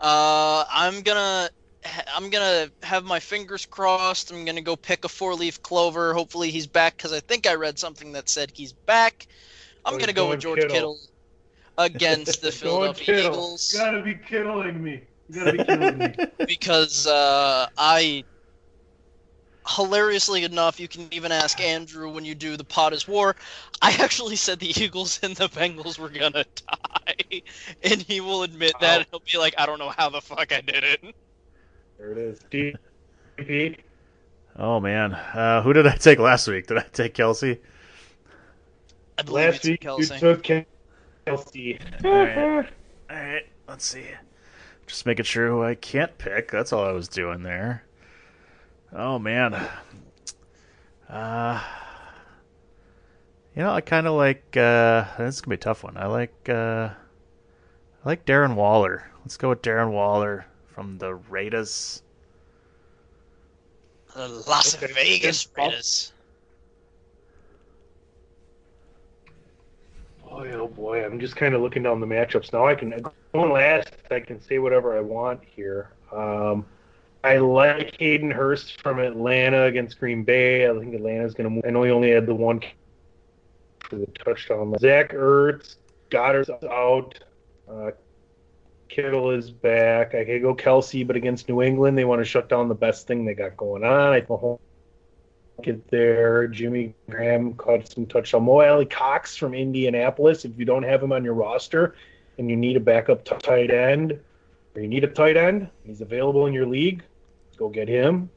[0.00, 1.48] uh, I'm gonna,
[2.14, 4.30] I'm gonna have my fingers crossed.
[4.30, 6.14] I'm gonna go pick a four-leaf clover.
[6.14, 9.26] Hopefully he's back, because I think I read something that said he's back.
[9.84, 10.74] I'm Oh, gonna go going with George Kittle.
[10.74, 10.98] Kittle,
[11.78, 13.32] against the Philadelphia Kittle.
[13.32, 15.02] Eagles You gotta be kidding me.
[15.28, 16.14] You gotta be kidding me.
[16.46, 18.24] because uh, I
[19.68, 23.34] hilariously enough, you can even ask Andrew when you do the pot is war.
[23.82, 27.42] I actually said the Eagles and the Bengals were gonna die,
[27.82, 28.98] and he will admit that.
[28.98, 31.14] and He'll be like, I don't know how the fuck I did it.
[31.98, 32.40] There it is.
[32.50, 33.78] DP.
[34.58, 36.66] Oh man, uh, who did I take last week?
[36.66, 37.58] Did I take Kelce?
[39.18, 40.12] I believe Last week Kelce.
[40.12, 42.04] you took Kelce.
[42.04, 42.68] All right.
[43.10, 44.04] All right, let's see.
[44.86, 46.50] Just making sure who I can't pick.
[46.50, 47.84] That's all I was doing there.
[48.92, 49.54] Oh man.
[51.08, 51.62] Uh,
[53.54, 54.56] you know, I kind of like.
[54.56, 55.96] Uh, this is gonna be a tough one.
[55.96, 56.48] I like.
[56.48, 56.90] Uh,
[58.04, 59.10] I like Darren Waller.
[59.20, 62.02] Let's go with Darren Waller from the Raiders.
[64.14, 64.92] The Las Okay.
[64.92, 65.62] Vegas Good.
[65.62, 66.12] Raiders.
[70.28, 72.66] Boy, oh boy, I'm just kind of looking down the matchups now.
[72.66, 73.88] I can going last.
[74.10, 75.88] I can say whatever I want here.
[76.12, 76.66] Um,
[77.24, 80.68] I like Hayden Hurst from Atlanta against Green Bay.
[80.68, 81.64] I think Atlanta's going to move.
[81.66, 82.60] I know he only had the one
[83.80, 84.74] for the touchdown.
[84.78, 85.76] Zach Ertz,
[86.10, 87.18] Goedert's out.
[87.66, 87.92] Uh,
[88.88, 90.14] Kittle is back.
[90.14, 93.06] I could go Kelce, but against New England, they want to shut down the best
[93.06, 94.12] thing they got going on.
[94.12, 94.60] I think
[95.62, 96.46] get there.
[96.48, 98.44] Jimmy Graham caught some touchdown.
[98.44, 100.44] Mo Alie-Cox from Indianapolis.
[100.44, 101.94] If you don't have him on your roster
[102.38, 104.18] and you need a backup tight end,
[104.74, 107.02] or you need a tight end, he's available in your league.
[107.56, 108.28] Go get him.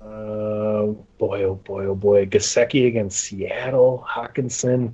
[0.00, 0.86] Uh,
[1.18, 2.26] boy, oh boy, oh boy.
[2.26, 4.04] Gesicki against Seattle.
[4.08, 4.92] Hockenson.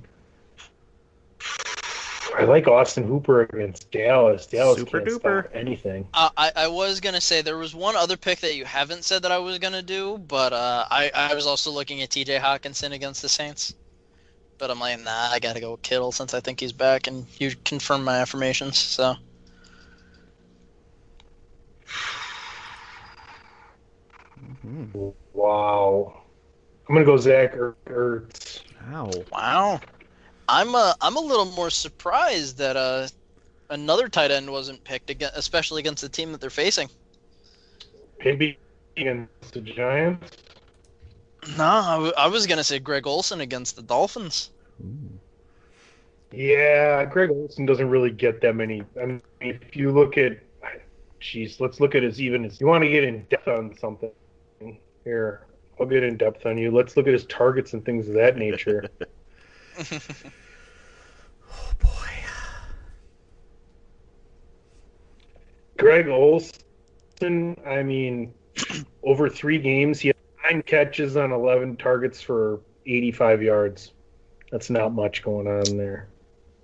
[2.37, 4.45] I like Austin Hooper against Dallas.
[4.45, 5.43] Dallas Super can't duper.
[5.43, 6.07] stop anything.
[6.13, 9.23] Uh, I, I was gonna say there was one other pick that you haven't said
[9.23, 12.37] that I was gonna do, but uh, I I was also looking at T.J.
[12.37, 13.73] Hockenson against the Saints,
[14.59, 17.25] but I'm like, nah, I gotta go with Kittle since I think he's back, and
[17.39, 18.77] you confirmed my affirmations.
[18.77, 19.15] So
[25.33, 26.21] Wow.
[26.87, 28.61] I'm gonna go Zach Er- Ertz.
[28.93, 29.11] Ow.
[29.31, 29.79] wow,
[30.47, 33.07] I'm uh I'm a little more surprised that uh
[33.69, 36.89] another tight end wasn't picked again, especially against the team that they're facing.
[38.23, 38.57] Maybe
[38.95, 40.37] against the Giants.
[41.57, 44.51] No, I, w- I was gonna say Greg Olsen against the Dolphins.
[46.31, 48.83] Yeah, Greg Olsen doesn't really get that many.
[49.01, 50.39] I mean, if you look at,
[51.21, 52.43] jeez, let's look at his even.
[52.43, 54.11] His, you want to get in depth on something
[55.05, 55.41] here?
[55.79, 56.71] I'll get in depth on you.
[56.71, 58.89] Let's look at his targets and things of that nature.
[59.79, 62.07] Oh boy.
[65.77, 68.33] Greg Olsen, I mean,
[69.03, 73.91] over three games, he had nine catches on 11 targets for 85 yards.
[74.51, 76.07] That's not much going on there.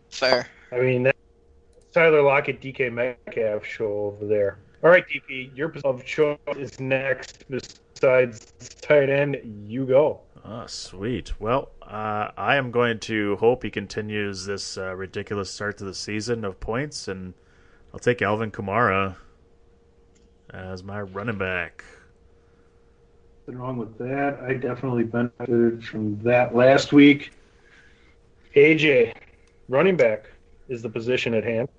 [0.10, 0.48] Fair.
[0.72, 1.18] I mean, that's
[1.94, 4.58] Tyler Lockett, DK Metcalf show over there.
[4.84, 7.46] All right, DP, your position of choice is next.
[7.50, 9.38] Besides tight end,
[9.68, 10.22] you go.
[10.46, 11.40] Oh, sweet.
[11.40, 15.94] Well, uh, I am going to hope he continues this uh, ridiculous start to the
[15.94, 17.34] season of points, and
[17.94, 19.16] I'll take Alvin Kamara
[20.50, 21.86] as my running back.
[23.48, 24.40] Nothing wrong with that.
[24.42, 27.32] I definitely benefited from that last week.
[28.56, 29.14] AJ,
[29.70, 30.26] running back
[30.68, 31.70] is the position at hand.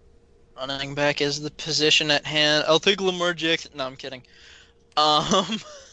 [0.56, 2.64] Running back is the position at hand.
[2.66, 3.72] I'll take Lamar Jackson.
[3.74, 4.22] No, I'm kidding.
[4.96, 5.60] Um,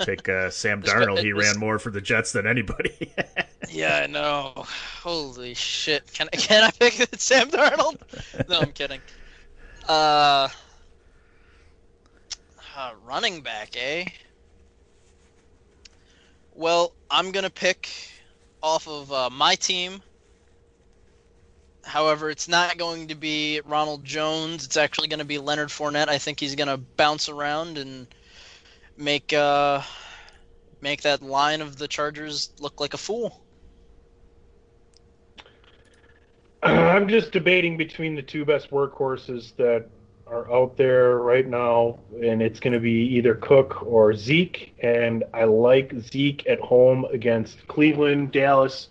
[0.00, 1.22] Take uh, Sam Darnold.
[1.22, 3.12] He ran more for the Jets than anybody.
[3.70, 4.64] yeah, I know.
[5.02, 6.12] Holy shit!
[6.12, 7.98] Can I can I pick Sam Darnold?
[8.48, 9.00] No, I'm kidding.
[9.88, 10.48] Uh,
[12.76, 14.06] uh, running back, eh?
[16.54, 17.88] Well, I'm gonna pick
[18.62, 20.02] off of uh, my team.
[21.82, 24.64] However, it's not going to be Ronald Jones.
[24.64, 26.08] It's actually going to be Leonard Fournette.
[26.08, 28.06] I think he's going to bounce around and
[29.00, 29.82] make uh,
[30.80, 33.42] make that line of the Chargers look like a fool.
[36.62, 39.88] I'm just debating between the two best workhorses that
[40.26, 44.74] are out there right now, and it's going to be either Cook or Zeke.
[44.80, 48.88] And I like Zeke at home against Cleveland, Dallas,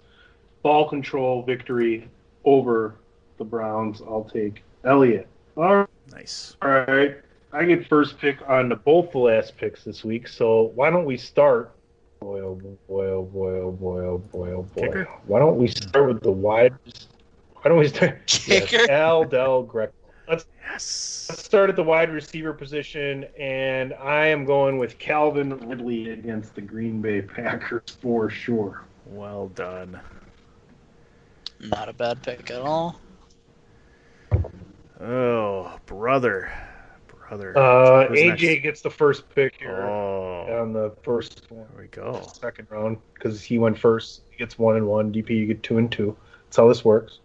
[0.64, 2.10] ball control victory
[2.44, 2.96] over
[3.38, 4.02] the Browns.
[4.02, 5.28] I'll take Elliott.
[5.56, 6.58] All nice.
[6.62, 7.18] right,
[7.52, 10.28] I get first pick on the, both the last picks this week.
[10.28, 11.76] So why don't we start?
[12.20, 12.56] Boy, oh
[12.88, 14.82] boy, oh boy, oh boy, oh boy, oh boy.
[14.82, 15.06] Oh Kicker?
[15.26, 16.74] Why don't we start with the wide?
[17.54, 18.24] Why don't we start?
[18.28, 18.76] Kicker?
[18.76, 19.94] Yes, Al Del Greco.
[20.28, 21.26] Let's Yes.
[21.30, 26.54] let's start at the wide receiver position, and I am going with Calvin Ridley against
[26.54, 28.84] the Green Bay Packers for sure.
[29.08, 30.00] Well done.
[31.60, 33.00] Not a bad pick at all.
[35.02, 36.52] Oh, brother.
[37.30, 37.58] Brother.
[37.58, 38.64] Uh, AJ next?
[38.64, 41.68] gets the first pick here Oh, on the first one.
[41.74, 42.28] there we go.
[42.34, 44.22] second round because he went first.
[44.32, 45.14] He gets one and one.
[45.14, 46.18] DP, you get two and two.
[46.46, 47.20] That's how this works.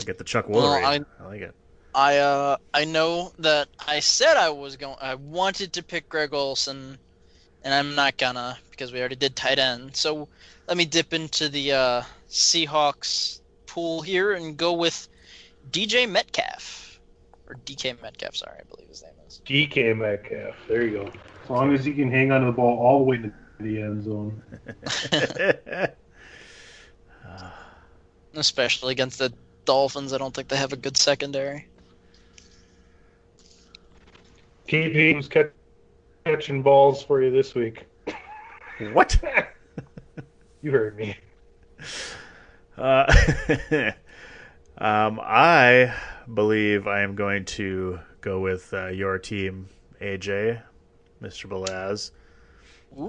[0.00, 1.04] I get the Chuck Well, Wolverine.
[1.20, 1.54] I, like it.
[1.94, 6.32] I uh I know that I said I was going I wanted to pick Greg
[6.32, 6.96] Olsen
[7.64, 9.94] and I'm not gonna because we already did tight end.
[9.96, 10.28] So
[10.68, 15.08] let me dip into the uh Seahawks pool here and go with
[15.72, 17.00] DJ Metcalf
[17.48, 19.19] or DK Metcalf, sorry, I believe his name is.
[19.38, 20.56] DK Metcalf.
[20.68, 21.12] There you go.
[21.44, 23.80] As long as he can hang on to the ball all the way to the
[23.80, 24.42] end zone.
[28.34, 29.32] Especially against the
[29.64, 31.66] Dolphins, I don't think they have a good secondary.
[34.68, 35.50] DP, who's catch,
[36.24, 37.86] catching balls for you this week?
[38.92, 39.16] what?
[40.62, 41.16] You heard me.
[42.76, 43.10] Uh,
[44.76, 45.94] um, I
[46.34, 49.68] believe I am going to go with uh, your team,
[50.00, 50.60] AJ,
[51.22, 51.46] Mr.
[51.48, 52.10] Belaz.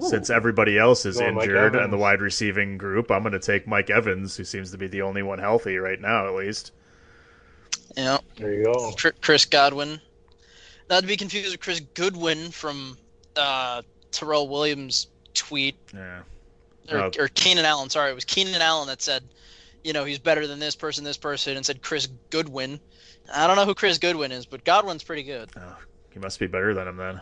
[0.08, 3.66] Since everybody else is Going injured and the wide receiving group, I'm going to take
[3.66, 6.70] Mike Evans, who seems to be the only one healthy right now, at least.
[7.96, 8.18] Yeah.
[8.36, 8.92] There you go.
[9.20, 10.00] Chris Godwin.
[10.88, 12.96] Not to be confused with Chris Goodwin from
[13.34, 13.82] uh,
[14.12, 16.20] Terrell Williams' tweet, Yeah.
[16.90, 17.10] or, Oh.
[17.18, 17.90] or Keenan Allen.
[17.90, 19.24] Sorry, it was Keenan Allen that said,
[19.82, 22.78] you know, he's better than this person, this person, and said Chris Goodwin.
[23.32, 25.50] I don't know who Chris Goodwin is, but Godwin's pretty good.
[25.56, 25.76] Oh,
[26.10, 27.20] he must be better than him then.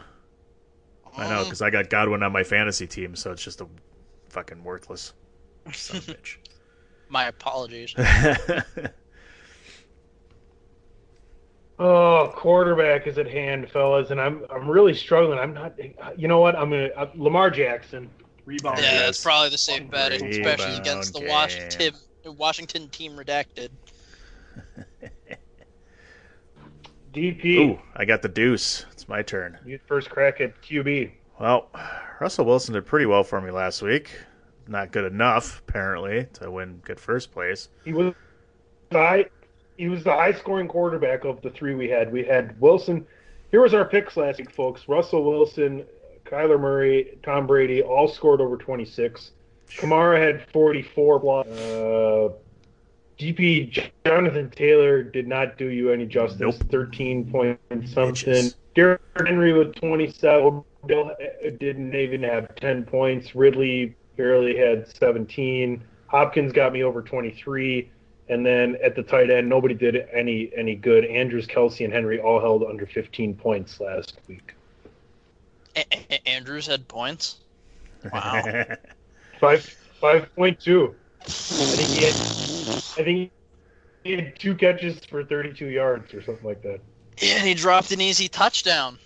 [1.17, 3.67] I know, Um, because I got Godwin on my fantasy team, so it's just a
[4.29, 5.13] fucking worthless
[5.73, 6.37] son of bitch.
[7.09, 7.93] My apologies.
[11.79, 15.39] Oh, quarterback is at hand, fellas, and I'm I'm really struggling.
[15.39, 15.73] I'm not.
[16.19, 16.55] You know what?
[16.55, 18.11] I'm gonna uh, Lamar Jackson
[18.45, 18.79] rebound.
[18.79, 19.01] yeah, Yes.
[19.07, 21.29] that's probably the safe bet, Rebound especially against the game.
[21.31, 21.95] Washington
[22.27, 23.71] Washington team redacted.
[27.13, 28.85] DP, Ooh, I got the deuce.
[28.93, 29.59] It's my turn.
[29.65, 31.11] you first crack at QB.
[31.41, 31.69] Well,
[32.21, 34.11] Russell Wilson did pretty well for me last week.
[34.69, 37.69] Not good enough, apparently, to win good first place.
[37.85, 38.15] He was
[38.91, 39.25] the high,
[39.77, 42.13] he was the high scoring quarterback of the three we had.
[42.13, 43.05] We had Wilson.
[43.51, 44.87] Here was our picks last week, folks.
[44.87, 45.85] Russell Wilson,
[46.25, 49.33] Kyler Murray, Tom Brady all scored over 26.
[49.71, 51.49] Kamara had 44 blocks.
[51.49, 52.29] Uh,
[53.21, 56.41] DP Jonathan Taylor did not do you any justice.
[56.41, 56.55] Nope.
[56.71, 58.15] 13 point something.
[58.15, 58.55] Bitches.
[58.75, 60.65] Derrick Henry with 27.
[60.85, 61.15] Odell
[61.59, 63.35] didn't even have 10 points.
[63.35, 65.85] Ridley barely had 17.
[66.07, 67.91] Hopkins got me over 23.
[68.31, 71.05] And then at the tight end, nobody did any any good.
[71.05, 74.55] Andrews, Kelce, and Henry all held under 15 points last week.
[75.77, 77.41] A- A- Andrews had points.
[78.11, 78.65] Wow.
[79.41, 79.65] Five
[80.01, 80.95] five point two.
[81.51, 83.31] I think he had I think
[84.05, 86.81] he had two catches for 32 yards or something like that.
[87.21, 88.99] Yeah, and he dropped an easy touchdown.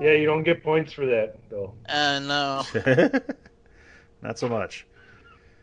[0.00, 1.74] Yeah, you don't get points for that though.
[1.86, 2.62] And uh,
[4.22, 4.86] Not so much.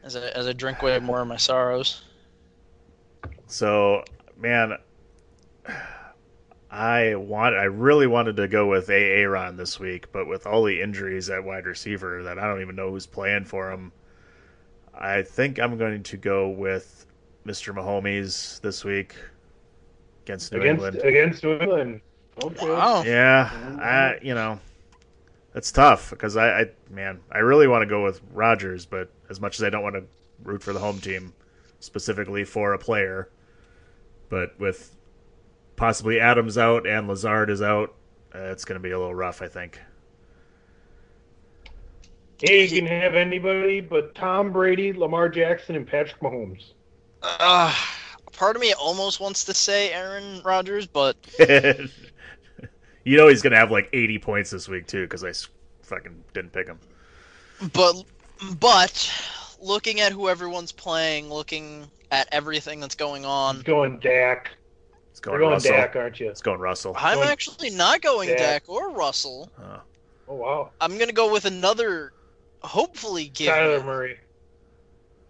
[0.03, 2.03] as I as I drink way more of my sorrows.
[3.47, 4.03] So,
[4.37, 4.73] man,
[6.71, 8.93] I want I really wanted to go with A.
[9.21, 12.75] Aaron this week, but with all the injuries at wide receiver that I don't even
[12.75, 13.91] know who's playing for him,
[14.93, 17.05] I think I'm going to go with
[17.45, 17.75] Mr.
[17.75, 19.15] Mahomes this week
[20.23, 21.05] against New against England.
[21.05, 22.01] against New England.
[22.41, 22.69] Okay.
[22.69, 23.03] Wow.
[23.03, 23.49] Yeah,
[23.81, 24.59] I you know,
[25.55, 29.39] it's tough because I, I man, I really want to go with Rodgers, but as
[29.39, 30.03] much as I don't want to
[30.43, 31.33] root for the home team
[31.79, 33.29] specifically for a player,
[34.29, 34.95] but with
[35.75, 37.93] possibly Adams out and Lazard is out,
[38.33, 39.79] uh, it's going to be a little rough, I think.
[42.43, 46.71] Hey, you can have anybody but Tom Brady, Lamar Jackson, and Patrick Mahomes.
[47.21, 47.73] Uh,
[48.33, 53.57] part of me almost wants to say Aaron Rodgers, but you know he's going to
[53.57, 55.31] have like 80 points this week too because I
[55.83, 56.79] fucking didn't pick him.
[57.71, 58.03] but
[58.59, 59.13] but
[59.61, 64.51] looking at who everyone's playing, looking at everything that's going on, Going Dak.
[65.11, 65.71] It's You're going going Russell.
[65.71, 66.29] Dak, aren't you?
[66.29, 66.93] It's going Russell.
[66.97, 68.37] I'm Going actually not going Dak.
[68.37, 69.49] Dak or Russell.
[69.57, 69.77] Uh,
[70.27, 70.71] Oh wow.
[70.79, 72.13] I'm gonna go with another,
[72.63, 73.53] hopefully give.
[73.53, 74.19] Kyler Murray.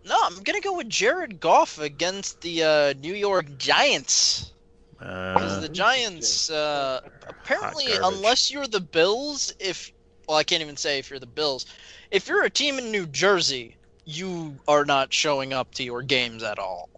[0.06, 4.52] No, I'm gonna go with Jared Goff against the uh, New York Giants.
[5.00, 9.92] Because uh, the Giants, uh, apparently, unless you're the Bills, if
[10.28, 11.66] well, I can't even say if you're the Bills.
[12.12, 16.44] If you're a team in New Jersey, you are not showing up to your games
[16.44, 16.90] at all.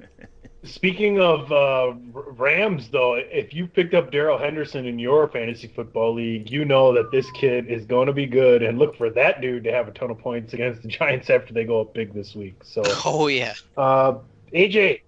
[0.62, 6.12] Speaking of uh, Rams, though, if you picked up Darrell Henderson in your fantasy football
[6.12, 9.40] league, you know that this kid is going to be good, and look for that
[9.40, 12.12] dude to have a ton of points against the Giants after they go up big
[12.12, 12.56] this week.
[12.62, 14.18] So, Oh yeah, uh,
[14.52, 15.00] AJ,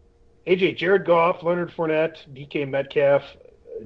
[0.47, 3.23] AJ, Jared Goff, Leonard Fournette, DK Metcalf,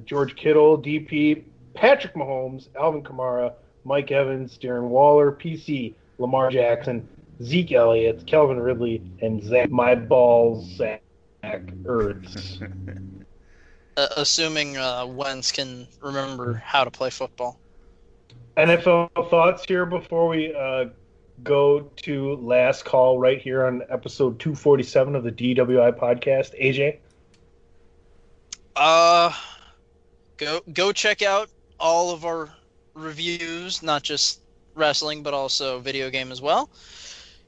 [0.05, 3.53] George Kittle, DP, Patrick Mahomes, Alvin Kamara,
[3.83, 7.05] Mike Evans, Darren Waller, PC, Lamar Jackson,
[7.43, 11.01] Zeke Elliott, Kelvin Ridley, and Zach My Balls Zach
[11.43, 12.61] Ertz.
[13.97, 17.59] uh, assuming uh, Wentz can remember how to play football.
[18.57, 20.85] NFL thoughts here before we uh,
[21.43, 26.59] go to last call right here on episode 247 of the DWI podcast.
[26.59, 26.97] AJ?
[28.75, 29.31] Uh,
[30.37, 31.49] go go check out
[31.79, 32.49] all of our
[32.93, 34.41] reviews, not just
[34.75, 36.69] wrestling, but also video game as well.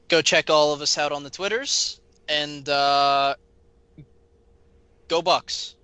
[0.08, 3.34] Go check all of us out on the Twitters, and uh,
[5.10, 5.76] go Bucks.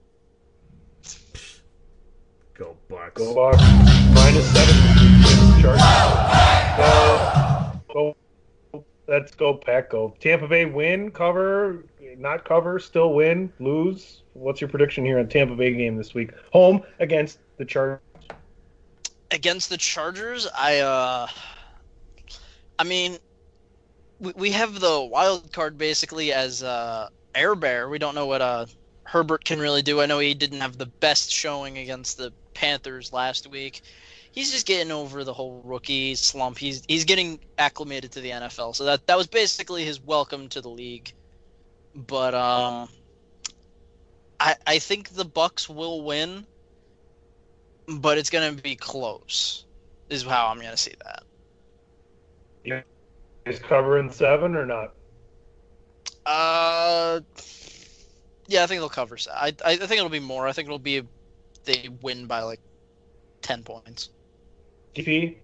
[2.54, 3.12] go Bucks.
[3.14, 3.62] Go Bucks.
[4.14, 4.76] Minus seven.
[5.60, 5.82] Chargers.
[6.76, 7.32] Go.
[7.92, 8.16] Go.
[9.08, 9.90] Let's go, Pack.
[9.90, 10.14] Go.
[10.20, 11.84] Tampa Bay win, cover,
[12.18, 14.22] not cover, still win, lose.
[14.34, 16.30] What's your prediction here on Tampa Bay game this week?
[16.52, 18.00] Home against the Chargers.
[19.30, 21.28] against the Chargers, I uh
[22.78, 23.18] I mean
[24.20, 27.88] we, we have the wild card basically as uh air bear.
[27.88, 28.66] We don't know what uh
[29.06, 30.00] Herbert can really do.
[30.00, 33.82] I know he didn't have the best showing against the Panthers last week.
[34.32, 36.58] He's just getting over the whole rookie slump.
[36.58, 38.74] He's he's getting acclimated to the NFL.
[38.74, 41.12] So that that was basically his welcome to the league.
[41.94, 42.88] But um
[44.38, 46.46] I I think the Bucks will win
[47.88, 49.64] but it's gonna be close.
[50.10, 51.22] Is how I'm gonna see that.
[53.44, 54.92] Is covering seven or not?
[56.24, 57.20] Uh,
[58.48, 59.16] yeah, I think they'll cover.
[59.32, 60.46] I I think it'll be more.
[60.46, 61.02] I think it'll be
[61.64, 62.60] they win by like
[63.42, 64.10] ten points.
[64.94, 65.36] DP,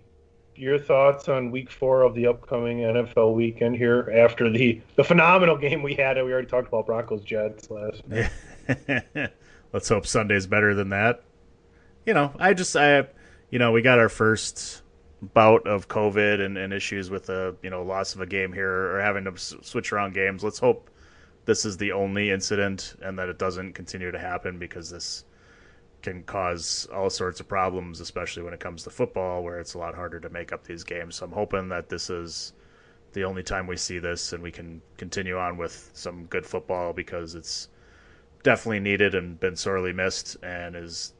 [0.57, 5.59] your thoughts on week four of the upcoming NFL weekend here after the, the phenomenal
[5.59, 6.16] game we had?
[6.16, 8.31] We already talked about Broncos Jets last night.
[9.73, 11.23] Let's hope Sunday's better than that.
[12.07, 13.07] You know, I just I
[13.51, 14.83] you know, we got our first
[15.20, 18.97] bout of COVID and, and issues with the, you know, loss of a game here
[18.97, 20.43] or having to s- switch around games.
[20.43, 20.91] Let's hope
[21.44, 25.24] this is the only incident and that it doesn't continue to happen because this
[26.02, 29.78] can cause all sorts of problems, especially when it comes to football, where it's a
[29.78, 31.16] lot harder to make up these games.
[31.16, 32.52] So I'm hoping that this is
[33.12, 36.93] the only time we see this and we can continue on with some good football
[36.93, 37.69] because it's
[38.43, 41.12] definitely needed and been sorely missed and is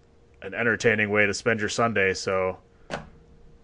[0.43, 2.15] an entertaining way to spend your Sunday.
[2.15, 2.59] So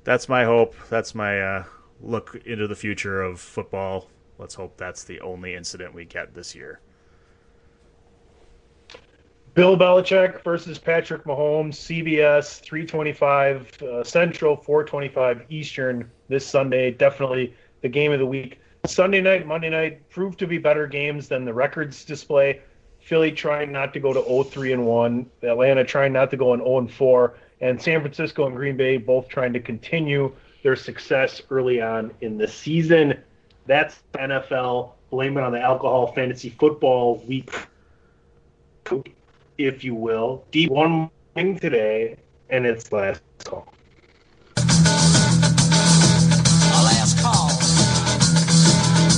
[0.04, 0.74] that's my hope.
[0.88, 1.64] That's my uh,
[2.00, 4.08] look into the future of football.
[4.38, 6.80] Let's hope that's the only incident we get this year.
[9.54, 16.92] Bill Belichick versus Patrick Mahomes, CBS, 325 uh, Central, 425 Eastern this Sunday.
[16.92, 18.60] Definitely the game of the week.
[18.86, 22.60] Sunday night, Monday night proved to be better games than the records display.
[23.00, 26.60] Philly trying not to go to 0-3 and 1, Atlanta trying not to go in
[26.60, 30.32] 0 and 4, and San Francisco and Green Bay both trying to continue
[30.62, 33.18] their success early on in the season.
[33.68, 34.92] That's NFL.
[35.10, 37.54] Blame it on the alcohol fantasy football week
[39.58, 40.46] if you will.
[40.50, 42.16] Deep one thing today,
[42.48, 43.70] and it's last call.
[46.86, 47.50] last call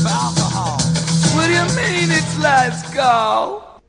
[0.03, 0.81] for alcohol.
[1.37, 3.81] What do you mean it's last call?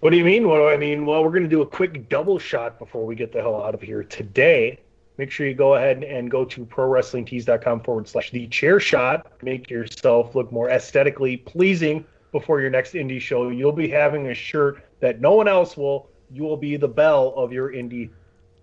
[0.00, 0.48] What do you mean?
[0.48, 1.04] What do I mean?
[1.04, 3.74] Well, we're going to do a quick double shot before we get the hell out
[3.74, 4.78] of here today.
[5.22, 9.40] Make sure you go ahead and go to prowrestlingtees.com forward slash the chair shot.
[9.40, 13.48] Make yourself look more aesthetically pleasing before your next indie show.
[13.50, 16.10] You'll be having a shirt that no one else will.
[16.28, 18.10] You will be the belle of your indie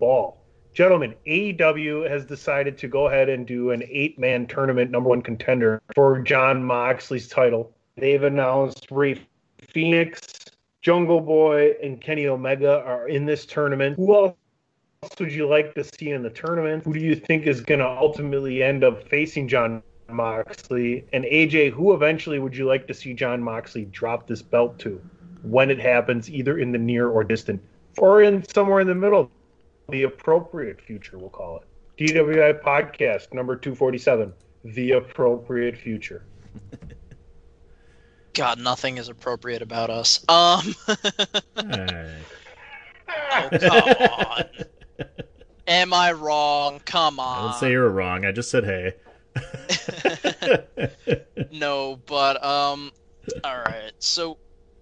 [0.02, 0.44] ball.
[0.74, 5.22] Gentlemen, AEW has decided to go ahead and do an eight man tournament, number one
[5.22, 7.72] contender for Jon Moxley's title.
[7.96, 9.22] They've announced Rey
[9.60, 10.44] Fenix,
[10.82, 13.96] Jungle Boy, and Kenny Omega are in this tournament.
[13.96, 14.36] Who else
[15.20, 16.84] would you like to see in the tournament?
[16.84, 21.06] Who do you think is going to ultimately end up facing Jon Moxley?
[21.14, 25.02] And AJ, who eventually would you like to see Jon Moxley drop this belt to
[25.42, 27.62] when it happens, either in the near or distant,
[27.98, 29.30] or in somewhere in the middle?
[29.90, 31.64] The appropriate future, we'll call it.
[31.98, 36.24] DWI podcast number 247, The Appropriate Future.
[38.34, 40.24] God, nothing is appropriate about us.
[40.30, 40.76] Um.
[40.88, 40.96] oh,
[43.52, 44.44] come on.
[45.68, 46.82] Am I wrong?
[46.86, 47.38] Come on.
[47.38, 47.52] I on.
[47.52, 48.26] don't say you were wrong.
[48.26, 48.94] I just said hey.
[51.52, 52.92] no, but um,
[53.44, 53.92] all right.
[54.00, 54.38] So,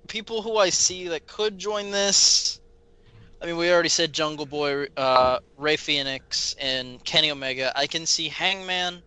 [0.07, 2.60] people who I see that could join this.
[3.41, 7.77] I mean, we already said Jungle Boy, uh, Rey Fenix, and Kenny Omega.
[7.77, 9.03] I can see Hangman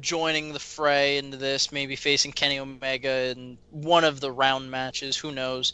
[0.00, 5.16] joining the fray into this, maybe facing Kenny Omega in one of the round matches.
[5.16, 5.72] Who knows?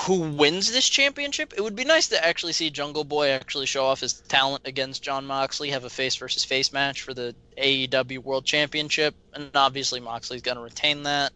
[0.00, 1.54] Who wins this championship?
[1.56, 5.02] It would be nice to actually see Jungle Boy actually show off his talent against
[5.02, 10.00] Jon Moxley, have a face versus face match for the AEW World Championship, and obviously
[10.00, 11.32] Moxley's going to retain that.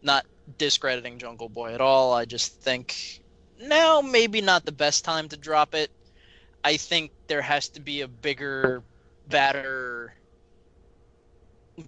[0.00, 0.26] Not
[0.58, 2.12] discrediting Jungle Boy at all.
[2.14, 3.20] I just think
[3.60, 5.90] now maybe not the best time to drop it.
[6.62, 8.82] I think there has to be a bigger,
[9.28, 10.14] better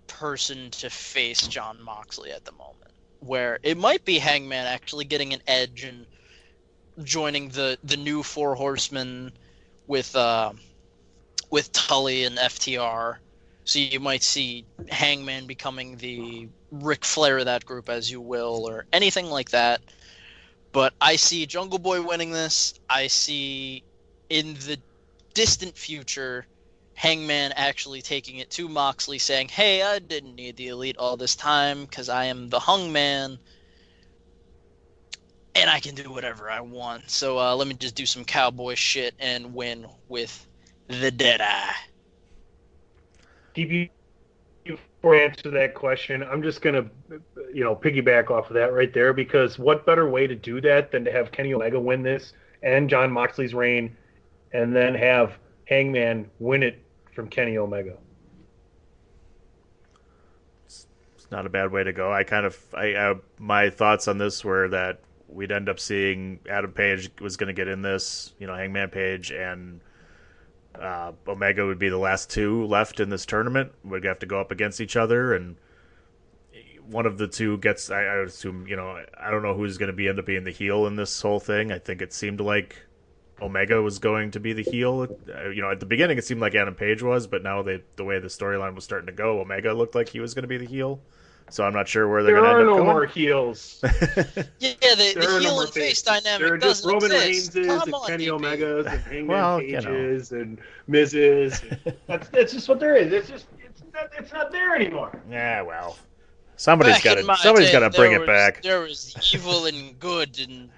[0.06, 2.79] person to face Jon Moxley at the moment.
[3.20, 6.06] Where it might be Hangman actually getting an edge and
[7.04, 9.32] joining the the new Four Horsemen
[9.86, 10.52] with uh,
[11.50, 13.16] with Tully and FTR.
[13.64, 18.68] So you might see Hangman becoming the Ric Flair of that group, as you will,
[18.68, 19.80] or anything like that.
[20.72, 22.74] But I see Jungle Boy winning this.
[22.88, 23.82] I see
[24.28, 24.78] in the
[25.34, 26.46] distant future
[27.00, 31.34] Hangman actually taking it to Moxley, saying, "Hey, I didn't need the Elite all this
[31.34, 33.38] time because I am the Hung Man,
[35.54, 37.08] and I can do whatever I want.
[37.08, 40.46] So uh, let me just do some cowboy shit and win with
[40.88, 41.74] the Dead Eye."
[43.54, 43.88] DB,
[44.64, 46.84] before I answer that question, I'm just gonna,
[47.54, 50.92] you know, piggyback off of that right there because what better way to do that
[50.92, 53.96] than to have Kenny Omega win this and Jon Moxley's reign,
[54.52, 56.78] and then have Hangman win it
[57.12, 57.96] from Kenny Omega.
[60.66, 60.86] It's
[61.30, 62.12] not a bad way to go.
[62.12, 66.40] I kind of, I, uh, my thoughts on this were that we'd end up seeing
[66.48, 69.80] Adam Page was going to get in this, you know, Hangman Page and
[70.78, 73.72] uh, Omega would be the last two left in this tournament.
[73.84, 75.56] We'd have to go up against each other, and
[76.86, 77.90] one of the two gets.
[77.90, 80.44] I, I assume, you know, I don't know who's going to be end up being
[80.44, 81.72] the heel in this whole thing.
[81.72, 82.76] I think it seemed like
[83.42, 85.08] Omega was going to be the heel.
[85.34, 87.82] Uh, you know, at the beginning it seemed like Adam Page was, but now they,
[87.96, 90.48] the way the storyline was starting to go, Omega looked like he was going to
[90.48, 91.00] be the heel.
[91.50, 92.92] So I'm not sure where they're There going to are end up There are no
[92.92, 93.80] more heels.
[93.82, 93.90] Yeah,
[94.94, 96.02] the, There the are no heel and face faces.
[96.02, 97.56] dynamic There are just doesn't Roman exist.
[97.56, 98.40] Reigns Come and on, Kenny DP.
[98.40, 99.80] Omegas and Hangman Well, you know.
[99.80, 101.62] Pages and Miz's.
[102.06, 103.12] That's that's just what there is.
[103.12, 105.20] It's just it's not it's not there anymore.
[105.28, 105.96] Yeah, well,
[106.56, 108.62] Somebody's got to somebody's day, got to bring there it back.
[108.62, 110.68] There was evil and good, and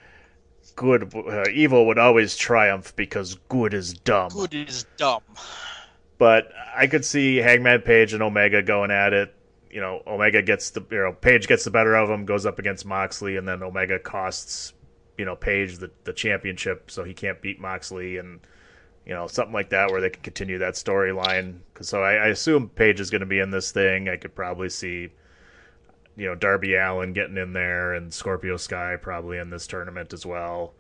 [0.77, 4.31] Good, uh, evil would always triumph because good is dumb.
[4.31, 5.23] good is dumb.
[6.19, 9.35] But I could see Hangman Page and Omega going at it.
[9.71, 12.59] You know, Omega gets the you know Page gets the better of him, goes up
[12.59, 14.75] against Moxley, and then Omega costs
[15.19, 18.41] you know Page the the championship, so he can't beat Moxley, and
[19.07, 21.59] you know something like that where they can continue that storyline.
[21.81, 24.09] so I, I assume Page is going to be in this thing.
[24.09, 25.11] I could probably see
[26.17, 30.27] you know Darby Allin getting in there, and Scorpio Sky probably in this tournament as
[30.27, 30.75] well.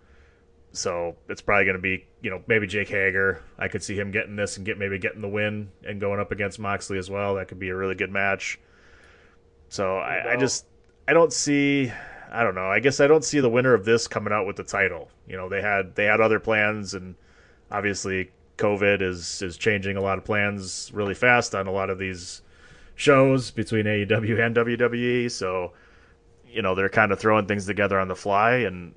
[0.72, 3.42] So it's probably going to be, you know, maybe Jake Hager.
[3.58, 6.32] I could see him getting this and get maybe getting the win and going up
[6.32, 7.34] against Moxley as well.
[7.34, 8.58] That could be a really good match.
[9.68, 10.66] So I, I just
[11.06, 11.92] I don't see
[12.30, 12.70] I don't know.
[12.70, 15.10] I guess I don't see the winner of this coming out with the title.
[15.26, 17.14] You know, they had they had other plans and
[17.70, 21.98] obviously COVID is is changing a lot of plans really fast on a lot of
[21.98, 22.42] these
[23.02, 25.30] shows between AEW and WWE.
[25.30, 25.72] So
[26.48, 28.94] you know they're kind of throwing things together on the fly, and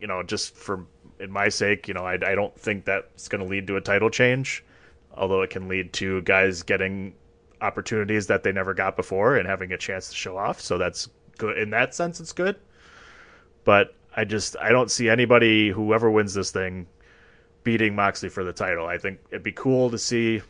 [0.00, 0.84] you know just for
[1.20, 3.80] in my sake, you know I, I don't think that's going to lead to a
[3.80, 4.64] title change,
[5.14, 7.14] although it can lead to guys getting
[7.60, 10.60] opportunities that they never got before and having a chance to show off.
[10.60, 11.08] So that's
[11.38, 12.18] good in that sense.
[12.18, 12.56] It's good,
[13.64, 16.86] but I just I don't see anybody whoever wins this thing
[17.62, 18.86] beating Moxley for the title.
[18.86, 20.42] I think it'd be cool to see.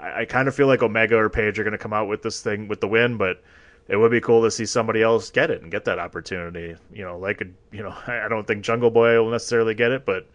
[0.00, 2.22] I, I kind of feel like Omega or Page are going to come out with
[2.22, 3.42] this thing with the win, but
[3.88, 6.76] it would be cool to see somebody else get it and get that opportunity.
[6.92, 10.26] You know, like you know, I don't think Jungle Boy will necessarily get it, but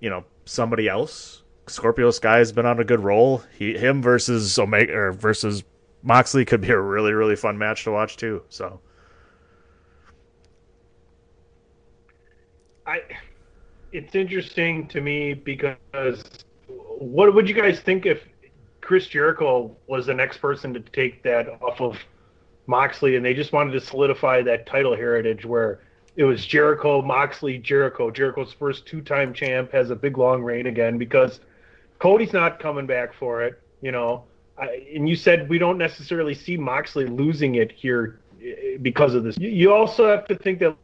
[0.00, 1.42] you know, somebody else.
[1.66, 3.42] Scorpio Sky has been on a good roll.
[3.58, 5.64] He, him versus Omega or versus
[6.02, 8.42] Moxley could be a really, really fun match to watch too.
[8.48, 8.80] So,
[12.86, 13.02] I
[13.92, 16.22] it's interesting to me because
[16.68, 18.22] what would you guys think if
[18.88, 21.98] Chris Jericho was the next person to take that off of
[22.66, 25.80] Moxley and they just wanted to solidify that title heritage where
[26.16, 28.10] it was Jericho, Moxley, Jericho.
[28.10, 31.40] Jericho's first two-time champ has a big long reign again because
[31.98, 34.24] Cody's not coming back for it, you know.
[34.56, 39.22] I, and you said we don't necessarily see Moxley losing it here eh, because of
[39.22, 39.36] this.
[39.36, 40.74] You, you also have to think that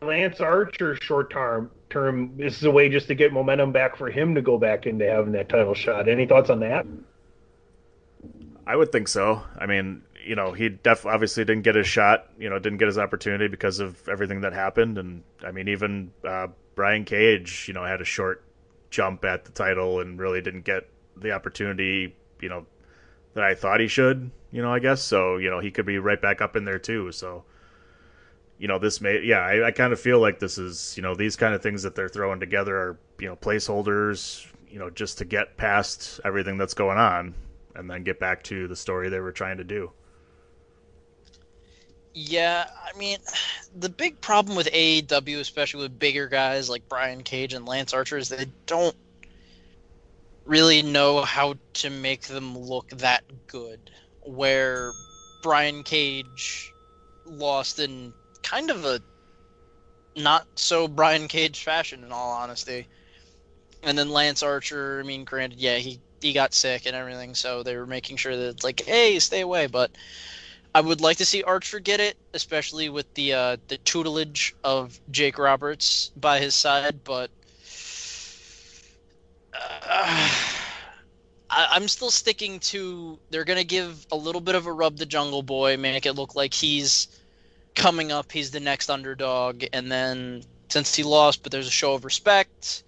[0.00, 4.08] Lance Archer short term term this is a way just to get momentum back for
[4.08, 6.08] him to go back into having that title shot.
[6.08, 6.86] Any thoughts on that?
[8.70, 9.42] I would think so.
[9.58, 12.28] I mean, you know, he def obviously didn't get his shot.
[12.38, 14.96] You know, didn't get his opportunity because of everything that happened.
[14.96, 18.44] And I mean, even uh, Brian Cage, you know, had a short
[18.88, 22.14] jump at the title and really didn't get the opportunity.
[22.40, 22.66] You know,
[23.34, 24.30] that I thought he should.
[24.52, 25.36] You know, I guess so.
[25.38, 27.10] You know, he could be right back up in there too.
[27.10, 27.42] So
[28.56, 31.16] you know, this may, yeah, I, I kind of feel like this is, you know,
[31.16, 35.18] these kind of things that they're throwing together are, you know, placeholders, you know, just
[35.18, 37.34] to get past everything that's going on
[37.74, 39.92] and then get back to the story they were trying to do.
[42.12, 43.18] Yeah, I mean,
[43.78, 48.18] the big problem with AEW, especially with bigger guys like Brian Cage and Lance Archer,
[48.18, 48.96] is they don't
[50.44, 53.78] really know how to make them look that good.
[54.22, 54.92] Where
[55.42, 56.72] Brian Cage
[57.24, 59.00] lost in kind of a
[60.16, 62.88] not so Brian Cage fashion, in all honesty.
[63.82, 67.62] And then Lance Archer, I mean, granted, yeah, he he got sick and everything, so
[67.62, 69.66] they were making sure that it's like, hey, stay away.
[69.66, 69.90] But
[70.74, 74.98] I would like to see Archer get it, especially with the uh, the tutelage of
[75.10, 77.02] Jake Roberts by his side.
[77.04, 77.30] But
[79.54, 79.58] uh,
[81.50, 85.06] I, I'm still sticking to they're gonna give a little bit of a rub to
[85.06, 87.08] Jungle Boy, make it look like he's
[87.74, 91.94] coming up, he's the next underdog, and then since he lost, but there's a show
[91.94, 92.84] of respect,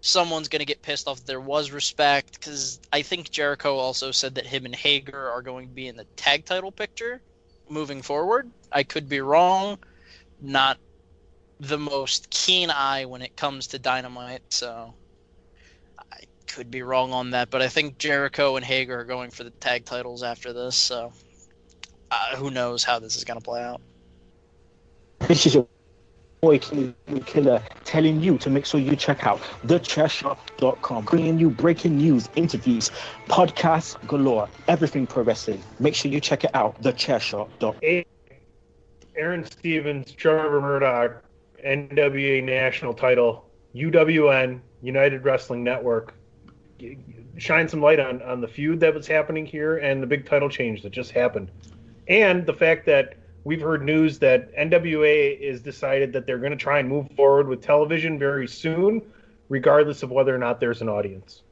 [0.00, 4.34] someone's going to get pissed off there was respect because I think Jericho also said
[4.36, 7.20] that him and Hager are going to be in the tag title picture
[7.68, 8.50] moving forward.
[8.72, 9.78] I could be wrong.
[10.40, 10.78] Not
[11.60, 14.94] the most keen eye when it comes to Dynamite, so
[16.10, 17.50] I could be wrong on that.
[17.50, 21.12] But I think Jericho and Hager are going for the tag titles after this, so
[22.10, 23.82] uh, who knows how this is going to play out.
[26.40, 32.30] Boy Killer telling you to make sure you check out thechairshot.com, bringing you breaking news,
[32.34, 32.90] interviews,
[33.28, 35.62] podcasts galore, everything pro wrestling.
[35.80, 38.04] Make sure you check it out, thechairshot.com.
[39.16, 41.22] Aron Stevens, Trevor Murdoch,
[41.62, 43.44] NWA national title,
[43.74, 46.14] UWN, United Wrestling Network.
[47.36, 50.48] Shine some light on, on the feud that was happening here and the big title
[50.48, 51.50] change that just happened.
[52.08, 53.14] And the fact that
[53.44, 57.48] we've heard news that NWA is decided that they're going to try and move forward
[57.48, 59.02] with television very soon,
[59.48, 61.42] regardless of whether or not there's an audience.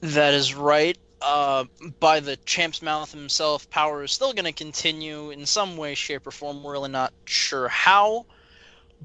[0.00, 0.98] That is right.
[1.22, 1.64] Uh,
[1.98, 6.26] by the champ's mouth himself, Power is still going to continue in some way, shape,
[6.26, 6.62] or form.
[6.62, 8.26] We're really not sure how.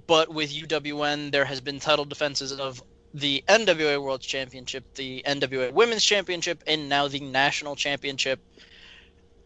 [0.08, 2.82] But with UWN, there has been title defenses of
[3.14, 8.40] the NWA World Championship, the NWA Women's Championship, and now the National Championship.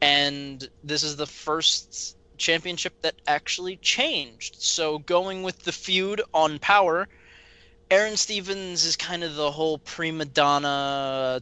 [0.02, 4.56] And this is the first championship that actually changed.
[4.62, 7.08] So going with the feud on Power,
[7.92, 11.42] Aron Stevens is kind of the whole prima donna.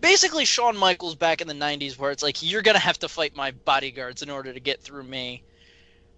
[0.00, 3.08] Basically, Shawn Michaels back in the 90s, where it's like, you're going to have to
[3.08, 5.42] fight my bodyguards in order to get through me.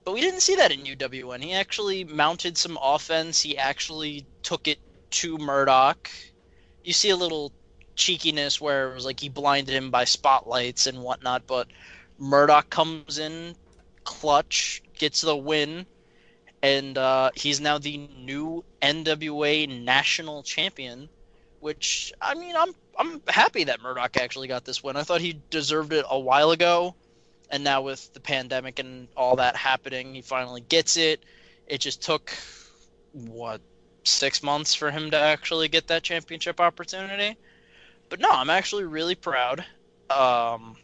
[0.05, 1.43] But we didn't see that in UWN.
[1.43, 4.79] He actually mounted some offense, he actually took it
[5.11, 6.11] to Murdoch.
[6.85, 7.53] You see a little
[7.95, 11.69] cheekiness where it was like he blinded him by spotlights and whatnot, but
[12.19, 13.55] Murdoch comes in,
[14.05, 15.87] clutch, gets the win,
[16.62, 21.09] and uh, he's now the new NWA national champion.
[21.61, 24.97] Which I mean, I'm I'm happy that Murdoch actually got this win.
[24.97, 26.95] I thought he deserved it a while ago,
[27.51, 31.24] and now with the pandemic and all that happening, he finally gets it.
[31.66, 32.37] It just took
[33.12, 33.61] what
[34.05, 37.37] six months for him to actually get that championship opportunity.
[38.09, 39.65] But no, I'm actually really proud.
[40.11, 40.77] Um,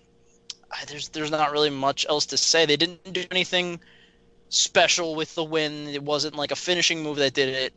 [0.86, 2.66] there's there's not really much else to say.
[2.66, 3.80] They didn't do anything
[4.48, 5.88] special with the win.
[5.88, 7.74] It wasn't like a finishing move that did it.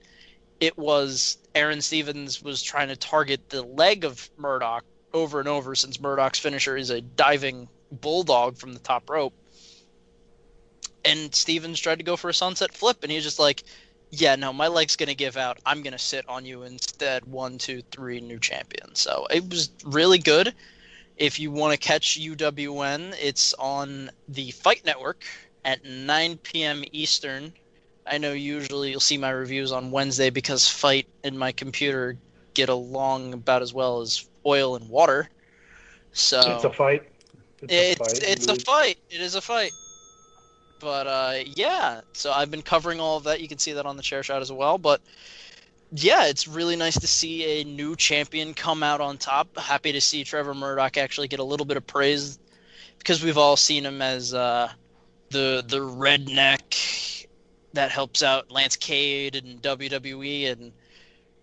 [0.59, 5.75] It was Aron Stevens was trying to target the leg of Murdoch over and over
[5.75, 9.33] since Murdoch's finisher is a diving bulldog from the top rope.
[11.03, 13.63] And Stevens tried to go for a sunset flip, and he was just like,
[14.11, 15.57] "Yeah, no, my leg's gonna give out.
[15.65, 18.93] I'm gonna sit on you instead." One, two, three, new champion.
[18.93, 20.53] So it was really good.
[21.17, 25.23] If you want to catch UWN, it's on the Fight Network
[25.65, 26.83] at 9 p.m.
[26.91, 27.53] Eastern.
[28.05, 32.17] I know usually you'll see my reviews on Wednesday because Fight and my computer
[32.53, 35.29] get along about as well as oil and water.
[36.13, 37.03] So It's a fight.
[37.69, 38.97] it's fight, it's a fight.
[39.09, 39.73] It is a fight.
[40.79, 43.39] But uh, yeah, so I've been covering all of that.
[43.39, 44.79] You can see that on the chair shot as well.
[44.79, 44.99] But
[45.91, 49.57] yeah, it's really nice to see a new champion come out on top.
[49.57, 52.39] Happy to see Trevor Murdoch actually get a little bit of praise
[52.97, 54.71] because we've all seen him as uh,
[55.31, 57.27] the the redneck
[57.73, 60.51] that helps out Lance Cade and WWE.
[60.51, 60.71] And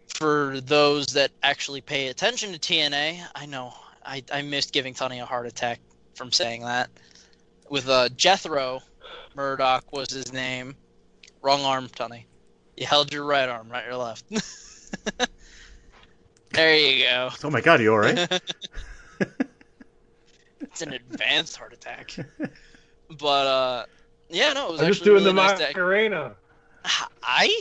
[0.08, 5.18] for those that actually pay attention to TNA, I know I, I missed giving Tony
[5.20, 5.80] a heart attack
[6.14, 6.90] from saying that.
[7.68, 8.80] With uh, Jethro
[9.34, 10.74] Murdoch was his name.
[11.42, 12.27] Wrong arm, Tony.
[12.78, 14.24] You held your right arm, not your left.
[16.52, 17.30] there you go.
[17.42, 18.16] Oh my god, you all right?
[20.60, 22.14] It's an advanced heart attack.
[23.18, 23.86] But uh,
[24.28, 26.34] yeah, no, it was I'm actually just doing really the nice to- Macarena.
[27.22, 27.60] I.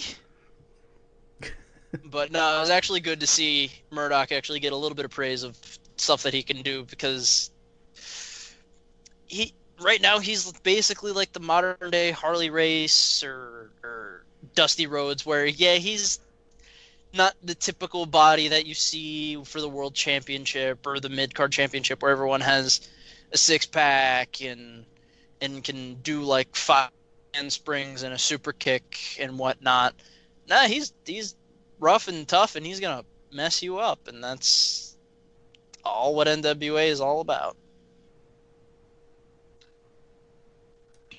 [2.05, 5.11] But no, it was actually good to see Murdoch actually get a little bit of
[5.11, 5.57] praise of
[5.95, 7.49] stuff that he can do because
[9.25, 14.16] he right now he's basically like the modern day Harley Race or or
[14.57, 16.19] Dusty Rhodes, where yeah he's
[17.13, 21.51] not the typical body that you see for the World Championship or the mid card
[21.51, 22.89] championship, where everyone has
[23.31, 24.83] a six pack and
[25.41, 26.89] and can do like five
[27.35, 29.93] hand springs and a super kick and whatnot.
[30.49, 31.35] Nah, he's he's
[31.79, 34.97] rough and tough, and he's gonna mess you up, and that's
[35.85, 37.55] all what NWA is all about.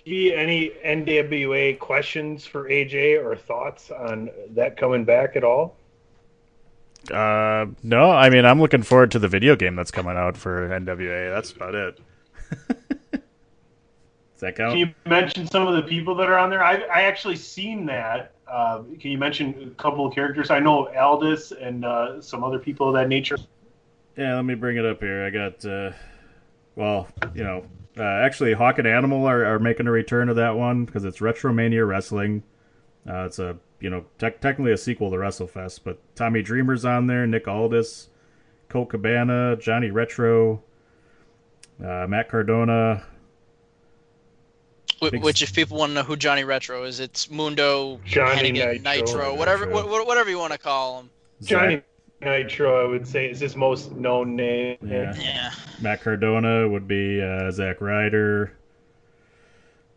[0.09, 5.77] Be any NWA questions for AJ or thoughts on that coming back at all?
[7.13, 10.67] Uh, no, I mean I'm looking forward to the video game that's coming out for
[10.71, 11.31] NWA.
[11.35, 12.01] That's about it.
[13.13, 13.21] Does
[14.39, 14.73] that count?
[14.73, 16.65] Can you mention some of the people that are on there?
[16.65, 18.33] I I actually seen that.
[18.51, 20.51] Uh, can you mention a couple of characters?
[20.51, 23.37] I know Aldis and uh, some other people of that nature.
[24.17, 25.27] Yeah, let me bring it up here.
[25.27, 25.93] I got, uh,
[26.77, 27.67] well, you know,
[27.99, 31.19] uh, actually, Hawk and Animal are, are making a return to that one because it's
[31.19, 32.43] Retromania Wrestling.
[33.09, 37.07] Uh, it's a, you know, tec- technically a sequel to WrestleFest, but Tommy Dreamer's on
[37.07, 38.09] there, Nick Aldis,
[38.69, 40.63] Colt Cabana, Johnny Retro,
[41.83, 43.03] uh, Matt Cardona.
[45.01, 48.83] Wh- Which, if people want to know who Johnny Retro is, it's Mundo Johnny Hennigan
[48.83, 49.07] Nitro.
[49.07, 49.83] Nitro, whatever Nitro.
[49.83, 51.11] wh- wh- whatever you want to call him.
[51.43, 51.83] Johnny
[52.21, 54.77] Nitro, I would say, is his most known name.
[54.83, 55.15] Yeah.
[55.17, 55.53] Yeah.
[55.81, 58.53] Matt Cardona would be uh, Zack Ryder.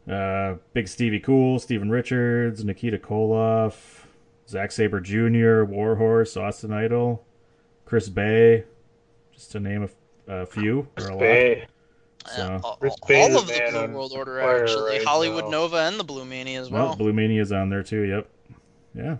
[0.09, 4.05] Uh, Big Stevie Cool, Steven Richards, Nikita Koloff,
[4.47, 7.23] Zack Sabre Jr., Warhorse, Austin Idol,
[7.85, 8.65] Chris Bey,
[9.31, 9.87] just to name
[10.27, 10.87] a few.
[10.97, 11.19] Or a lot.
[11.19, 11.67] Bey.
[12.27, 15.05] Yeah, So, all, Chris all Bey is of the the Blue World Order actually, right
[15.05, 15.51] Hollywood now.
[15.51, 16.95] Nova and the Blue Meanie as well, well.
[16.95, 18.01] Blue Meanie's on there too.
[18.01, 18.29] Yep.
[18.95, 19.17] Yeah.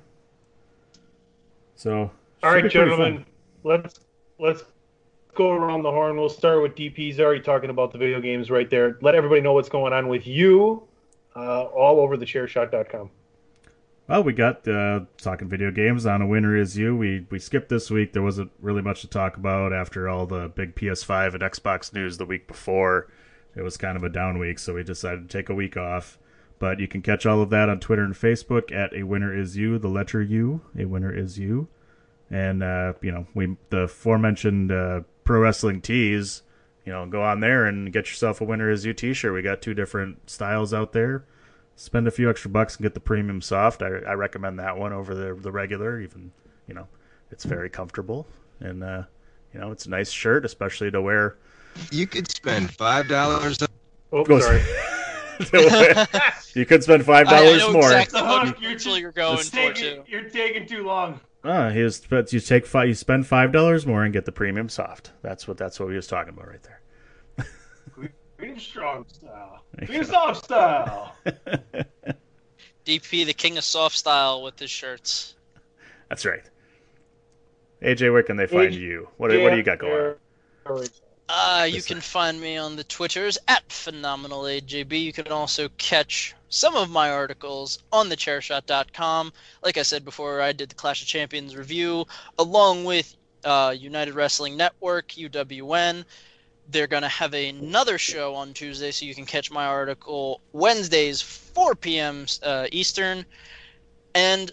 [1.76, 2.12] So.
[2.44, 3.24] All right, gentlemen,
[3.64, 4.00] let's
[4.40, 4.64] let's
[5.36, 6.18] go around the horn.
[6.18, 6.98] We'll start with DP.
[6.98, 8.98] He's already talking about the video games right there.
[9.02, 10.82] Let everybody know what's going on with you,
[11.36, 13.12] uh, all over the chairshot.com.
[14.08, 16.96] Well, we got uh, talking video games on a winner is you.
[16.96, 18.12] We we skipped this week.
[18.12, 22.18] There wasn't really much to talk about after all the big PS5 and Xbox news
[22.18, 23.08] the week before.
[23.56, 26.18] It was kind of a down week, so we decided to take a week off.
[26.58, 29.58] But you can catch all of that on Twitter and Facebook at a winner is
[29.58, 31.68] you, the letter U, a winner is you,
[32.32, 36.42] and uh, you know we the aforementioned uh, pro wrestling tees.
[36.86, 39.32] You know, go on there and get yourself a winner is you T-shirt.
[39.36, 41.26] We got two different styles out there
[41.76, 43.82] spend a few extra bucks and get the premium soft.
[43.82, 46.00] I, I recommend that one over the the regular.
[46.00, 46.32] Even
[46.68, 46.88] you know,
[47.32, 48.28] it's very comfortable
[48.60, 49.04] and uh,
[49.54, 51.38] you know it's a nice shirt, especially to wear.
[51.92, 53.58] You could spend five dollars.
[54.12, 54.62] Oh, Goes- sorry.
[56.54, 57.82] you could spend five I, I dollars know more.
[57.82, 61.20] exactly Hawk, what you're you're, you're going You're for taking, you're taking too long.
[61.44, 64.32] Ah, he was, but you take five, you spend five dollars more and get the
[64.32, 65.12] premium soft.
[65.22, 66.82] That's what that's what we was talking about right there.
[68.38, 69.64] Beam strong style.
[69.88, 71.16] Beam soft style.
[72.86, 75.36] DP, the king of soft style with his shirts.
[76.10, 76.44] That's right.
[77.82, 79.08] AJ, where can they find AJ you?
[79.18, 80.16] What, what do you got going
[80.66, 80.86] on?
[81.30, 85.02] Uh, you can find me on the Twitters at PhenomenalAJB.
[85.02, 89.34] You can also catch some of my articles on thechairshot.com.
[89.64, 92.06] Like I said before, I did the Clash of Champions review
[92.38, 96.04] along with uh, United Wrestling Network, UWN.
[96.70, 101.22] They're going to have another show on Tuesday, so you can catch my article Wednesdays,
[101.22, 102.26] 4 p.m.
[102.44, 103.26] Uh, Eastern.
[104.14, 104.52] And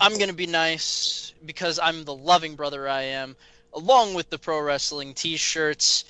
[0.00, 3.36] I'm going to be nice because I'm the loving brother I am
[3.74, 6.06] along with the pro wrestling t-shirts.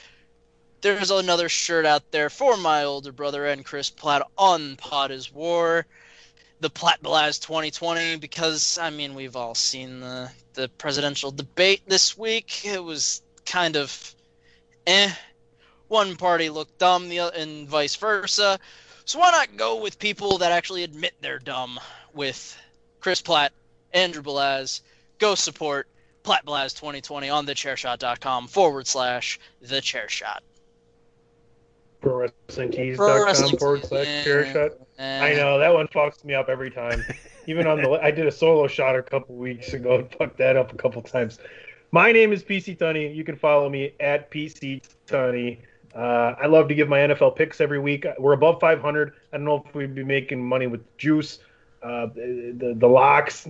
[0.82, 5.32] There's another shirt out there for my older brother and Chris Platt on Pod is
[5.32, 5.86] War.
[6.60, 12.16] The Platt Blast 2020 because I mean we've all seen the the presidential debate this
[12.16, 12.64] week.
[12.64, 14.14] It was kind of
[14.86, 15.12] eh.
[15.88, 18.58] One party looked dumb, the and vice versa.
[19.06, 21.80] So why not go with people that actually admit they're dumb?
[22.12, 22.56] With
[23.00, 23.52] Chris Platt,
[23.92, 24.82] Andrew Belaz,
[25.18, 25.88] go support
[26.22, 30.42] Platt Blaz 2020 on thechairshot.com forward slash the chair shot.
[32.02, 34.72] ProWrestlingTees.com forward slash chair shot.
[34.98, 37.02] I know that one fucks me up every time.
[37.46, 40.56] Even on the, I did a solo shot a couple weeks ago and fucked that
[40.56, 41.38] up a couple times.
[41.92, 43.14] My name is PC Tunney.
[43.14, 45.58] You can follow me at PC Tunney.
[45.94, 48.04] Uh, I love to give my NFL picks every week.
[48.18, 49.14] We're above 500.
[49.32, 51.38] I don't know if we'd be making money with juice.
[51.86, 53.46] Uh, the the locks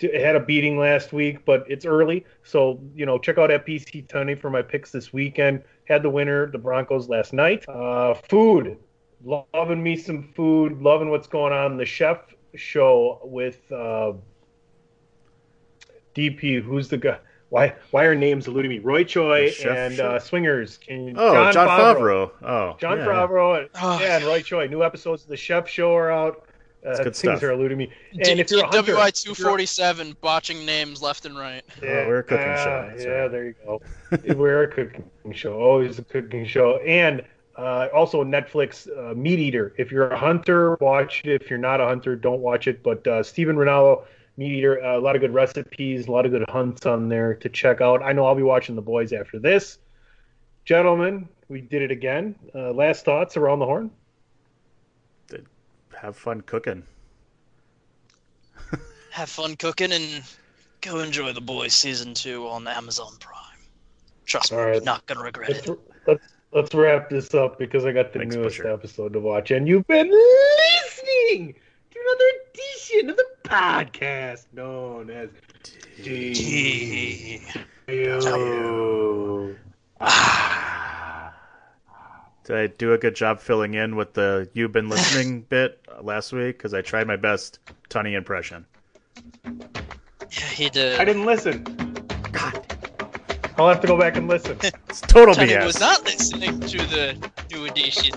[0.00, 4.06] had a beating last week, but it's early, so you know check out at PC
[4.06, 5.64] Tunney for my picks this weekend.
[5.86, 7.68] Had the winner, the Broncos last night.
[7.68, 8.78] Uh, food,
[9.24, 11.76] loving me some food, loving what's going on.
[11.76, 12.18] The chef
[12.54, 14.12] show with uh,
[16.14, 17.18] DP, who's the guy?
[17.48, 18.78] Why why are names eluding me?
[18.78, 20.78] Roy Choi and uh, Swingers.
[20.78, 22.30] Can Oh, Jon Favreau.
[22.40, 23.04] Oh, Jon yeah.
[23.04, 23.68] Favreau and,
[24.00, 24.68] yeah, and Roy Choi.
[24.68, 26.44] New episodes of the Chef Show are out.
[26.84, 27.42] Uh, good things stuff.
[27.42, 27.90] are eluding me.
[28.12, 31.62] And if you're a hunter, WI if you're a- 247 botching names left and right.
[31.82, 33.82] yeah, we're a cooking ah, show, that's Yeah, there you go.
[34.34, 35.60] we're a cooking show.
[35.60, 36.78] Always a cooking show.
[36.78, 37.22] And
[37.56, 39.74] uh, also Netflix uh, Meat Eater.
[39.76, 41.42] If you're a hunter, watch it.
[41.42, 42.82] If you're not a hunter, don't watch it.
[42.82, 44.04] But uh, Steven Rinella,
[44.38, 47.34] Meat Eater, uh, a lot of good recipes, a lot of good hunts on there
[47.34, 48.02] to check out.
[48.02, 49.78] I know I'll be watching the boys after this.
[50.64, 52.34] Gentlemen, we did it again.
[52.54, 53.90] Uh, last thoughts around the horn?
[56.00, 56.82] Have fun cooking.
[59.10, 60.22] Have fun cooking and
[60.80, 63.36] go enjoy the boys season two on Amazon Prime.
[64.24, 64.74] Trust me, All right.
[64.76, 65.78] you're not gonna regret Let's, it.
[66.06, 68.72] let's, let's wrap this up because I got the Thanks, newest Butcher.
[68.72, 71.54] episode to watch, and you've been listening
[71.90, 72.24] to another
[72.54, 75.28] edition of the podcast known as
[76.02, 77.42] G.
[82.50, 86.32] Did I do a good job filling in with the "you've been listening" bit last
[86.32, 86.58] week?
[86.58, 88.66] Because I tried my best Tunney impression.
[89.44, 90.98] Yeah, he did.
[90.98, 91.62] I didn't listen.
[92.32, 92.66] God.
[93.56, 94.58] I'll have to go back and listen.
[94.88, 95.64] It's total Tony BS.
[95.64, 98.16] was not listening to the new edition.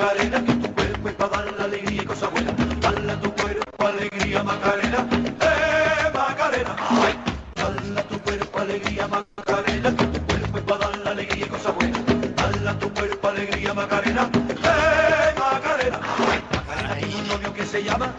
[0.00, 2.54] Macarena, que tu cuerpo es para dar la alegría y cosas buenas.
[2.80, 5.06] Dale a tu cuerpo alegría Macarena,
[5.42, 6.76] eh Macarena.
[6.88, 7.14] Ay.
[8.08, 12.00] Tu cuerpo alegría Macarena, que tu cuerpo es para dar la alegría y cosas buenas.
[12.34, 16.00] Dale a tu cuerpo alegría Macarena, eh Macarena.
[16.30, 16.42] Ay.
[16.56, 18.14] Macarena tiene un novio que se llama,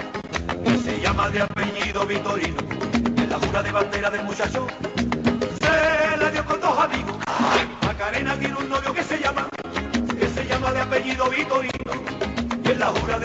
[0.64, 2.62] que se llama de apellido Vitorino.
[2.94, 4.68] En la jura de bandera del muchacho,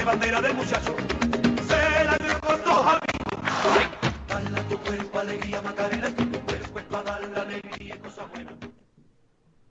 [0.07, 0.96] bandera del muchacho